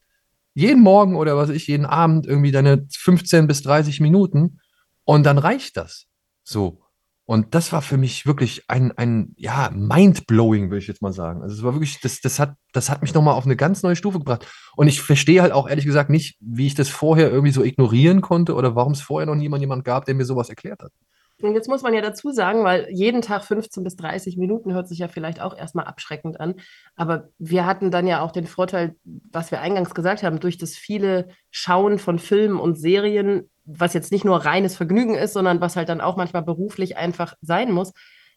[0.54, 4.60] jeden Morgen oder was ich, jeden Abend irgendwie deine 15 bis 30 Minuten
[5.04, 6.06] und dann reicht das.
[6.44, 6.82] So.
[7.26, 11.42] Und das war für mich wirklich ein, ein ja, mind-blowing, würde ich jetzt mal sagen.
[11.42, 13.98] Also es war wirklich, das, das hat, das hat mich nochmal auf eine ganz neue
[13.98, 14.48] Stufe gebracht.
[14.78, 18.22] Und ich verstehe halt auch ehrlich gesagt nicht, wie ich das vorher irgendwie so ignorieren
[18.22, 20.94] konnte oder warum es vorher noch niemand jemand gab, der mir sowas erklärt hat.
[21.42, 24.88] Und jetzt muss man ja dazu sagen, weil jeden Tag 15 bis 30 Minuten hört
[24.88, 26.56] sich ja vielleicht auch erstmal abschreckend an.
[26.96, 30.74] Aber wir hatten dann ja auch den Vorteil, was wir eingangs gesagt haben, durch das
[30.74, 35.76] viele Schauen von Filmen und Serien, was jetzt nicht nur reines Vergnügen ist, sondern was
[35.76, 37.94] halt dann auch manchmal beruflich einfach sein muss,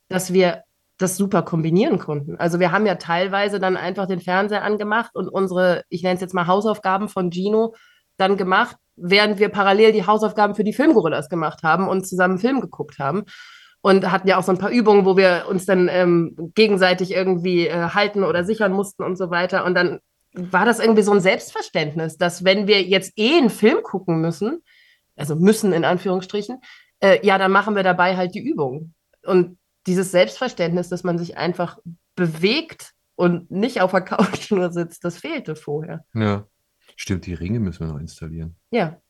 [0.08, 0.64] dass wir
[0.98, 2.36] das super kombinieren konnten.
[2.36, 6.20] Also wir haben ja teilweise dann einfach den Fernseher angemacht und unsere, ich nenne es
[6.20, 7.74] jetzt mal Hausaufgaben von Gino,
[8.18, 12.60] dann gemacht, während wir parallel die Hausaufgaben für die Filmgorillas gemacht haben und zusammen Film
[12.60, 13.24] geguckt haben.
[13.82, 17.66] Und hatten ja auch so ein paar Übungen, wo wir uns dann ähm, gegenseitig irgendwie
[17.66, 19.64] äh, halten oder sichern mussten und so weiter.
[19.64, 20.00] Und dann
[20.34, 24.62] war das irgendwie so ein Selbstverständnis, dass wenn wir jetzt eh einen Film gucken müssen,
[25.16, 26.60] also müssen in Anführungsstrichen,
[27.00, 28.92] äh, ja, dann machen wir dabei halt die Übung.
[29.24, 31.78] Und dieses Selbstverständnis, dass man sich einfach
[32.16, 36.04] bewegt und nicht auf der Couch nur sitzt, das fehlte vorher.
[36.14, 36.46] Ja.
[36.96, 38.56] Stimmt, die Ringe müssen wir noch installieren.
[38.70, 39.00] Ja.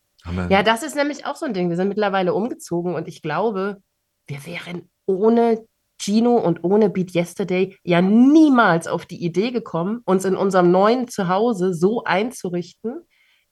[0.50, 1.70] Ja, das ist nämlich auch so ein Ding.
[1.70, 3.82] Wir sind mittlerweile umgezogen und ich glaube,
[4.26, 5.64] wir wären ohne
[6.00, 11.08] Gino und ohne Beat Yesterday ja niemals auf die Idee gekommen, uns in unserem neuen
[11.08, 13.06] Zuhause so einzurichten,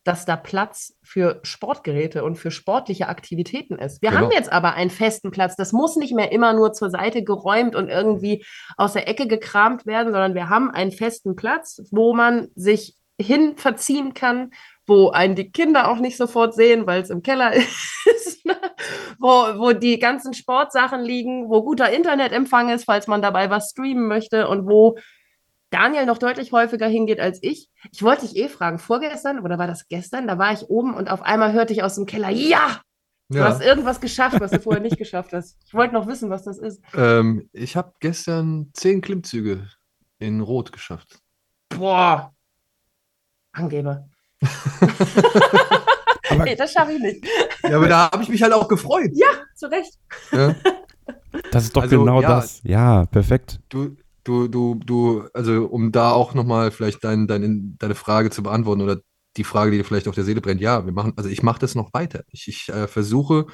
[0.05, 4.01] dass da Platz für Sportgeräte und für sportliche Aktivitäten ist.
[4.01, 4.23] Wir genau.
[4.23, 5.57] haben jetzt aber einen festen Platz.
[5.57, 8.45] Das muss nicht mehr immer nur zur Seite geräumt und irgendwie
[8.79, 13.57] aus der Ecke gekramt werden, sondern wir haben einen festen Platz, wo man sich hin
[13.57, 14.51] verziehen kann,
[14.89, 18.57] wo einen die Kinder auch nicht sofort sehen, weil es im Keller ist, ne?
[19.19, 19.29] wo,
[19.59, 24.49] wo die ganzen Sportsachen liegen, wo guter Internetempfang ist, falls man dabei was streamen möchte
[24.49, 24.99] und wo
[25.71, 27.69] Daniel noch deutlich häufiger hingeht als ich.
[27.93, 30.27] Ich wollte dich eh fragen, vorgestern oder war das gestern?
[30.27, 32.81] Da war ich oben und auf einmal hörte ich aus dem Keller, ja,
[33.31, 33.45] Du ja.
[33.45, 35.59] hast irgendwas geschafft, was du vorher nicht geschafft hast.
[35.67, 36.83] Ich wollte noch wissen, was das ist.
[36.95, 39.69] Ähm, ich habe gestern zehn Klimmzüge
[40.19, 41.21] in Rot geschafft.
[41.69, 42.35] Boah.
[43.53, 44.09] Angeber.
[46.31, 47.27] aber, nee, das schaffe ich nicht.
[47.63, 49.11] Ja, aber da habe ich mich halt auch gefreut.
[49.15, 49.95] Ja, zu Recht.
[50.33, 50.55] Ja.
[51.51, 52.61] Das ist doch also, genau ja, das.
[52.65, 53.61] Ja, perfekt.
[53.69, 58.43] Du, du, du, du, also um da auch nochmal vielleicht dein, dein, deine Frage zu
[58.43, 59.01] beantworten oder
[59.37, 61.61] die Frage, die dir vielleicht auf der Seele brennt, ja, wir machen, also ich mache
[61.61, 62.25] das noch weiter.
[62.31, 63.47] Ich, ich äh, versuche,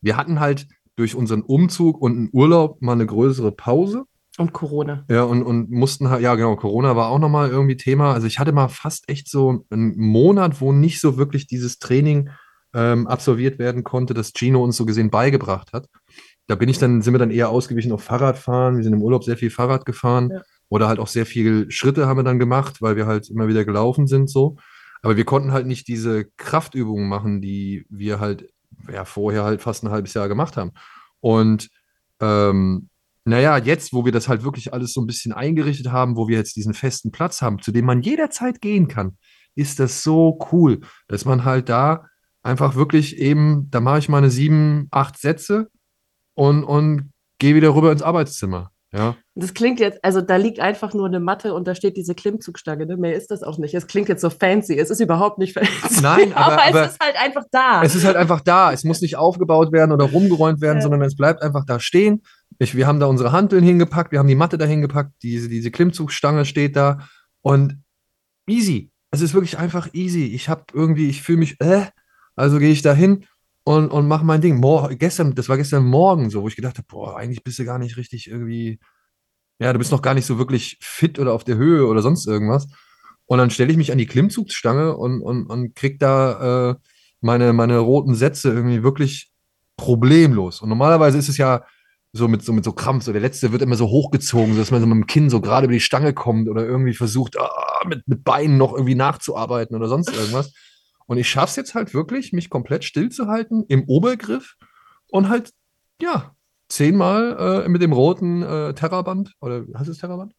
[0.00, 4.04] wir hatten halt durch unseren Umzug und einen Urlaub mal eine größere Pause.
[4.40, 5.04] Und Corona.
[5.10, 8.14] Ja, und, und mussten halt, ja, genau, Corona war auch nochmal irgendwie Thema.
[8.14, 12.30] Also ich hatte mal fast echt so einen Monat, wo nicht so wirklich dieses Training
[12.72, 15.88] ähm, absolviert werden konnte, das Gino uns so gesehen beigebracht hat.
[16.46, 18.78] Da bin ich dann, sind wir dann eher ausgewichen auf Fahrradfahren.
[18.78, 20.30] Wir sind im Urlaub sehr viel Fahrrad gefahren.
[20.32, 20.40] Ja.
[20.70, 23.66] Oder halt auch sehr viele Schritte haben wir dann gemacht, weil wir halt immer wieder
[23.66, 24.56] gelaufen sind so.
[25.02, 28.48] Aber wir konnten halt nicht diese Kraftübungen machen, die wir halt
[28.90, 30.72] ja, vorher halt fast ein halbes Jahr gemacht haben.
[31.20, 31.68] Und
[32.20, 32.88] ähm,
[33.30, 36.36] naja, jetzt, wo wir das halt wirklich alles so ein bisschen eingerichtet haben, wo wir
[36.36, 39.16] jetzt diesen festen Platz haben, zu dem man jederzeit gehen kann,
[39.54, 42.06] ist das so cool, dass man halt da
[42.42, 45.68] einfach wirklich eben, da mache ich meine sieben, acht Sätze
[46.34, 48.70] und, und gehe wieder rüber ins Arbeitszimmer.
[48.92, 49.16] Ja.
[49.36, 52.86] Das klingt jetzt, also da liegt einfach nur eine Matte und da steht diese Klimmzugstange.
[52.86, 52.96] Ne?
[52.96, 53.72] Mehr ist das auch nicht.
[53.72, 54.76] Es klingt jetzt so fancy.
[54.76, 56.02] Es ist überhaupt nicht fancy.
[56.02, 57.82] Nein, aber, aber, aber, es ist halt einfach da.
[57.84, 58.72] Es ist halt einfach da.
[58.72, 60.82] Es muss nicht aufgebaut werden oder rumgeräumt werden, ja.
[60.82, 62.22] sondern es bleibt einfach da stehen.
[62.58, 65.70] Ich, wir haben da unsere Handeln hingepackt, wir haben die Matte da hingepackt, diese, diese
[65.70, 67.08] Klimmzugstange steht da
[67.40, 67.82] und
[68.46, 68.90] easy.
[69.10, 70.26] Es ist wirklich einfach easy.
[70.26, 71.86] Ich habe irgendwie, ich fühle mich, äh,
[72.36, 73.26] also gehe ich da hin
[73.64, 74.56] und, und mache mein Ding.
[74.58, 77.64] Mor gestern, das war gestern Morgen so, wo ich gedacht habe, boah, eigentlich bist du
[77.64, 78.78] gar nicht richtig irgendwie,
[79.58, 82.26] ja, du bist noch gar nicht so wirklich fit oder auf der Höhe oder sonst
[82.26, 82.66] irgendwas.
[83.26, 86.74] Und dann stelle ich mich an die Klimmzugstange und, und, und krieg da äh,
[87.20, 89.30] meine, meine roten Sätze irgendwie wirklich
[89.76, 90.60] problemlos.
[90.60, 91.64] Und normalerweise ist es ja
[92.12, 94.80] so mit so, mit so Krampf, so der letzte wird immer so hochgezogen, dass man
[94.80, 98.06] so mit dem Kinn so gerade über die Stange kommt oder irgendwie versucht, ah, mit,
[98.08, 100.52] mit Beinen noch irgendwie nachzuarbeiten oder sonst irgendwas.
[101.06, 104.56] Und ich schaffe es jetzt halt wirklich, mich komplett stillzuhalten im Obergriff
[105.08, 105.52] und halt,
[106.00, 106.34] ja,
[106.68, 110.34] zehnmal äh, mit dem roten äh, Terraband, oder heißt es Terraband?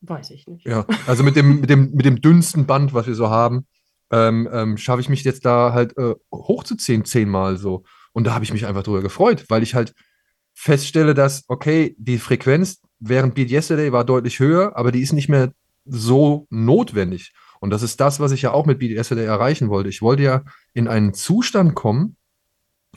[0.00, 0.66] Weiß ich nicht.
[0.66, 3.66] Ja, also mit dem, mit dem, mit dem dünnsten Band, was wir so haben,
[4.10, 7.82] ähm, ähm, schaffe ich mich jetzt da halt äh, hochzuziehen, zehnmal so.
[8.12, 9.94] Und da habe ich mich einfach drüber gefreut, weil ich halt
[10.56, 15.28] feststelle, dass, okay, die Frequenz während Beat Yesterday war deutlich höher, aber die ist nicht
[15.28, 15.52] mehr
[15.84, 17.32] so notwendig.
[17.60, 19.88] Und das ist das, was ich ja auch mit BDSD erreichen wollte.
[19.88, 20.42] Ich wollte ja
[20.74, 22.16] in einen Zustand kommen,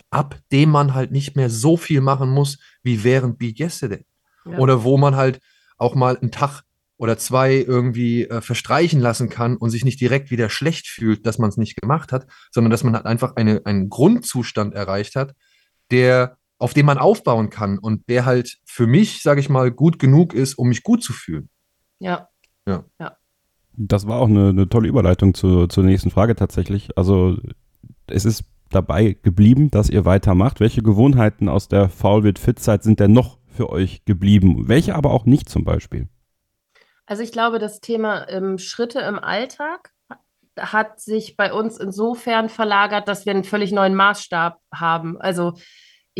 [0.09, 4.05] ab dem man halt nicht mehr so viel machen muss wie während Beat Yesterday.
[4.45, 4.57] Ja.
[4.57, 5.39] Oder wo man halt
[5.77, 6.63] auch mal einen Tag
[6.97, 11.37] oder zwei irgendwie äh, verstreichen lassen kann und sich nicht direkt wieder schlecht fühlt, dass
[11.37, 15.33] man es nicht gemacht hat, sondern dass man halt einfach eine, einen Grundzustand erreicht hat,
[15.91, 19.97] der, auf dem man aufbauen kann und der halt für mich, sage ich mal, gut
[19.97, 21.49] genug ist, um mich gut zu fühlen.
[21.99, 22.27] Ja.
[22.67, 22.83] Ja.
[22.99, 23.17] ja.
[23.73, 26.97] Das war auch eine, eine tolle Überleitung zu, zur nächsten Frage tatsächlich.
[26.97, 27.37] Also
[28.07, 30.59] es ist dabei geblieben, dass ihr weitermacht.
[30.59, 34.67] Welche Gewohnheiten aus der Foul wird Fit-Zeit sind denn noch für euch geblieben?
[34.67, 36.09] Welche aber auch nicht zum Beispiel?
[37.05, 39.91] Also ich glaube, das Thema ähm, Schritte im Alltag
[40.57, 45.19] hat sich bei uns insofern verlagert, dass wir einen völlig neuen Maßstab haben.
[45.19, 45.53] Also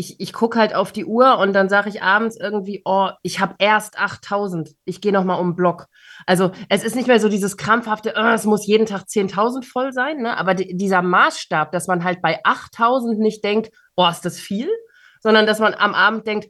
[0.00, 3.38] ich, ich gucke halt auf die Uhr und dann sage ich abends irgendwie, oh, ich
[3.38, 5.88] habe erst 8000, ich gehe nochmal um den Block.
[6.26, 9.92] Also es ist nicht mehr so dieses krampfhafte, oh, es muss jeden Tag 10.000 voll
[9.92, 10.38] sein, ne?
[10.38, 14.70] aber dieser Maßstab, dass man halt bei 8000 nicht denkt, oh, ist das viel,
[15.20, 16.48] sondern dass man am Abend denkt,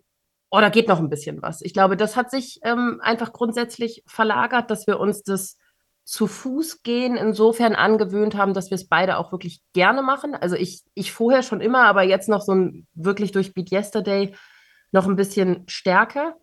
[0.53, 1.61] oh, da geht noch ein bisschen was.
[1.61, 5.57] Ich glaube, das hat sich ähm, einfach grundsätzlich verlagert, dass wir uns das
[6.05, 10.35] zu Fuß gehen insofern angewöhnt haben, dass wir es beide auch wirklich gerne machen.
[10.35, 14.35] Also ich, ich vorher schon immer, aber jetzt noch so ein wirklich durch Beat Yesterday
[14.93, 16.37] noch ein bisschen stärker.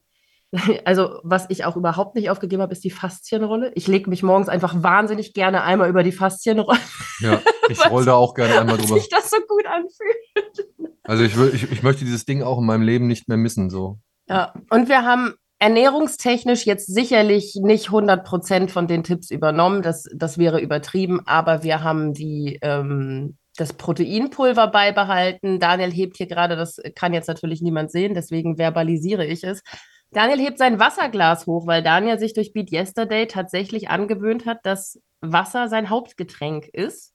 [0.85, 3.73] Also was ich auch überhaupt nicht aufgegeben habe, ist die Faszienrolle.
[3.75, 6.79] Ich lege mich morgens einfach wahnsinnig gerne einmal über die Faszienrolle.
[7.19, 8.95] Ja, ich roll da auch gerne einmal drüber.
[8.95, 10.93] sich das so gut anfühlt.
[11.03, 13.69] Also ich, will, ich, ich möchte dieses Ding auch in meinem Leben nicht mehr missen.
[13.69, 13.99] So.
[14.29, 19.81] Ja, und wir haben ernährungstechnisch jetzt sicherlich nicht 100 Prozent von den Tipps übernommen.
[19.81, 25.59] Das, das wäre übertrieben, aber wir haben die, ähm, das Proteinpulver beibehalten.
[25.59, 29.63] Daniel hebt hier gerade, das kann jetzt natürlich niemand sehen, deswegen verbalisiere ich es.
[30.11, 34.99] Daniel hebt sein Wasserglas hoch, weil Daniel sich durch Beat Yesterday tatsächlich angewöhnt hat, dass
[35.21, 37.13] Wasser sein Hauptgetränk ist.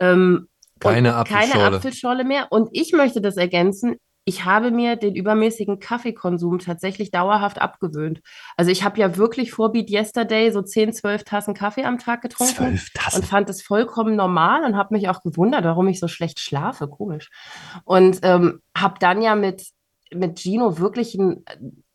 [0.00, 0.48] Ähm,
[0.80, 1.52] keine Apfelschorle.
[1.52, 2.48] Keine Apfelschorle mehr.
[2.50, 8.20] Und ich möchte das ergänzen ich habe mir den übermäßigen Kaffeekonsum tatsächlich dauerhaft abgewöhnt.
[8.56, 12.22] Also ich habe ja wirklich vor Beat Yesterday so 10, 12 Tassen Kaffee am Tag
[12.22, 13.16] getrunken 12 Tassen.
[13.20, 16.88] und fand es vollkommen normal und habe mich auch gewundert, warum ich so schlecht schlafe.
[16.88, 17.30] Komisch.
[17.84, 19.66] Und ähm, habe dann ja mit,
[20.10, 21.44] mit Gino wirklich einen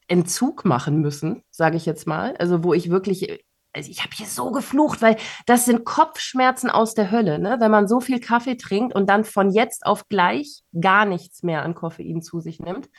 [0.08, 2.36] Entzug machen müssen, sage ich jetzt mal.
[2.38, 3.44] Also wo ich wirklich
[3.76, 7.58] ich habe hier so geflucht, weil das sind Kopfschmerzen aus der Hölle, ne?
[7.60, 11.64] wenn man so viel Kaffee trinkt und dann von jetzt auf gleich gar nichts mehr
[11.64, 12.90] an Koffein zu sich nimmt.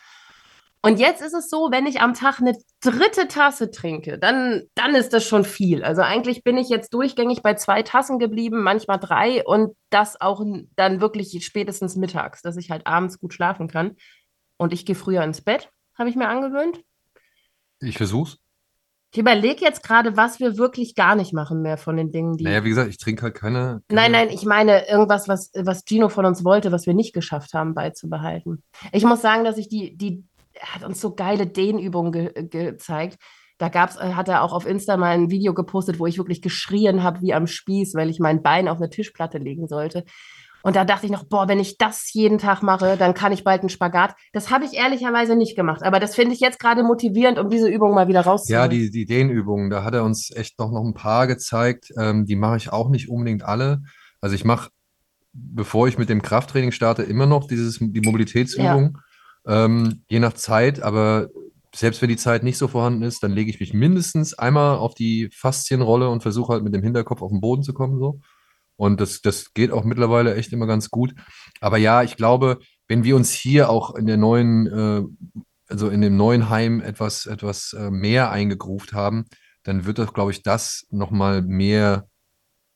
[0.82, 4.94] Und jetzt ist es so, wenn ich am Tag eine dritte Tasse trinke, dann, dann
[4.94, 5.84] ist das schon viel.
[5.84, 10.42] Also eigentlich bin ich jetzt durchgängig bei zwei Tassen geblieben, manchmal drei und das auch
[10.76, 13.97] dann wirklich spätestens mittags, dass ich halt abends gut schlafen kann.
[14.56, 15.68] Und ich gehe früher ins Bett,
[15.98, 16.82] habe ich mir angewöhnt.
[17.80, 18.38] Ich versuch's.
[19.12, 22.45] Ich überlege jetzt gerade, was wir wirklich gar nicht machen mehr von den Dingen, die.
[22.45, 24.01] Naja, wie gesagt, ich trinke halt keine, keine.
[24.01, 27.53] Nein, nein, ich meine irgendwas, was, was Gino von uns wollte, was wir nicht geschafft
[27.53, 28.62] haben beizubehalten.
[28.93, 33.19] Ich muss sagen, dass ich die, die, er hat uns so geile Dehnübungen ge gezeigt.
[33.59, 36.41] Da gab's, äh, hat er auch auf Insta mal ein Video gepostet, wo ich wirklich
[36.41, 40.05] geschrien habe wie am Spieß, weil ich mein Bein auf eine Tischplatte legen sollte.
[40.62, 43.45] Und da dachte ich noch, boah, wenn ich das jeden Tag mache, dann kann ich
[43.45, 44.15] bald einen Spagat.
[44.32, 45.82] Das habe ich ehrlicherweise nicht gemacht.
[45.82, 48.62] Aber das finde ich jetzt gerade motivierend, um diese Übung mal wieder rauszuholen.
[48.62, 51.93] Ja, die, die Dehnübungen, da hat er uns echt noch, noch ein paar gezeigt.
[51.99, 53.82] Ähm, die mache ich auch nicht unbedingt alle.
[54.20, 54.70] Also ich mache,
[55.32, 58.99] bevor ich mit dem Krafttraining starte, immer noch dieses, die Mobilitätsübung.
[59.47, 59.65] Ja.
[59.65, 61.28] Ähm, je nach Zeit, aber
[61.74, 64.95] selbst wenn die Zeit nicht so vorhanden ist, dann lege ich mich mindestens einmal auf
[64.95, 67.99] die Faszienrolle und versuche halt mit dem Hinterkopf auf den Boden zu kommen.
[67.99, 68.20] So.
[68.81, 71.15] Und das, das geht auch mittlerweile echt immer ganz gut.
[71.61, 75.02] Aber ja, ich glaube, wenn wir uns hier auch in der neuen, äh,
[75.69, 79.27] also in dem neuen Heim etwas, etwas äh, mehr eingegruft haben,
[79.65, 82.09] dann wird das, glaube ich, das nochmal mehr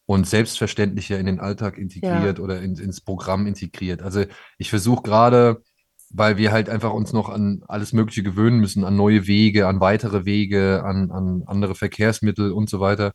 [0.04, 2.44] und selbstverständlicher in den Alltag integriert ja.
[2.44, 4.02] oder in, ins Programm integriert.
[4.02, 4.26] Also
[4.58, 5.62] ich versuche gerade,
[6.10, 9.80] weil wir halt einfach uns noch an alles Mögliche gewöhnen müssen, an neue Wege, an
[9.80, 13.12] weitere Wege, an, an andere Verkehrsmittel und so weiter,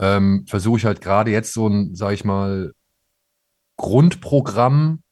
[0.00, 2.72] ähm, versuche ich halt gerade jetzt so ein, sag ich mal,
[3.76, 5.02] Grundprogramm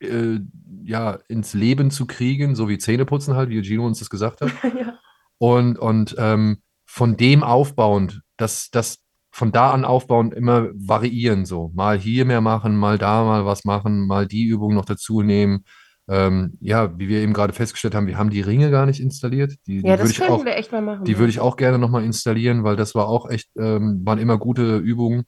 [0.00, 0.40] äh,
[0.84, 4.50] ja, ins Leben zu kriegen, so wie Zähneputzen halt, wie Gino uns das gesagt hat.
[4.78, 4.98] ja.
[5.38, 8.98] Und, und ähm, von dem aufbauend, dass das
[9.30, 13.64] von da an aufbauend immer variieren, so mal hier mehr machen, mal da mal was
[13.64, 15.64] machen, mal die Übung noch dazu nehmen,
[16.08, 19.54] ähm, ja, wie wir eben gerade festgestellt haben, wir haben die Ringe gar nicht installiert.
[19.66, 21.04] Die, ja, die das könnten auch, wir echt mal machen.
[21.04, 21.18] Die ja.
[21.18, 24.76] würde ich auch gerne nochmal installieren, weil das war auch echt, ähm, waren immer gute
[24.78, 25.24] Übungen.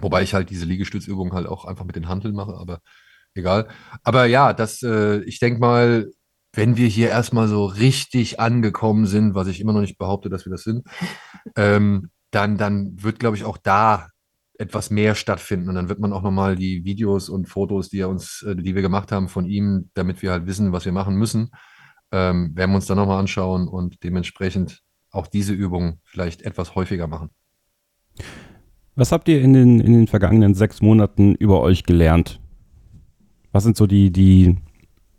[0.00, 2.80] Wobei ich halt diese Liegestützübungen halt auch einfach mit den Handeln mache, aber
[3.34, 3.68] egal.
[4.02, 6.10] Aber ja, das, äh, ich denke mal,
[6.52, 10.44] wenn wir hier erstmal so richtig angekommen sind, was ich immer noch nicht behaupte, dass
[10.44, 10.86] wir das sind,
[11.56, 14.08] ähm, dann, dann wird, glaube ich, auch da
[14.58, 15.68] etwas mehr stattfinden.
[15.68, 18.74] Und dann wird man auch nochmal die Videos und Fotos, die er uns, äh, die
[18.74, 21.50] wir gemacht haben von ihm, damit wir halt wissen, was wir machen müssen,
[22.12, 27.06] ähm, werden wir uns dann nochmal anschauen und dementsprechend auch diese Übung vielleicht etwas häufiger
[27.06, 27.30] machen.
[28.94, 32.40] Was habt ihr in den, in den vergangenen sechs Monaten über euch gelernt?
[33.52, 34.56] Was sind so die, die,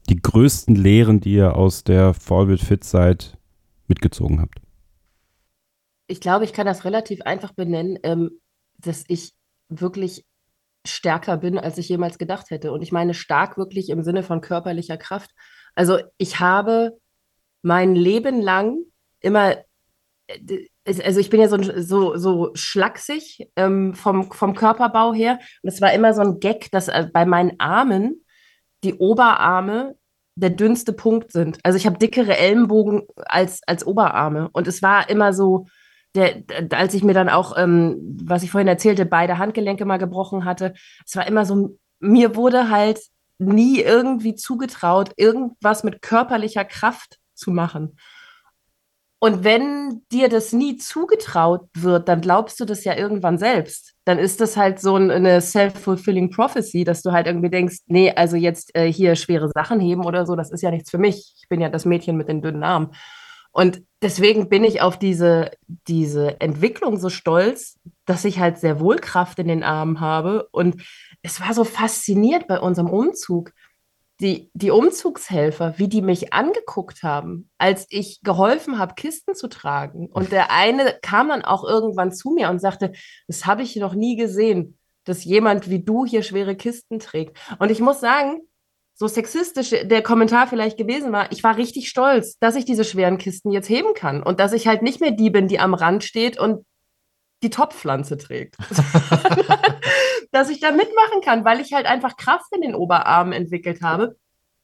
[0.09, 3.37] die größten Lehren, die ihr aus der Forward Fit Zeit
[3.87, 4.61] mitgezogen habt?
[6.07, 7.99] Ich glaube, ich kann das relativ einfach benennen.
[8.03, 8.31] Ähm,
[8.77, 9.33] dass ich
[9.69, 10.25] wirklich
[10.85, 12.71] stärker bin, als ich jemals gedacht hätte.
[12.71, 15.31] Und ich meine stark wirklich im Sinne von körperlicher Kraft.
[15.75, 16.97] Also ich habe
[17.61, 18.77] mein Leben lang
[19.19, 19.57] immer,
[20.27, 25.39] äh, also ich bin ja so, so, so schlaksig ähm, vom, vom Körperbau her.
[25.61, 28.23] Und es war immer so ein Gag, dass äh, bei meinen Armen
[28.83, 29.95] die Oberarme
[30.35, 31.59] der dünnste Punkt sind.
[31.63, 34.49] Also ich habe dickere Ellenbogen als, als Oberarme.
[34.53, 35.65] Und es war immer so,
[36.17, 40.45] der, als ich mir dann auch, ähm, was ich vorhin erzählte, beide Handgelenke mal gebrochen
[40.45, 40.73] hatte,
[41.05, 42.99] es war immer so, mir wurde halt
[43.39, 47.97] nie irgendwie zugetraut, irgendwas mit körperlicher Kraft zu machen.
[49.19, 53.95] Und wenn dir das nie zugetraut wird, dann glaubst du das ja irgendwann selbst.
[54.05, 58.37] Dann ist das halt so eine self-fulfilling prophecy, dass du halt irgendwie denkst, nee, also
[58.37, 61.33] jetzt äh, hier schwere Sachen heben oder so, das ist ja nichts für mich.
[61.41, 62.89] Ich bin ja das Mädchen mit den dünnen Armen.
[63.57, 65.49] Und deswegen bin ich auf diese,
[65.87, 70.47] diese Entwicklung so stolz, dass ich halt sehr wohl Kraft in den Armen habe.
[70.51, 70.83] Und
[71.23, 73.51] es war so fasziniert bei unserem Umzug.
[74.19, 80.07] die, die Umzugshelfer, wie die mich angeguckt haben, als ich geholfen habe, Kisten zu tragen.
[80.11, 82.91] Und der eine kam dann auch irgendwann zu mir und sagte,
[83.27, 87.37] das habe ich noch nie gesehen, dass jemand wie du hier schwere Kisten trägt.
[87.57, 88.41] Und ich muss sagen,
[88.97, 93.19] so sexistisch der Kommentar vielleicht gewesen war, ich war richtig stolz, dass ich diese schweren
[93.19, 96.03] Kisten jetzt heben kann und dass ich halt nicht mehr die bin, die am Rand
[96.03, 96.65] steht und
[97.43, 98.57] die Topfpflanze trägt.
[100.31, 104.17] dass ich da mitmachen kann, weil ich halt einfach Kraft in den Oberarmen entwickelt habe,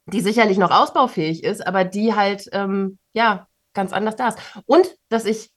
[0.07, 4.39] die sicherlich noch ausbaufähig ist, aber die halt, ähm, ja, ganz anders da ist.
[4.65, 5.51] Und dass ich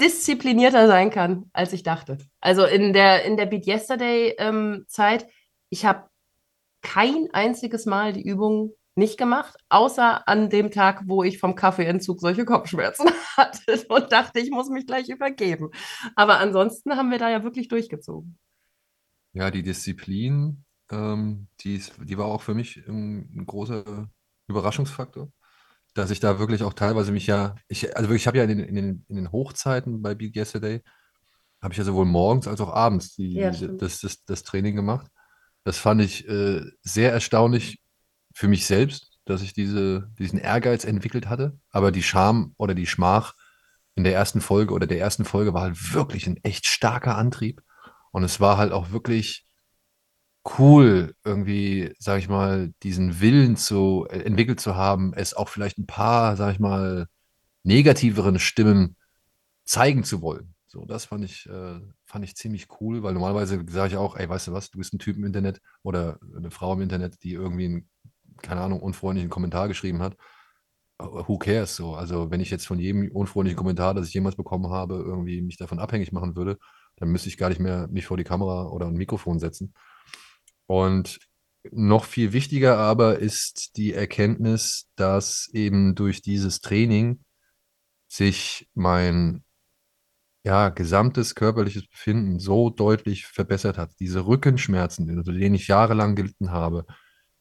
[0.00, 2.18] disziplinierter sein kann, als ich dachte.
[2.40, 5.26] Also in der, in der Beat Yesterday ähm, Zeit,
[5.68, 6.08] ich habe
[6.82, 12.20] kein einziges Mal die Übung nicht gemacht, außer an dem Tag, wo ich vom Kaffeeentzug
[12.20, 15.70] solche Kopfschmerzen hatte und dachte, ich muss mich gleich übergeben.
[16.14, 18.38] Aber ansonsten haben wir da ja wirklich durchgezogen.
[19.32, 24.10] Ja, die Disziplin, ähm, die, ist, die war auch für mich ein, großer
[24.46, 25.32] Überraschungsfaktor,
[25.94, 28.50] dass ich da wirklich auch teilweise mich ja, ich, also wirklich, ich habe ja in
[28.50, 30.82] den, in, den, in den Hochzeiten bei Beat Yesterday,
[31.62, 35.10] habe ich ja sowohl morgens als auch abends die, Ja, das, das, das Training gemacht.
[35.64, 37.80] Das fand ich äh, sehr erstaunlich
[38.34, 41.58] für mich selbst, dass ich diese, diesen Ehrgeiz entwickelt hatte.
[41.70, 43.34] Aber die Scham oder die Schmach
[43.94, 47.62] in der ersten Folge oder der ersten Folge war halt wirklich ein echt starker Antrieb.
[48.10, 49.46] Und es war halt auch wirklich
[50.58, 55.78] cool, irgendwie, sag ich mal, diesen Willen zu äh, entwickelt zu haben, es auch vielleicht
[55.78, 57.06] ein paar, sag ich mal,
[57.62, 58.96] negativeren Stimmen
[59.64, 60.54] zeigen zu wollen.
[60.72, 64.26] So, das fand ich, äh, fand ich ziemlich cool, weil normalerweise sage ich auch, ey,
[64.26, 67.32] weißt du was, du bist ein Typ im Internet oder eine Frau im Internet, die
[67.34, 67.90] irgendwie einen,
[68.40, 70.14] keine Ahnung, unfreundlichen Kommentar geschrieben hat.
[70.98, 71.94] Äh, Who cares so?
[71.94, 75.58] Also, wenn ich jetzt von jedem unfreundlichen Kommentar, das ich jemals bekommen habe, irgendwie mich
[75.58, 76.58] davon abhängig machen würde,
[76.96, 79.74] dann müsste ich gar nicht mehr mich vor die Kamera oder ein Mikrofon setzen.
[80.66, 81.18] Und
[81.70, 87.20] noch viel wichtiger aber ist die Erkenntnis, dass eben durch dieses Training
[88.08, 89.44] sich mein
[90.44, 93.92] ja, gesamtes körperliches Befinden so deutlich verbessert hat.
[94.00, 96.86] Diese Rückenschmerzen, unter denen ich jahrelang gelitten habe,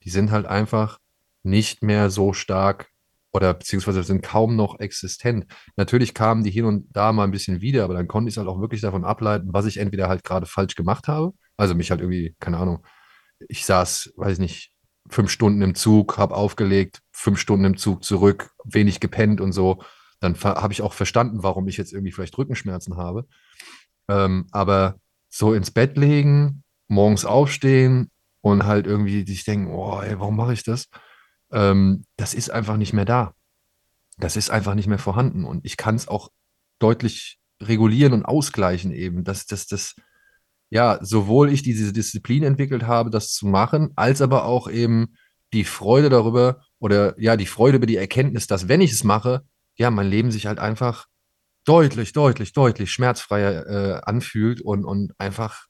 [0.03, 0.99] die sind halt einfach
[1.43, 2.89] nicht mehr so stark
[3.33, 5.45] oder beziehungsweise sind kaum noch existent.
[5.77, 8.37] Natürlich kamen die hier und da mal ein bisschen wieder, aber dann konnte ich es
[8.37, 11.91] halt auch wirklich davon ableiten, was ich entweder halt gerade falsch gemacht habe, also mich
[11.91, 12.85] halt irgendwie, keine Ahnung,
[13.47, 14.71] ich saß, weiß nicht,
[15.09, 19.81] fünf Stunden im Zug, habe aufgelegt, fünf Stunden im Zug zurück, wenig gepennt und so.
[20.21, 23.27] Dann habe ich auch verstanden, warum ich jetzt irgendwie vielleicht Rückenschmerzen habe.
[24.07, 24.99] Ähm, aber
[25.29, 28.11] so ins Bett legen, morgens aufstehen
[28.41, 30.89] und halt irgendwie sich denken, oh, ey, warum mache ich das?
[31.51, 33.33] Ähm, das ist einfach nicht mehr da.
[34.17, 35.43] Das ist einfach nicht mehr vorhanden.
[35.43, 36.29] Und ich kann es auch
[36.79, 39.95] deutlich regulieren und ausgleichen eben, dass das, das,
[40.69, 45.15] ja, sowohl ich diese Disziplin entwickelt habe, das zu machen, als aber auch eben
[45.53, 49.43] die Freude darüber oder ja, die Freude über die Erkenntnis, dass wenn ich es mache,
[49.81, 51.07] ja, mein Leben sich halt einfach
[51.65, 55.65] deutlich, deutlich, deutlich schmerzfreier äh, anfühlt und, und einfach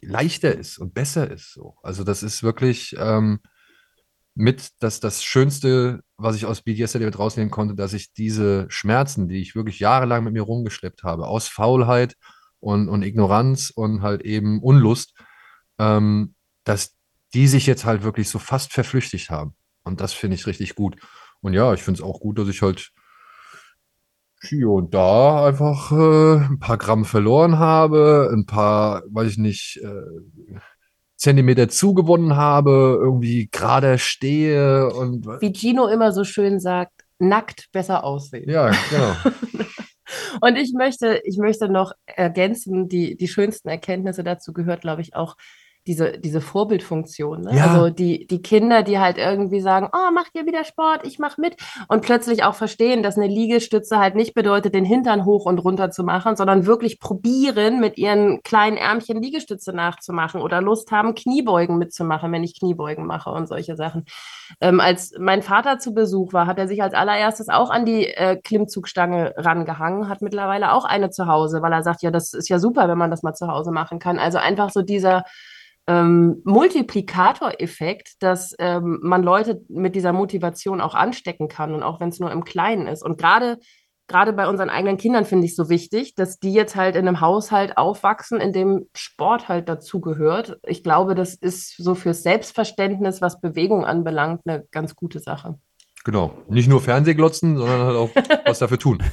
[0.00, 1.52] leichter ist und besser ist.
[1.52, 1.76] So.
[1.82, 3.40] Also das ist wirklich ähm,
[4.36, 9.26] mit das, das Schönste, was ich aus BDS mit rausnehmen konnte, dass ich diese Schmerzen,
[9.28, 12.14] die ich wirklich jahrelang mit mir rumgeschleppt habe, aus Faulheit
[12.60, 15.12] und, und Ignoranz und halt eben Unlust,
[15.78, 16.94] ähm, dass
[17.34, 19.56] die sich jetzt halt wirklich so fast verflüchtigt haben.
[19.82, 20.96] Und das finde ich richtig gut.
[21.42, 22.92] Und ja, ich finde es auch gut, dass ich halt
[24.42, 29.80] hier und da einfach äh, ein paar Gramm verloren habe, ein paar, weiß ich nicht,
[29.82, 30.56] äh,
[31.16, 38.04] Zentimeter zugewonnen habe, irgendwie gerade stehe und Wie Gino immer so schön sagt, nackt besser
[38.04, 38.48] aussehen.
[38.48, 39.14] ja, genau.
[40.40, 45.14] Und ich möchte, ich möchte noch ergänzen, die, die schönsten Erkenntnisse dazu gehört, glaube ich,
[45.14, 45.36] auch
[45.86, 47.40] diese, diese Vorbildfunktion.
[47.40, 47.56] Ne?
[47.56, 47.66] Ja.
[47.66, 51.38] Also die, die Kinder, die halt irgendwie sagen, oh, macht ihr wieder Sport, ich mach
[51.38, 51.56] mit.
[51.88, 55.90] Und plötzlich auch verstehen, dass eine Liegestütze halt nicht bedeutet, den Hintern hoch und runter
[55.90, 61.78] zu machen, sondern wirklich probieren, mit ihren kleinen Ärmchen Liegestütze nachzumachen oder Lust haben, Kniebeugen
[61.78, 64.04] mitzumachen, wenn ich Kniebeugen mache und solche Sachen.
[64.60, 68.06] Ähm, als mein Vater zu Besuch war, hat er sich als allererstes auch an die
[68.06, 72.48] äh, Klimmzugstange rangehangen, hat mittlerweile auch eine zu Hause, weil er sagt, ja, das ist
[72.48, 74.18] ja super, wenn man das mal zu Hause machen kann.
[74.18, 75.24] Also einfach so dieser
[75.90, 82.10] ähm, Multiplikatoreffekt, dass ähm, man Leute mit dieser Motivation auch anstecken kann und auch wenn
[82.10, 83.02] es nur im Kleinen ist.
[83.02, 83.58] Und gerade
[84.06, 87.20] gerade bei unseren eigenen Kindern finde ich so wichtig, dass die jetzt halt in einem
[87.20, 90.58] Haushalt aufwachsen, in dem Sport halt dazugehört.
[90.66, 95.58] Ich glaube, das ist so fürs Selbstverständnis, was Bewegung anbelangt, eine ganz gute Sache.
[96.04, 96.32] Genau.
[96.48, 98.10] Nicht nur Fernsehglotzen, sondern halt auch
[98.46, 99.02] was dafür tun.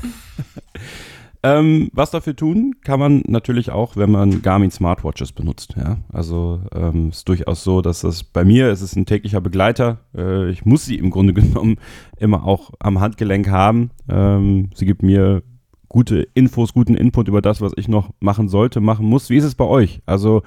[1.48, 5.76] Ähm, was dafür tun, kann man natürlich auch, wenn man Garmin Smartwatches benutzt.
[5.78, 5.98] Ja?
[6.12, 10.00] Also ähm, ist durchaus so, dass das bei mir ist es ein täglicher Begleiter.
[10.16, 11.78] Äh, ich muss sie im Grunde genommen
[12.18, 13.92] immer auch am Handgelenk haben.
[14.10, 15.42] Ähm, sie gibt mir
[15.88, 19.30] gute Infos, guten Input über das, was ich noch machen sollte, machen muss.
[19.30, 20.02] Wie ist es bei euch?
[20.06, 20.44] Also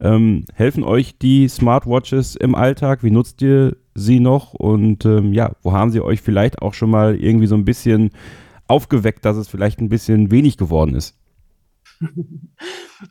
[0.00, 3.02] ähm, helfen euch die Smartwatches im Alltag?
[3.02, 4.54] Wie nutzt ihr sie noch?
[4.54, 8.10] Und ähm, ja, wo haben sie euch vielleicht auch schon mal irgendwie so ein bisschen
[8.66, 11.16] aufgeweckt, dass es vielleicht ein bisschen wenig geworden ist?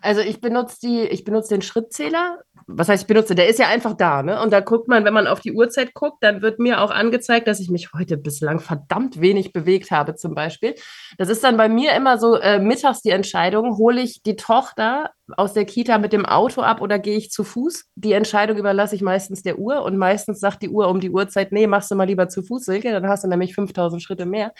[0.02, 2.40] Also ich benutze die, ich benutze den Schrittzähler.
[2.68, 4.42] Was heißt, ich benutze, der ist ja einfach da, ne?
[4.42, 7.48] Und da guckt man, wenn man auf die Uhrzeit guckt, dann wird mir auch angezeigt,
[7.48, 10.76] dass ich mich heute bislang verdammt wenig bewegt habe, zum Beispiel.
[11.18, 15.12] Das ist dann bei mir immer so äh, mittags die Entscheidung, hole ich die Tochter
[15.38, 17.86] aus der Kita mit dem Auto ab oder gehe ich zu Fuß?
[17.96, 21.52] Die Entscheidung überlasse ich meistens der Uhr und meistens sagt die Uhr um die Uhrzeit,
[21.52, 24.54] nee, machst du mal lieber zu Fuß, Silke, dann hast du nämlich 5000 Schritte mehr.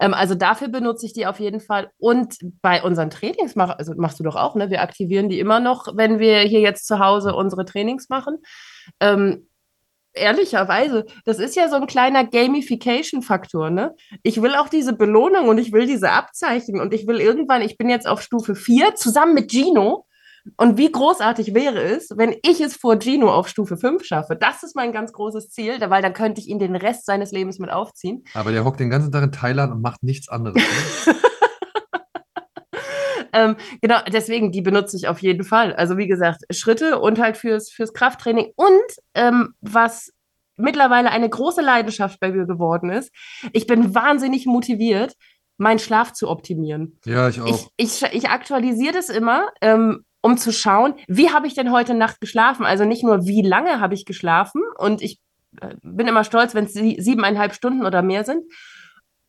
[0.00, 1.90] Ähm, also dafür benutze ich die auf jeden Fall.
[1.98, 4.70] Und bei unseren Trainings, mach, also machst du doch auch, ne?
[4.70, 8.38] Wir aktivieren die immer noch, wenn wir hier jetzt zu Hause unsere Trainings machen.
[8.98, 9.46] Ähm,
[10.12, 13.94] ehrlicherweise, das ist ja so ein kleiner Gamification-Faktor, ne?
[14.22, 17.78] Ich will auch diese Belohnung und ich will diese Abzeichen und ich will irgendwann, ich
[17.78, 20.06] bin jetzt auf Stufe 4 zusammen mit Gino.
[20.56, 24.36] Und wie großartig wäre es, wenn ich es vor Gino auf Stufe 5 schaffe?
[24.36, 27.58] Das ist mein ganz großes Ziel, weil dann könnte ich ihn den Rest seines Lebens
[27.58, 28.24] mit aufziehen.
[28.32, 30.62] Aber der hockt den ganzen Tag in Thailand und macht nichts anderes.
[33.32, 35.74] Ähm, genau, deswegen, die benutze ich auf jeden Fall.
[35.74, 38.52] Also wie gesagt, Schritte und halt fürs, fürs Krafttraining.
[38.56, 38.70] Und
[39.14, 40.12] ähm, was
[40.56, 43.12] mittlerweile eine große Leidenschaft bei mir geworden ist,
[43.52, 45.14] ich bin wahnsinnig motiviert,
[45.56, 46.98] meinen Schlaf zu optimieren.
[47.04, 47.68] Ja, ich auch.
[47.76, 51.94] Ich, ich, ich aktualisiere das immer, ähm, um zu schauen, wie habe ich denn heute
[51.94, 52.64] Nacht geschlafen?
[52.64, 55.20] Also nicht nur, wie lange habe ich geschlafen und ich
[55.60, 58.44] äh, bin immer stolz, wenn es siebeneinhalb Stunden oder mehr sind,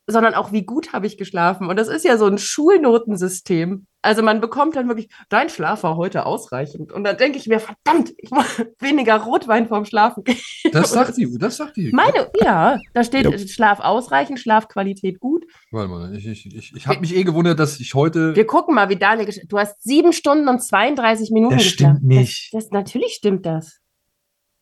[0.08, 1.68] sondern auch, wie gut habe ich geschlafen.
[1.68, 3.86] Und das ist ja so ein Schulnotensystem.
[4.04, 6.92] Also man bekommt dann wirklich, dein Schlaf war heute ausreichend.
[6.92, 8.46] Und dann denke ich mir, verdammt, ich muss
[8.80, 10.40] weniger Rotwein vorm Schlafen gehen.
[10.72, 11.92] Das sagt die, das sagt die.
[11.92, 13.38] Meine, ja, da steht ja.
[13.38, 15.46] Schlaf ausreichend, Schlafqualität gut.
[15.70, 18.36] Warte mal, ich, ich, ich, ich habe mich eh gewundert, dass ich heute.
[18.36, 22.54] Wir gucken mal, wie Daniel Du hast sieben Stunden und 32 Minuten Das stimmt nicht.
[22.54, 23.80] Das, das, natürlich stimmt das.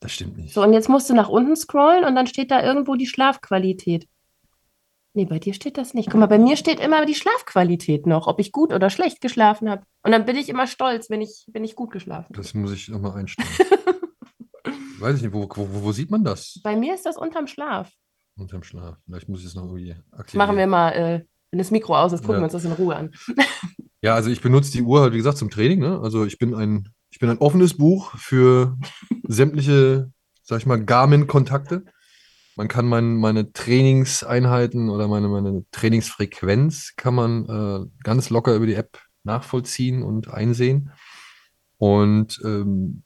[0.02, 0.54] Das stimmt nicht.
[0.54, 4.08] So, und jetzt musst du nach unten scrollen und dann steht da irgendwo die Schlafqualität.
[5.14, 6.10] Nee, bei dir steht das nicht.
[6.12, 9.70] Guck mal, bei mir steht immer die Schlafqualität noch, ob ich gut oder schlecht geschlafen
[9.70, 9.84] habe.
[10.04, 12.38] Und dann bin ich immer stolz, wenn ich, wenn ich gut geschlafen habe.
[12.38, 13.50] Das muss ich nochmal einstellen.
[15.00, 16.60] Weiß ich nicht, wo, wo, wo, sieht man das?
[16.64, 17.92] Bei mir ist das unterm Schlaf.
[18.38, 18.98] Unterm Schlaf.
[19.06, 20.46] Vielleicht muss ich es noch irgendwie aktivieren.
[20.46, 22.42] Machen wir mal, äh, wenn das Mikro aus ist, gucken ja.
[22.42, 23.12] wir uns das in Ruhe an.
[24.02, 25.80] ja, also ich benutze die Uhr halt, wie gesagt, zum Training.
[25.80, 26.00] Ne?
[26.02, 28.78] Also ich bin ein, ich bin ein offenes Buch für
[29.28, 30.12] sämtliche,
[30.44, 31.86] sag ich mal, Garmin-Kontakte.
[32.60, 38.66] Man kann mein, meine Trainingseinheiten oder meine, meine Trainingsfrequenz kann man äh, ganz locker über
[38.66, 40.92] die App nachvollziehen und einsehen.
[41.78, 43.04] Und ähm,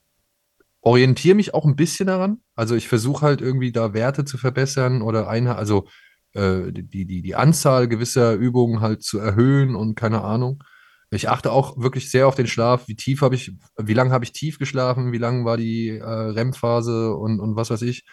[0.81, 2.39] orientiere mich auch ein bisschen daran.
[2.55, 5.87] Also ich versuche halt irgendwie da Werte zu verbessern oder eine, also
[6.33, 10.63] äh, die, die, die Anzahl gewisser Übungen halt zu erhöhen und keine Ahnung.
[11.11, 12.87] Ich achte auch wirklich sehr auf den Schlaf.
[12.87, 16.03] Wie tief habe ich, wie lange habe ich tief geschlafen, wie lange war die äh,
[16.03, 18.03] REM-Phase und, und was weiß ich.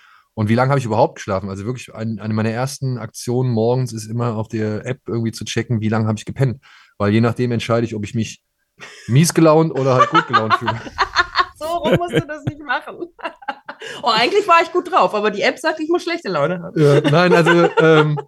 [0.40, 1.50] Und wie lange habe ich überhaupt geschlafen?
[1.50, 5.44] Also wirklich ein, eine meiner ersten Aktionen morgens ist immer auf der App irgendwie zu
[5.44, 6.64] checken, wie lange habe ich gepennt.
[6.96, 8.42] Weil je nachdem entscheide ich, ob ich mich
[9.06, 10.72] mies gelaunt oder halt gut gelaunt fühle.
[11.56, 12.96] so rum musst du das nicht machen.
[14.02, 16.80] oh, eigentlich war ich gut drauf, aber die App sagt, ich muss schlechte Laune haben.
[16.80, 18.18] Ja, nein, also ähm,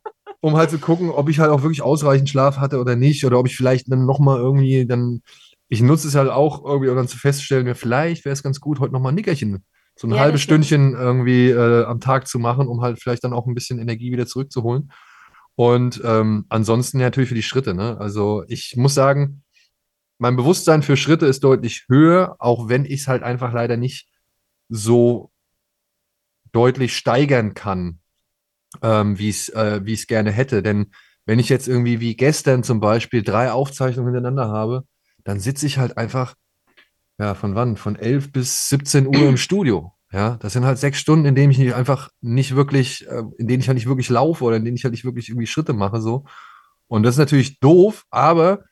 [0.42, 3.38] um halt zu gucken, ob ich halt auch wirklich ausreichend Schlaf hatte oder nicht, oder
[3.38, 5.22] ob ich vielleicht dann nochmal irgendwie dann,
[5.70, 8.80] ich nutze es halt auch irgendwie, um dann zu feststellen, vielleicht wäre es ganz gut,
[8.80, 9.64] heute nochmal ein Nickerchen
[9.96, 13.32] so ein ja, halbes Stündchen irgendwie äh, am Tag zu machen, um halt vielleicht dann
[13.32, 14.90] auch ein bisschen Energie wieder zurückzuholen.
[15.54, 17.74] Und ähm, ansonsten natürlich für die Schritte.
[17.74, 17.98] Ne?
[17.98, 19.42] Also ich muss sagen,
[20.18, 24.08] mein Bewusstsein für Schritte ist deutlich höher, auch wenn ich es halt einfach leider nicht
[24.68, 25.30] so
[26.52, 28.00] deutlich steigern kann,
[28.82, 30.62] ähm, wie ich es äh, gerne hätte.
[30.62, 30.92] Denn
[31.26, 34.84] wenn ich jetzt irgendwie wie gestern zum Beispiel drei Aufzeichnungen hintereinander habe,
[35.24, 36.34] dann sitze ich halt einfach
[37.22, 37.76] ja, von wann?
[37.76, 39.92] Von 11 bis 17 Uhr im Studio.
[40.10, 43.46] Ja, das sind halt sechs Stunden, in denen ich nicht einfach nicht wirklich, äh, in
[43.46, 45.72] denen ich halt nicht wirklich laufe oder in denen ich halt nicht wirklich irgendwie Schritte
[45.72, 46.24] mache, so.
[46.88, 48.64] Und das ist natürlich doof, aber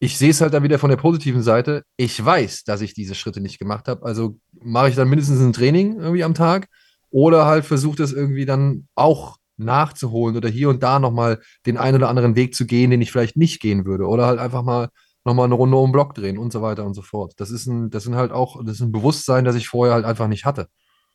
[0.00, 1.82] ich sehe es halt dann wieder von der positiven Seite.
[1.96, 4.04] Ich weiß, dass ich diese Schritte nicht gemacht habe.
[4.04, 6.68] Also mache ich dann mindestens ein Training irgendwie am Tag
[7.08, 11.96] oder halt versuche das irgendwie dann auch nachzuholen oder hier und da nochmal den einen
[11.96, 14.06] oder anderen Weg zu gehen, den ich vielleicht nicht gehen würde.
[14.06, 14.90] Oder halt einfach mal
[15.28, 17.34] nochmal eine Runde um den Block drehen und so weiter und so fort.
[17.36, 20.04] Das ist ein, das sind halt auch, das ist ein Bewusstsein, das ich vorher halt
[20.04, 20.68] einfach nicht hatte.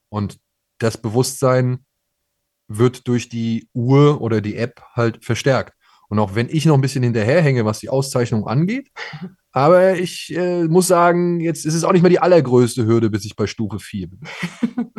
[0.09, 0.39] Und
[0.77, 1.85] das Bewusstsein
[2.67, 5.73] wird durch die Uhr oder die App halt verstärkt.
[6.09, 8.89] Und auch wenn ich noch ein bisschen hinterherhänge, was die Auszeichnung angeht,
[9.51, 13.25] aber ich äh, muss sagen, jetzt ist es auch nicht mehr die allergrößte Hürde, bis
[13.25, 14.19] ich bei Stufe 4 bin.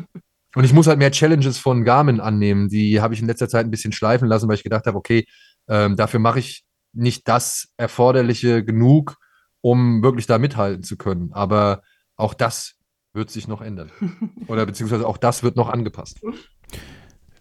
[0.56, 2.68] Und ich muss halt mehr Challenges von Garmin annehmen.
[2.68, 5.24] Die habe ich in letzter Zeit ein bisschen schleifen lassen, weil ich gedacht habe, okay,
[5.68, 6.64] ähm, dafür mache ich
[6.94, 9.16] nicht das Erforderliche genug,
[9.60, 11.32] um wirklich da mithalten zu können.
[11.32, 11.82] Aber
[12.16, 12.74] auch das
[13.12, 13.90] wird sich noch ändern.
[14.48, 16.20] Oder beziehungsweise auch das wird noch angepasst.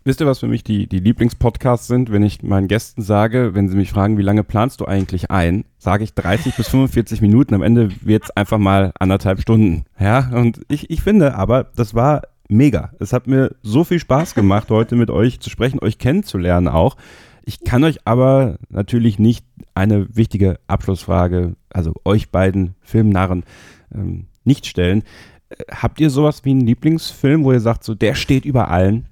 [0.05, 3.69] Wisst ihr, was für mich die, die Lieblingspodcasts sind, wenn ich meinen Gästen sage, wenn
[3.69, 7.53] sie mich fragen, wie lange planst du eigentlich ein, sage ich 30 bis 45 Minuten.
[7.53, 9.85] Am Ende wird es einfach mal anderthalb Stunden.
[9.97, 12.91] Ja, und ich, ich finde aber, das war mega.
[12.99, 16.97] Es hat mir so viel Spaß gemacht, heute mit euch zu sprechen, euch kennenzulernen auch.
[17.45, 19.45] Ich kann euch aber natürlich nicht
[19.75, 23.43] eine wichtige Abschlussfrage, also euch beiden Filmnarren,
[23.93, 25.03] ähm, nicht stellen.
[25.49, 29.09] Äh, habt ihr sowas wie einen Lieblingsfilm, wo ihr sagt, so der steht über allen?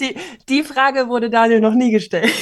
[0.00, 0.16] Die,
[0.48, 2.32] die Frage wurde Daniel noch nie gestellt.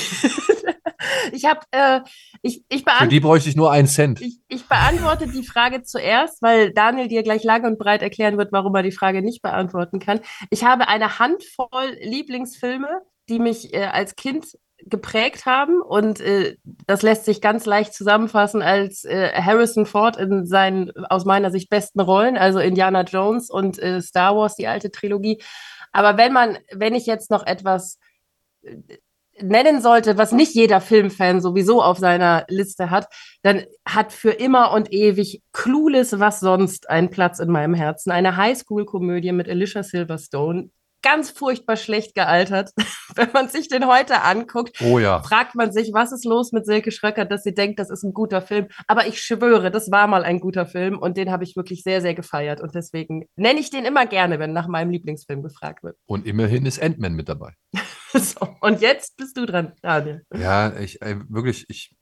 [1.33, 2.01] ich habe, äh,
[2.43, 4.21] ich, ich Für die bräuchte ich nur einen Cent.
[4.21, 8.51] Ich, ich beantworte die Frage zuerst, weil Daniel dir gleich lang und breit erklären wird,
[8.53, 10.21] warum er die Frage nicht beantworten kann.
[10.51, 14.47] Ich habe eine Handvoll Lieblingsfilme, die mich äh, als Kind
[14.87, 16.57] geprägt haben und äh,
[16.87, 21.71] das lässt sich ganz leicht zusammenfassen als äh, Harrison Ford in seinen aus meiner Sicht
[21.71, 25.41] besten Rollen, also Indiana Jones und äh, Star Wars, die alte Trilogie
[25.95, 27.99] aber wenn man, wenn ich jetzt noch etwas
[28.63, 28.77] äh,
[29.41, 33.07] nennen sollte, was nicht jeder Filmfan sowieso auf seiner Liste hat,
[33.43, 38.11] dann hat für immer und ewig Clueless was sonst einen Platz in meinem Herzen.
[38.11, 40.71] Eine Highschool-Komödie mit Alicia Silverstone,
[41.05, 42.71] ganz furchtbar schlecht gealtert.
[43.15, 45.23] Wenn man sich den heute anguckt, oh ja.
[45.23, 48.13] fragt man sich, was ist los mit Silke Schröcker, dass sie denkt, das ist ein
[48.13, 48.67] guter Film.
[48.89, 52.01] Aber ich schwöre, das war mal ein guter Film und den habe ich wirklich sehr,
[52.01, 52.61] sehr gefeiert.
[52.61, 55.97] Und deswegen nenne ich den immer gerne, wenn nach meinem Lieblingsfilm gefragt wird.
[56.07, 57.53] Und immerhin ist Ant-Man mit dabei.
[58.15, 60.25] so, und jetzt bist du dran, Daniel.
[60.35, 61.95] Ja, ich äh, wirklich, ich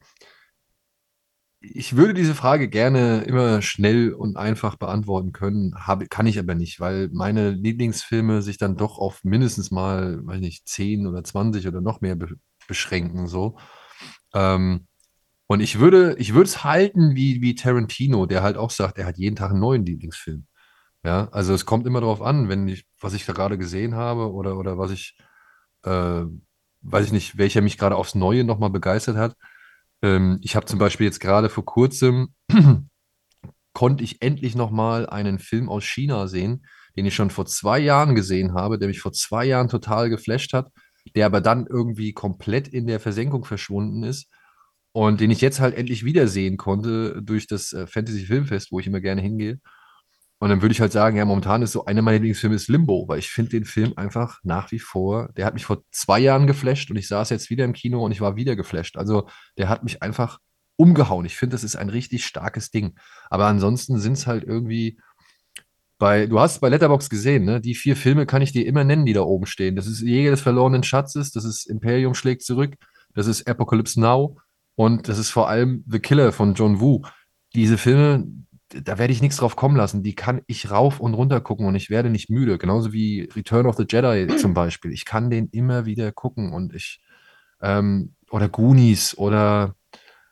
[1.62, 6.54] ich würde diese Frage gerne immer schnell und einfach beantworten können, habe, kann ich aber
[6.54, 11.66] nicht, weil meine Lieblingsfilme sich dann doch auf mindestens mal, weiß nicht, 10 oder 20
[11.68, 12.36] oder noch mehr be
[12.68, 13.58] beschränken, so.
[14.34, 14.86] Ähm,
[15.48, 19.06] und ich würde, ich würde es halten wie, wie Tarantino, der halt auch sagt, er
[19.06, 20.46] hat jeden Tag einen neuen Lieblingsfilm.
[21.04, 24.32] Ja, also es kommt immer darauf an, wenn ich, was ich da gerade gesehen habe
[24.32, 25.16] oder, oder was ich,
[25.84, 26.24] äh,
[26.82, 29.36] weiß ich nicht, welcher mich gerade aufs Neue nochmal begeistert hat
[30.02, 32.34] ähm, ich habe zum Beispiel jetzt gerade vor kurzem,
[33.72, 36.66] konnte ich endlich nochmal einen Film aus China sehen,
[36.96, 40.52] den ich schon vor zwei Jahren gesehen habe, der mich vor zwei Jahren total geflasht
[40.52, 40.70] hat,
[41.14, 44.28] der aber dann irgendwie komplett in der Versenkung verschwunden ist
[44.92, 48.86] und den ich jetzt halt endlich wiedersehen konnte durch das äh, Fantasy Filmfest, wo ich
[48.86, 49.58] immer gerne hingehe.
[50.42, 53.06] Und dann würde ich halt sagen, ja, momentan ist so einer meiner Lieblingsfilme ist Limbo,
[53.06, 56.48] weil ich finde den Film einfach nach wie vor, der hat mich vor zwei Jahren
[56.48, 58.96] geflasht und ich saß jetzt wieder im Kino und ich war wieder geflasht.
[58.96, 60.40] Also der hat mich einfach
[60.74, 61.26] umgehauen.
[61.26, 62.98] Ich finde, das ist ein richtig starkes Ding.
[63.30, 64.98] Aber ansonsten sind es halt irgendwie
[65.98, 67.60] bei, du hast bei Letterbox gesehen, ne?
[67.60, 69.76] Die vier Filme kann ich dir immer nennen, die da oben stehen.
[69.76, 72.74] Das ist Jäger des verlorenen Schatzes, das ist Imperium schlägt zurück,
[73.14, 74.40] das ist Apocalypse Now
[74.74, 77.02] und das ist vor allem The Killer von John Woo.
[77.54, 78.26] Diese Filme,
[78.72, 80.02] da werde ich nichts drauf kommen lassen.
[80.02, 82.58] Die kann ich rauf und runter gucken und ich werde nicht müde.
[82.58, 84.92] Genauso wie Return of the Jedi zum Beispiel.
[84.92, 87.00] Ich kann den immer wieder gucken und ich,
[87.60, 89.74] ähm, oder Goonies oder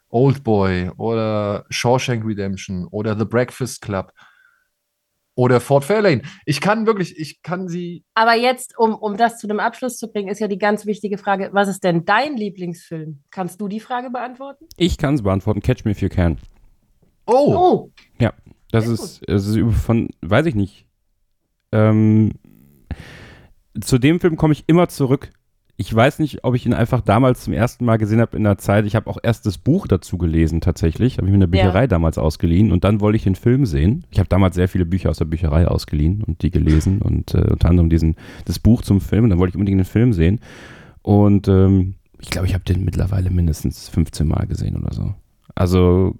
[0.08, 4.12] Old Boy oder Shawshank Redemption oder The Breakfast Club
[5.34, 6.22] oder Fort Fairlane.
[6.44, 8.04] Ich kann wirklich, ich kann sie.
[8.14, 11.18] Aber jetzt, um, um das zu einem Abschluss zu bringen, ist ja die ganz wichtige
[11.18, 13.22] Frage: Was ist denn dein Lieblingsfilm?
[13.30, 14.66] Kannst du die Frage beantworten?
[14.76, 15.60] Ich kann es beantworten.
[15.60, 16.38] Catch Me If You Can.
[17.30, 17.54] Oh.
[17.56, 17.90] oh.
[18.18, 18.32] Ja,
[18.72, 20.86] das ist, das ist von, weiß ich nicht.
[21.72, 22.32] Ähm,
[23.80, 25.30] zu dem Film komme ich immer zurück.
[25.76, 28.58] Ich weiß nicht, ob ich ihn einfach damals zum ersten Mal gesehen habe in der
[28.58, 28.84] Zeit.
[28.84, 31.16] Ich habe auch erst das Buch dazu gelesen, tatsächlich.
[31.16, 31.86] Habe ich mir in der Bücherei ja.
[31.86, 34.04] damals ausgeliehen und dann wollte ich den Film sehen.
[34.10, 37.46] Ich habe damals sehr viele Bücher aus der Bücherei ausgeliehen und die gelesen und äh,
[37.50, 39.24] unter anderem diesen, das Buch zum Film.
[39.24, 40.40] Und dann wollte ich unbedingt den Film sehen.
[41.00, 45.14] Und ähm, ich glaube, ich habe den mittlerweile mindestens 15 Mal gesehen oder so.
[45.54, 46.16] Also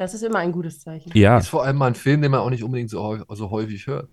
[0.00, 1.10] das ist immer ein gutes Zeichen.
[1.12, 1.36] Ja.
[1.36, 3.86] Ist vor allem mal ein Film, den man auch nicht unbedingt so, häufig, so häufig
[3.86, 4.08] hört.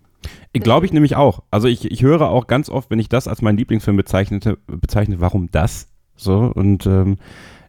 [0.52, 1.42] Glaube ich nämlich auch.
[1.50, 5.20] Also ich, ich höre auch ganz oft, wenn ich das als meinen Lieblingsfilm bezeichnete, bezeichne,
[5.20, 5.88] warum das?
[6.14, 7.16] So, und ähm,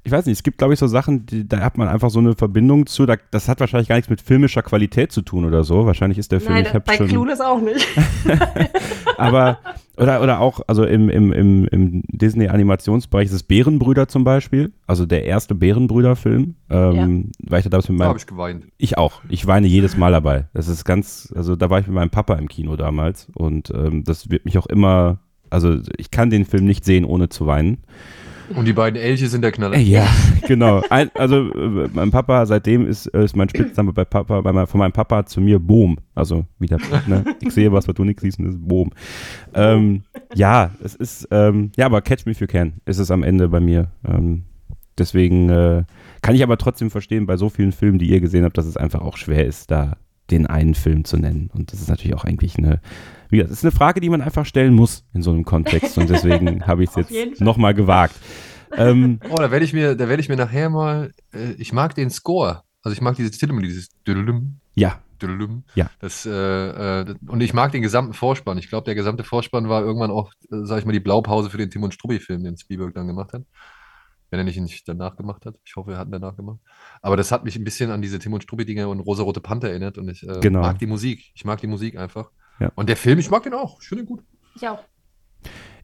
[0.09, 2.17] ich weiß nicht, es gibt, glaube ich, so Sachen, die, da hat man einfach so
[2.17, 3.05] eine Verbindung zu.
[3.05, 5.85] Da, das hat wahrscheinlich gar nichts mit filmischer Qualität zu tun oder so.
[5.85, 6.53] Wahrscheinlich ist der Film.
[6.53, 7.87] Nein, ich bei schon, Clueless auch nicht.
[9.17, 9.59] aber,
[9.97, 14.73] oder, oder auch, also im, im, im, im Disney-Animationsbereich ist es Bärenbrüder zum Beispiel.
[14.87, 16.55] Also der erste Bärenbrüder-Film.
[16.71, 17.51] Ähm, ja.
[17.51, 18.05] War ich da damals mit meinem.
[18.05, 18.65] Da habe ich geweint.
[18.79, 19.21] Ich auch.
[19.29, 20.47] Ich weine jedes Mal dabei.
[20.55, 24.03] Das ist ganz, also da war ich mit meinem Papa im Kino damals und ähm,
[24.05, 25.19] das wird mich auch immer,
[25.51, 27.83] also ich kann den Film nicht sehen, ohne zu weinen.
[28.55, 29.77] Und die beiden Elche sind der Knaller.
[29.77, 30.07] Ja,
[30.47, 30.81] genau.
[30.89, 34.67] Ein, also äh, mein Papa, seitdem ist, äh, ist mein Spitzname bei Papa, bei mein,
[34.67, 35.97] von meinem Papa zu mir Boom.
[36.15, 36.77] Also wieder,
[37.07, 37.23] ne?
[37.41, 38.91] ich sehe was, was du nicht siehst, und das ist Boom.
[39.53, 40.03] Ähm,
[40.33, 43.49] ja, es ist, ähm, ja, aber Catch Me If You Can ist es am Ende
[43.49, 43.91] bei mir.
[44.07, 44.43] Ähm,
[44.97, 45.83] deswegen äh,
[46.21, 48.77] kann ich aber trotzdem verstehen, bei so vielen Filmen, die ihr gesehen habt, dass es
[48.77, 49.97] einfach auch schwer ist, da
[50.31, 51.49] den einen Film zu nennen.
[51.53, 52.81] Und das ist natürlich auch eigentlich eine,
[53.29, 55.97] wie gesagt, das ist eine Frage, die man einfach stellen muss in so einem Kontext.
[55.97, 58.15] Und deswegen habe ich es jetzt nochmal gewagt.
[58.75, 61.95] Ähm, oh, da werde ich mir, da werde ich mir nachher mal, äh, ich mag
[61.95, 62.63] den Score.
[62.81, 63.89] Also ich mag dieses Titel, dieses
[64.75, 64.99] Ja.
[65.75, 65.89] Ja.
[65.99, 68.57] Das, äh, äh, und ich mag den gesamten Vorspann.
[68.57, 71.57] Ich glaube, der gesamte Vorspann war irgendwann auch, äh, sag ich mal, die Blaupause für
[71.57, 73.43] den Tim und Struppi-Film, den Spielberg dann gemacht hat.
[74.29, 75.55] Wenn er nicht, nicht danach gemacht hat.
[75.65, 76.59] Ich hoffe, er hat ihn danach gemacht.
[77.01, 79.97] Aber das hat mich ein bisschen an diese Tim und Struppi-Dinger und Rosa-Rote Panther erinnert.
[79.97, 80.61] Und ich äh, genau.
[80.61, 81.31] mag die Musik.
[81.33, 82.31] Ich mag die Musik einfach.
[82.59, 82.71] Ja.
[82.75, 83.81] Und der Film, ich mag den auch.
[83.81, 84.23] Ich finde ihn gut.
[84.55, 84.83] Ich auch.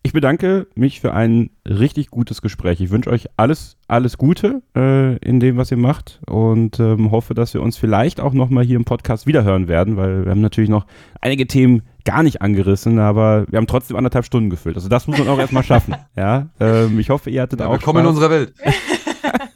[0.06, 2.80] Ich bedanke mich für ein richtig gutes Gespräch.
[2.80, 7.34] Ich wünsche euch alles, alles Gute äh, in dem, was ihr macht und ähm, hoffe,
[7.34, 10.70] dass wir uns vielleicht auch nochmal hier im Podcast wiederhören werden, weil wir haben natürlich
[10.70, 10.86] noch
[11.22, 14.76] einige Themen gar nicht angerissen, aber wir haben trotzdem anderthalb Stunden gefüllt.
[14.76, 15.96] Also das muss man auch erstmal schaffen.
[16.16, 18.54] Ja, ähm, ich hoffe, ihr hattet ja, auch Willkommen in unserer Welt.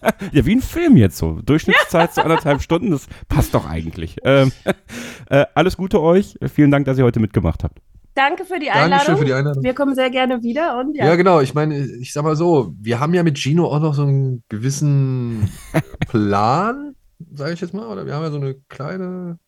[0.31, 1.39] ja, wie ein Film jetzt so.
[1.41, 4.17] Durchschnittszeit zu anderthalb Stunden, das passt doch eigentlich.
[4.23, 4.51] Ähm,
[5.29, 6.37] äh, alles Gute euch.
[6.53, 7.79] Vielen Dank, dass ihr heute mitgemacht habt.
[8.15, 8.89] Danke für die Einladung.
[8.89, 9.63] Dankeschön für die Einladung.
[9.63, 10.77] Wir kommen sehr gerne wieder.
[10.77, 11.05] Und ja.
[11.05, 11.39] ja, genau.
[11.39, 14.43] Ich meine, ich sag mal so, wir haben ja mit Gino auch noch so einen
[14.49, 15.49] gewissen
[16.09, 16.95] Plan,
[17.33, 17.87] sage ich jetzt mal.
[17.87, 19.39] Oder wir haben ja so eine kleine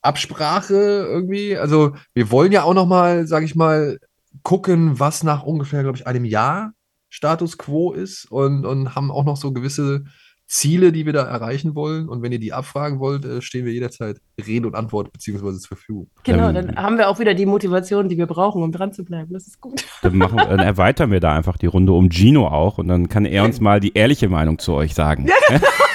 [0.00, 1.56] Absprache irgendwie.
[1.56, 3.98] Also wir wollen ja auch noch mal, sage ich mal,
[4.42, 6.72] gucken, was nach ungefähr, glaube ich, einem Jahr
[7.12, 10.04] Status Quo ist und, und haben auch noch so gewisse
[10.46, 12.08] Ziele, die wir da erreichen wollen.
[12.08, 15.76] Und wenn ihr die abfragen wollt, äh, stehen wir jederzeit Rede und Antwort beziehungsweise zur
[15.76, 16.08] Verfügung.
[16.24, 19.04] Genau, ähm, dann haben wir auch wieder die Motivation, die wir brauchen, um dran zu
[19.04, 19.34] bleiben.
[19.34, 19.84] Das ist gut.
[20.00, 23.24] Dann, machen, dann erweitern wir da einfach die Runde um Gino auch und dann kann
[23.24, 25.28] er uns mal die ehrliche Meinung zu euch sagen.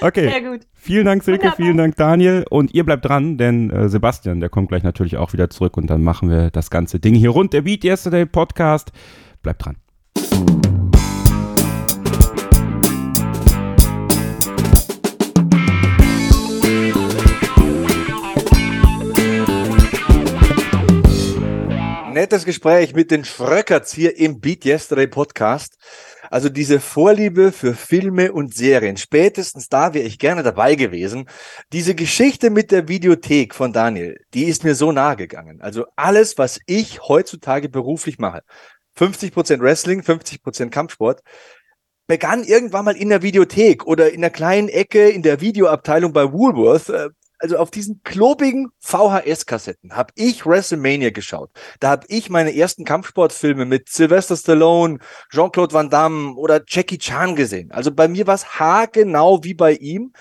[0.00, 0.28] okay.
[0.28, 0.60] Sehr gut.
[0.74, 1.56] Vielen Dank, Silke, Wunderbar.
[1.56, 2.44] vielen Dank, Daniel.
[2.50, 5.88] Und ihr bleibt dran, denn äh, Sebastian, der kommt gleich natürlich auch wieder zurück und
[5.88, 7.52] dann machen wir das ganze Ding hier rund.
[7.52, 8.92] Der Beat Yesterday Podcast.
[9.42, 9.76] Bleibt dran.
[22.12, 25.76] Nettes Gespräch mit den Schröckerts hier im Beat Yesterday Podcast.
[26.30, 31.28] Also diese Vorliebe für Filme und Serien, spätestens da wäre ich gerne dabei gewesen.
[31.72, 35.60] Diese Geschichte mit der Videothek von Daniel, die ist mir so nahe gegangen.
[35.60, 38.42] Also alles, was ich heutzutage beruflich mache,
[38.98, 41.22] 50% Wrestling, 50% Kampfsport,
[42.06, 46.32] begann irgendwann mal in der Videothek oder in der kleinen Ecke in der Videoabteilung bei
[46.32, 46.92] Woolworth.
[47.44, 51.50] Also auf diesen klobigen VHS-Kassetten habe ich WrestleMania geschaut.
[51.78, 54.98] Da habe ich meine ersten Kampfsportfilme mit Sylvester Stallone,
[55.30, 57.70] Jean-Claude Van Damme oder Jackie Chan gesehen.
[57.70, 60.14] Also bei mir war es haargenau wie bei ihm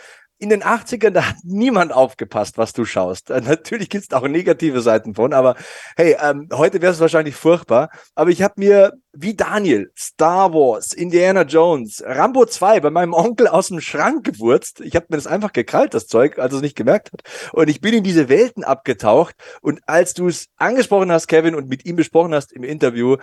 [0.44, 3.30] in den 80ern, da hat niemand aufgepasst, was du schaust.
[3.30, 5.56] Äh, natürlich gibt es auch negative Seiten von, aber
[5.96, 7.90] hey, ähm, heute wäre es wahrscheinlich furchtbar.
[8.14, 13.48] Aber ich habe mir, wie Daniel, Star Wars, Indiana Jones, Rambo 2 bei meinem Onkel
[13.48, 14.82] aus dem Schrank gewurzt.
[14.82, 17.22] Ich habe mir das einfach gekrallt, das Zeug, als er es nicht gemerkt hat.
[17.54, 19.36] Und ich bin in diese Welten abgetaucht.
[19.62, 23.16] Und als du es angesprochen hast, Kevin, und mit ihm besprochen hast im Interview,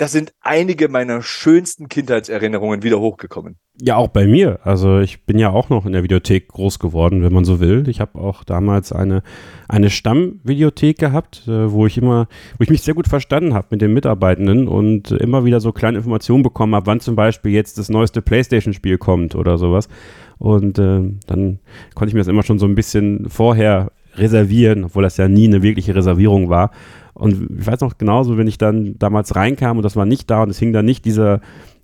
[0.00, 3.56] das sind einige meiner schönsten Kindheitserinnerungen wieder hochgekommen.
[3.82, 4.58] Ja, auch bei mir.
[4.64, 7.86] Also ich bin ja auch noch in der Videothek groß geworden, wenn man so will.
[7.86, 9.22] Ich habe auch damals eine,
[9.68, 13.82] eine Stammvideothek gehabt, äh, wo ich immer, wo ich mich sehr gut verstanden habe mit
[13.82, 17.90] den Mitarbeitenden und immer wieder so kleine Informationen bekommen habe, wann zum Beispiel jetzt das
[17.90, 19.90] neueste Playstation-Spiel kommt oder sowas.
[20.38, 21.58] Und äh, dann
[21.94, 25.46] konnte ich mir das immer schon so ein bisschen vorher reservieren, obwohl das ja nie
[25.46, 26.70] eine wirkliche Reservierung war.
[27.14, 30.42] Und ich weiß noch genauso, wenn ich dann damals reinkam und das war nicht da
[30.42, 31.40] und es hing da nicht dieser,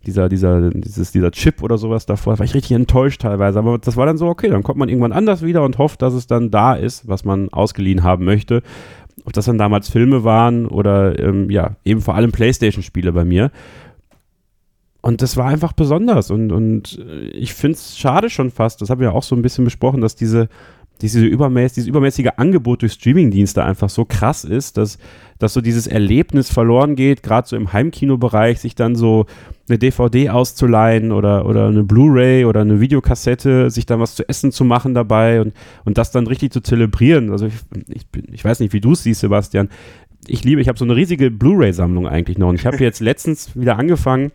[0.06, 3.58] dieser, dieser, dieses, dieser Chip oder sowas davor, war ich richtig enttäuscht teilweise.
[3.58, 6.14] Aber das war dann so, okay, dann kommt man irgendwann anders wieder und hofft, dass
[6.14, 8.62] es dann da ist, was man ausgeliehen haben möchte.
[9.24, 13.50] Ob das dann damals Filme waren oder ähm, ja, eben vor allem Playstation-Spiele bei mir.
[15.02, 16.30] Und das war einfach besonders.
[16.30, 19.42] Und, und ich finde es schade schon fast, das haben wir ja auch so ein
[19.42, 20.48] bisschen besprochen, dass diese,
[21.02, 24.98] diese übermäß, dieses übermäßige Angebot durch Streamingdienste einfach so krass ist, dass,
[25.38, 29.26] dass so dieses Erlebnis verloren geht, gerade so im Heimkinobereich, sich dann so
[29.68, 34.52] eine DVD auszuleihen oder, oder eine Blu-ray oder eine Videokassette, sich dann was zu essen
[34.52, 35.52] zu machen dabei und,
[35.84, 37.30] und das dann richtig zu zelebrieren.
[37.30, 37.54] Also ich,
[37.88, 39.68] ich, ich weiß nicht, wie du es siehst, Sebastian.
[40.26, 43.54] Ich liebe, ich habe so eine riesige Blu-ray-Sammlung eigentlich noch und ich habe jetzt letztens
[43.54, 44.32] wieder angefangen,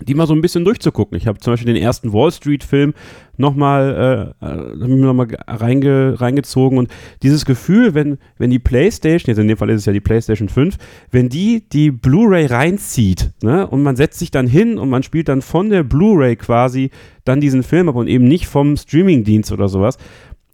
[0.00, 1.16] die mal so ein bisschen durchzugucken.
[1.16, 2.94] Ich habe zum Beispiel den ersten Wall Street-Film
[3.36, 6.88] nochmal äh, äh noch reinge, reingezogen und
[7.22, 10.48] dieses Gefühl, wenn, wenn die Playstation, jetzt in dem Fall ist es ja die Playstation
[10.48, 10.76] 5,
[11.10, 15.28] wenn die die Blu-ray reinzieht ne, und man setzt sich dann hin und man spielt
[15.28, 16.90] dann von der Blu-ray quasi
[17.24, 19.98] dann diesen Film ab und eben nicht vom Streaming-Dienst oder sowas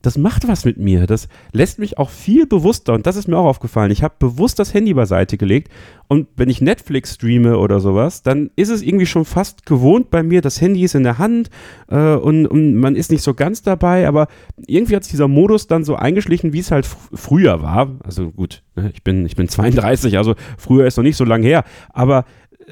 [0.07, 1.09] das macht was mit mir.
[1.09, 3.91] Das lässt mich auch viel bewusster und das ist mir auch aufgefallen.
[3.91, 5.69] Ich habe bewusst das Handy beiseite gelegt
[6.07, 10.23] und wenn ich Netflix streame oder sowas, dann ist es irgendwie schon fast gewohnt bei
[10.23, 10.43] mir.
[10.43, 11.51] Das Handy ist in der Hand
[11.89, 14.29] äh, und, und, man ist nicht so ganz dabei, aber
[14.69, 17.97] irgendwie hat sich dieser Modus dann so eingeschlichen, wie es halt fr früher war.
[18.05, 21.47] Also gut, ne, ich bin, ich bin 32, also früher ist noch nicht so lange
[21.47, 22.27] her, aber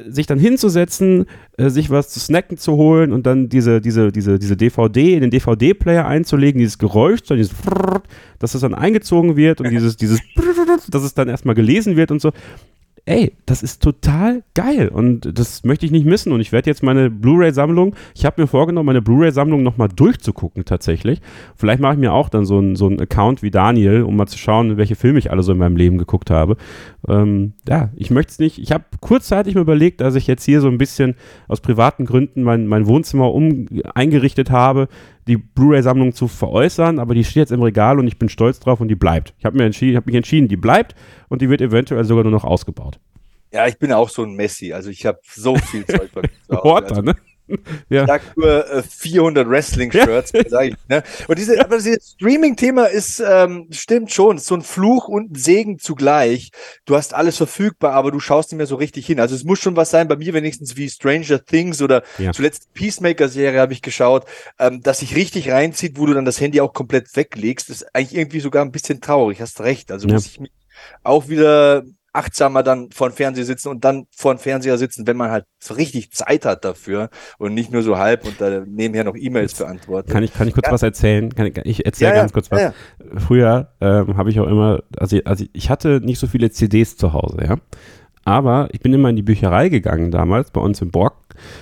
[0.09, 1.27] sich dann hinzusetzen,
[1.57, 5.21] äh, sich was zu snacken zu holen und dann diese, diese, diese, diese DVD in
[5.21, 7.55] den DVD-Player einzulegen, dieses Geräusch, dieses
[8.39, 10.21] dass es dann eingezogen wird und dieses, dieses
[10.91, 12.33] dass es dann erstmal gelesen wird und so
[13.07, 16.83] ey, das ist total geil und das möchte ich nicht missen und ich werde jetzt
[16.83, 21.21] meine Blu-ray-Sammlung, ich habe mir vorgenommen, meine Blu-ray-Sammlung nochmal durchzugucken tatsächlich.
[21.55, 24.39] Vielleicht mache ich mir auch dann so einen so Account wie Daniel, um mal zu
[24.39, 26.57] schauen, welche Filme ich alle so in meinem Leben geguckt habe.
[27.07, 30.63] Ähm, ja, ich möchte es nicht, ich habe kurzzeitig mir überlegt, dass ich jetzt hier
[30.63, 31.15] so ein bisschen
[31.47, 34.89] aus privaten Gründen mein, mein Wohnzimmer um eingerichtet habe,
[35.27, 38.81] die Blu-ray-Sammlung zu veräußern, aber die steht jetzt im Regal und ich bin stolz drauf
[38.81, 39.35] und die bleibt.
[39.39, 40.95] Ich habe mir entschieden, habe mich entschieden, die bleibt
[41.29, 42.99] und die wird eventuell sogar nur noch ausgebaut.
[43.53, 46.59] Ja, ich bin auch so ein Messi, also ich habe so viel Zeug bei mir.
[46.63, 47.17] Horter, also, ne?
[47.89, 48.03] Ja.
[48.03, 50.61] Ich sag nur äh, 400 Wrestling-Shirts, ja.
[50.89, 51.03] Ne?
[51.29, 55.35] Und diese, aber dieses Streaming-Thema ist, ähm, stimmt schon, ist so ein Fluch und ein
[55.35, 56.51] Segen zugleich.
[56.85, 59.21] Du hast alles verfügbar, aber du schaust nicht mehr so richtig hin.
[59.21, 62.33] Also es muss schon was sein, bei mir wenigstens wie Stranger Things oder ja.
[62.33, 64.25] zuletzt Peacemaker-Serie habe ich geschaut,
[64.59, 67.69] ähm, dass sich richtig reinzieht, wo du dann das Handy auch komplett weglegst.
[67.69, 69.93] Das ist eigentlich irgendwie sogar ein bisschen traurig, hast recht.
[69.93, 70.15] Also ja.
[70.15, 70.53] muss ich mich
[71.03, 71.85] auch wieder
[72.15, 75.45] achtsamer dann vor dem Fernseher sitzen und dann vor dem Fernseher sitzen, wenn man halt
[75.59, 79.55] so richtig Zeit hat dafür und nicht nur so halb und da nebenher noch E-Mails
[79.55, 80.11] beantworten.
[80.11, 80.73] Kann ich, kann ich kurz ja.
[80.73, 81.35] was erzählen?
[81.35, 82.73] Kann ich, ich erzähle ja, ganz kurz was.
[83.27, 87.12] Früher ähm, habe ich auch immer, also, also ich hatte nicht so viele CDs zu
[87.12, 87.57] Hause, ja.
[88.27, 91.15] Aber ich bin immer in die Bücherei gegangen damals, bei uns in Borg,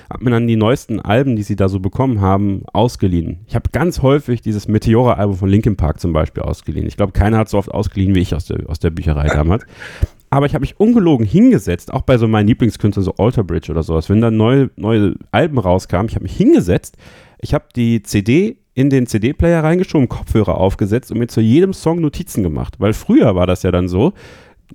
[0.09, 3.41] habe mir dann die neuesten Alben, die sie da so bekommen haben, ausgeliehen.
[3.49, 6.87] Ich habe ganz häufig dieses Meteora-Album von Linkin Park zum Beispiel ausgeliehen.
[6.87, 9.65] Ich glaube, keiner hat so oft ausgeliehen wie ich aus der, aus der Bücherei damals.
[10.33, 13.83] Aber ich habe mich ungelogen hingesetzt, auch bei so meinen Lieblingskünstlern, so Alter Bridge oder
[13.83, 14.09] sowas.
[14.09, 16.97] Wenn da neue, neue Alben rauskamen, ich habe mich hingesetzt,
[17.39, 22.01] ich habe die CD in den CD-Player reingeschoben, Kopfhörer aufgesetzt und mir zu jedem Song
[22.01, 22.77] Notizen gemacht.
[22.79, 24.15] Weil früher war das ja dann so,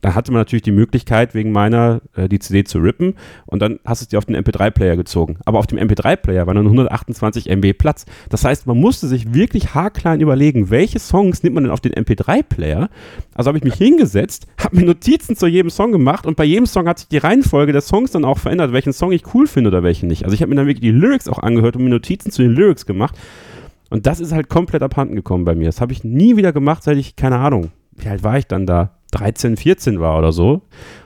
[0.02, 3.16] da hatte man natürlich die Möglichkeit, wegen meiner äh, die CD zu rippen
[3.46, 5.38] und dann hast du dir auf den MP3-Player gezogen.
[5.46, 8.06] Aber auf dem MP3-Player waren dann 128 MB Platz.
[8.30, 11.94] Das heißt, man musste sich wirklich haarklein überlegen, welche Songs nimmt man denn auf den
[11.94, 12.90] MP3-Player.
[13.34, 16.66] Also habe ich mich hingesetzt, habe mir Notizen zu jedem Song gemacht und bei jedem
[16.66, 19.70] Song hat sich die Reihenfolge der Songs dann auch verändert, welchen Song ich cool finde
[19.70, 20.24] oder welchen nicht.
[20.24, 22.52] Also ich habe mir dann wirklich die Lyrics auch angehört und mir Notizen zu den
[22.52, 23.18] Lyrics gemacht.
[23.90, 25.66] Und das ist halt komplett abhanden gekommen bei mir.
[25.66, 28.66] Das habe ich nie wieder gemacht, seit ich, keine Ahnung, wie alt war ich dann
[28.66, 28.97] da?
[29.12, 30.62] 13, 14 war oder so.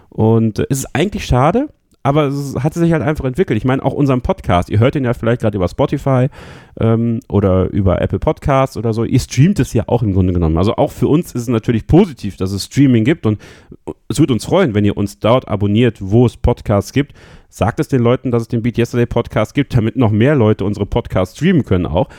[0.10, 1.69] Und es ist eigentlich schade,
[2.03, 3.57] aber es hat sich halt einfach entwickelt.
[3.57, 6.28] Ich meine, auch unseren Podcast, ihr hört ihn ja vielleicht gerade über Spotify
[6.80, 9.03] ähm, oder über Apple Podcasts oder so.
[9.03, 10.57] Ihr streamt es ja auch im Grunde genommen.
[10.57, 13.40] Also auch für uns ist es natürlich positiv, dass es Streaming gibt und
[14.07, 17.14] es würde uns freuen, wenn ihr uns dort abonniert, wo es Podcasts gibt.
[17.49, 20.65] Sagt es den Leuten, dass es den Beat Yesterday Podcast gibt, damit noch mehr Leute
[20.65, 22.10] unsere Podcasts streamen können auch.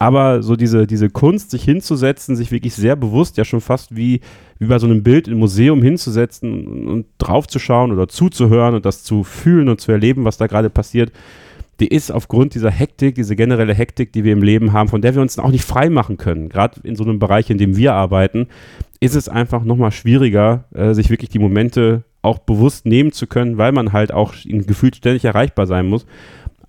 [0.00, 4.22] Aber so diese, diese Kunst, sich hinzusetzen, sich wirklich sehr bewusst, ja schon fast wie,
[4.58, 9.24] wie bei so einem Bild im Museum hinzusetzen und, draufzuschauen oder zuzuhören und das zu
[9.24, 11.12] fühlen und zu erleben, was da gerade passiert,
[11.80, 15.14] die ist aufgrund dieser Hektik, diese generelle Hektik, die wir im Leben haben, von der
[15.14, 16.48] wir uns auch nicht frei machen können.
[16.48, 18.48] Gerade in so einem Bereich, in dem wir arbeiten,
[19.00, 23.58] ist es einfach nochmal schwieriger, äh, sich wirklich die Momente auch bewusst nehmen zu können,
[23.58, 26.06] weil man halt auch gefühlt ständig erreichbar sein muss.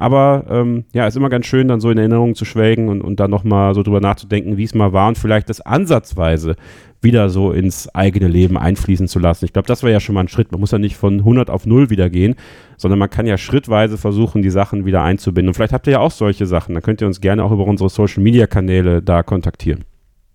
[0.02, 3.20] Aber ähm, ja, ist immer ganz schön, dann so in Erinnerung zu schwelgen und, und
[3.20, 6.56] dann nochmal so drüber nachzudenken, wie es mal war und vielleicht das ansatzweise
[7.04, 9.46] wieder so ins eigene Leben einfließen zu lassen.
[9.46, 10.52] Ich glaube, das war ja schon mal ein Schritt.
[10.52, 12.34] Man muss ja nicht von 100 auf 0 wieder gehen,
[12.78, 15.50] sondern man kann ja schrittweise versuchen, die Sachen wieder einzubinden.
[15.50, 16.74] Und vielleicht habt ihr ja auch solche Sachen.
[16.74, 19.84] Dann könnt ihr uns gerne auch über unsere Social-Media-Kanäle da kontaktieren.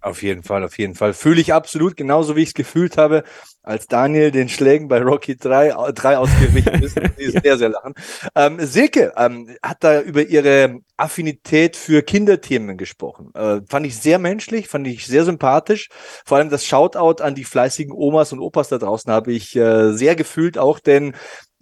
[0.07, 1.13] Auf jeden Fall, auf jeden Fall.
[1.15, 3.25] Fühle ich absolut genauso, wie ich es gefühlt habe,
[3.65, 6.97] als Daniel den Schlägen bei Rocky 3, 3 ausgewichen ist.
[7.19, 7.95] Die ist sehr, sehr lachen.
[8.37, 13.33] Ähm, Silke ähm, hat da über ihre Affinität für Kinderthemen gesprochen.
[13.35, 15.89] Äh, fand ich sehr menschlich, fand ich sehr sympathisch.
[16.25, 19.91] Vor allem das Shoutout an die fleißigen Omas und Opas da draußen habe ich äh,
[19.91, 21.17] sehr gefühlt auch, denn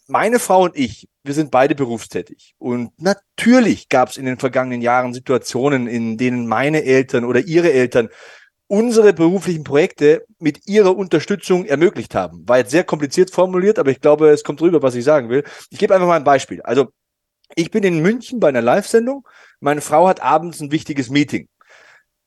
[0.06, 2.54] meine Frau und ich, wir sind beide berufstätig.
[2.58, 7.72] Und natürlich gab es in den vergangenen Jahren Situationen, in denen meine Eltern oder ihre
[7.72, 8.10] Eltern
[8.66, 12.46] unsere beruflichen Projekte mit ihrer Unterstützung ermöglicht haben.
[12.48, 15.44] War jetzt sehr kompliziert formuliert, aber ich glaube, es kommt rüber, was ich sagen will.
[15.70, 16.62] Ich gebe einfach mal ein Beispiel.
[16.62, 16.88] Also
[17.56, 19.26] Ich bin in München bei einer Live-Sendung.
[19.60, 21.48] Meine Frau hat abends ein wichtiges Meeting.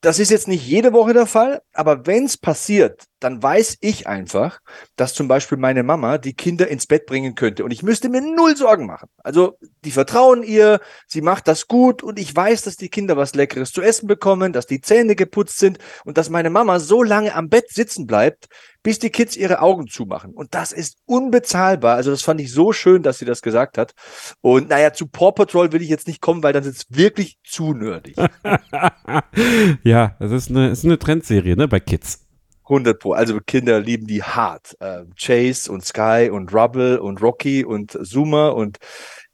[0.01, 4.07] Das ist jetzt nicht jede Woche der Fall, aber wenn es passiert, dann weiß ich
[4.07, 4.59] einfach,
[4.95, 8.21] dass zum Beispiel meine Mama die Kinder ins Bett bringen könnte und ich müsste mir
[8.21, 9.09] null Sorgen machen.
[9.23, 13.35] Also die vertrauen ihr, sie macht das gut und ich weiß, dass die Kinder was
[13.35, 17.33] Leckeres zu essen bekommen, dass die Zähne geputzt sind und dass meine Mama so lange
[17.33, 18.47] am Bett sitzen bleibt,
[18.83, 20.33] bis die Kids ihre Augen zumachen.
[20.33, 21.95] Und das ist unbezahlbar.
[21.95, 23.93] Also das fand ich so schön, dass sie das gesagt hat.
[24.41, 27.37] Und naja, zu Paw Patrol will ich jetzt nicht kommen, weil dann ist es wirklich
[27.43, 28.15] zu nerdig.
[29.83, 32.26] ja, das ist eine, ist eine Trendserie, ne, bei Kids.
[32.69, 33.13] 100 Pro.
[33.13, 34.75] Also Kinder lieben die hart.
[34.79, 38.77] Äh, Chase und Sky und Rubble und Rocky und Zoomer und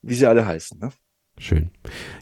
[0.01, 0.79] wie sie alle heißen.
[0.79, 0.91] Ne?
[1.39, 1.71] Schön.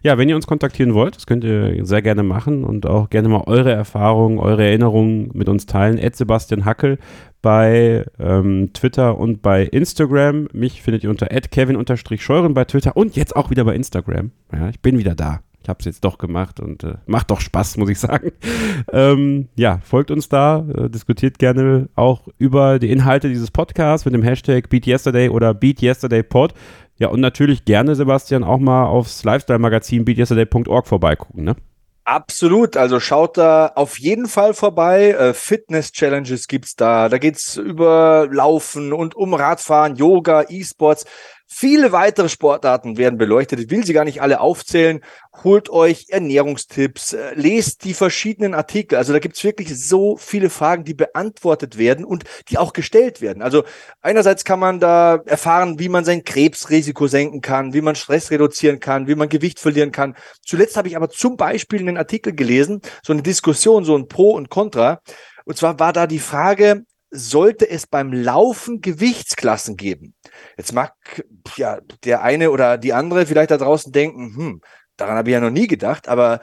[0.03, 3.27] Ja, wenn ihr uns kontaktieren wollt, das könnt ihr sehr gerne machen und auch gerne
[3.27, 5.97] mal eure Erfahrungen, eure Erinnerungen mit uns teilen.
[5.97, 6.97] Ed Sebastian Hackel
[7.41, 10.47] bei ähm, Twitter und bei Instagram.
[10.53, 14.31] Mich findet ihr unter kevin-scheuren bei Twitter und jetzt auch wieder bei Instagram.
[14.53, 15.41] Ja, ich bin wieder da.
[15.63, 18.31] Ich habe es jetzt doch gemacht und äh, macht doch Spaß, muss ich sagen.
[18.91, 24.13] ähm, ja, folgt uns da, äh, diskutiert gerne auch über die Inhalte dieses Podcasts mit
[24.13, 26.53] dem Hashtag BeatYesterday oder BeatYesterdayPod.
[26.97, 31.55] Ja, und natürlich gerne, Sebastian, auch mal aufs Lifestyle-Magazin beatyesterday.org vorbeigucken, ne?
[32.03, 35.11] Absolut, also schaut da auf jeden Fall vorbei.
[35.11, 37.09] Äh, Fitness-Challenges gibt's da.
[37.09, 41.05] Da geht's über Laufen und um Radfahren, Yoga, E-Sports.
[41.53, 43.59] Viele weitere Sportarten werden beleuchtet.
[43.59, 45.01] Ich will sie gar nicht alle aufzählen.
[45.43, 48.97] Holt euch Ernährungstipps, äh, lest die verschiedenen Artikel.
[48.97, 53.43] Also da gibt's wirklich so viele Fragen, die beantwortet werden und die auch gestellt werden.
[53.43, 53.65] Also
[54.01, 58.79] einerseits kann man da erfahren, wie man sein Krebsrisiko senken kann, wie man Stress reduzieren
[58.79, 60.15] kann, wie man Gewicht verlieren kann.
[60.41, 64.31] Zuletzt habe ich aber zum Beispiel einen Artikel gelesen, so eine Diskussion, so ein Pro
[64.31, 65.01] und Contra.
[65.43, 70.15] Und zwar war da die Frage, sollte es beim Laufen Gewichtsklassen geben.
[70.57, 70.95] Jetzt mag
[71.57, 74.61] ja der eine oder die andere vielleicht da draußen denken, hm,
[74.95, 76.39] daran habe ich ja noch nie gedacht, aber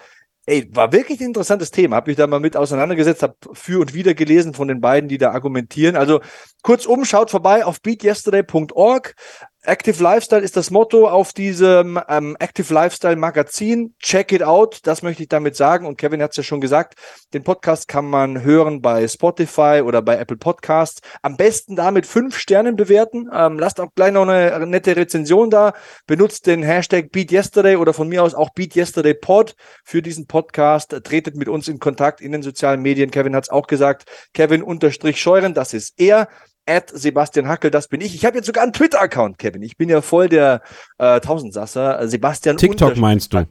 [0.48, 1.96] ey, war wirklich ein interessantes Thema.
[1.96, 5.18] Habe mich da mal mit auseinandergesetzt, habe für und wieder gelesen von den beiden, die
[5.18, 5.94] da argumentieren.
[5.94, 6.20] Also
[6.62, 9.14] kurzum, schaut vorbei auf beatyesterday.org.
[9.64, 13.92] Active Lifestyle ist das Motto auf diesem ähm, Active Lifestyle Magazin.
[13.98, 15.84] Check it out, das möchte ich damit sagen.
[15.84, 16.94] Und Kevin hat es ja schon gesagt,
[17.34, 21.00] den Podcast kann man hören bei Spotify oder bei Apple Podcasts.
[21.22, 23.28] Am besten da mit fünf Sternen bewerten.
[23.34, 25.74] Ähm, lasst auch gleich noch eine nette Rezension da.
[26.06, 30.90] Benutzt den Hashtag BeatYesterday oder von mir aus auch BeatYesterdayPod für diesen Podcast.
[31.02, 33.10] Tretet mit uns in Kontakt in den sozialen Medien.
[33.10, 34.04] Kevin hat es auch gesagt.
[34.34, 36.28] Kevin unterstrich Scheuren, das ist er
[36.68, 38.14] at Sebastian Hackel, das bin ich.
[38.14, 39.62] Ich habe jetzt sogar einen Twitter-Account, Kevin.
[39.62, 40.62] Ich bin ja voll der
[40.98, 42.06] äh, Tausendsasser.
[42.08, 43.46] Sebastian TikTok meinst du?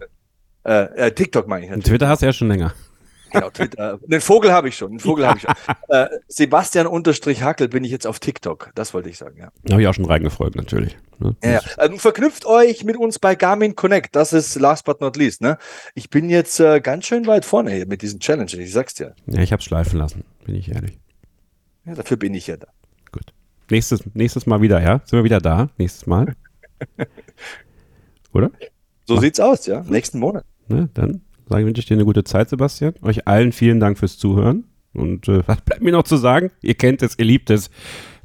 [0.63, 1.87] Äh, äh, TikTok meine ich natürlich.
[1.87, 2.73] Twitter hast du ja schon länger.
[3.31, 3.99] Genau, Twitter.
[4.05, 4.91] Den Vogel habe ich schon.
[4.91, 5.53] Den Vogel habe ich schon.
[5.89, 8.71] Äh, Sebastian unterstrich Hackel bin ich jetzt auf TikTok.
[8.75, 9.51] Das wollte ich sagen, ja.
[9.71, 10.97] Habe ich auch schon reingefolgt, natürlich.
[11.19, 11.35] Ne?
[11.43, 11.61] Ja, ja.
[11.79, 14.15] Ähm, verknüpft euch mit uns bei Garmin Connect.
[14.15, 15.41] Das ist last but not least.
[15.41, 15.57] Ne?
[15.95, 18.53] Ich bin jetzt äh, ganz schön weit vorne hier mit diesen Challenges.
[18.53, 19.13] Ich sag's dir.
[19.25, 20.99] Ja, ich habe schleifen lassen, bin ich ehrlich.
[21.85, 22.67] Ja, dafür bin ich ja da.
[23.69, 25.01] Nächstes, nächstes Mal wieder, ja?
[25.05, 25.69] Sind wir wieder da?
[25.77, 26.33] Nächstes Mal?
[28.33, 28.51] Oder?
[29.05, 29.21] So Mach.
[29.21, 29.83] sieht's aus, ja.
[29.87, 30.45] Nächsten Monat.
[30.67, 32.93] Ne, dann sage, wünsche ich dir eine gute Zeit, Sebastian.
[33.01, 34.65] Euch allen vielen Dank fürs Zuhören.
[34.93, 36.51] Und äh, was bleibt mir noch zu sagen?
[36.61, 37.69] Ihr kennt es, ihr liebt es.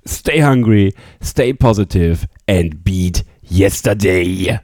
[0.07, 4.59] Stay hungry, stay positive and beat yesterday.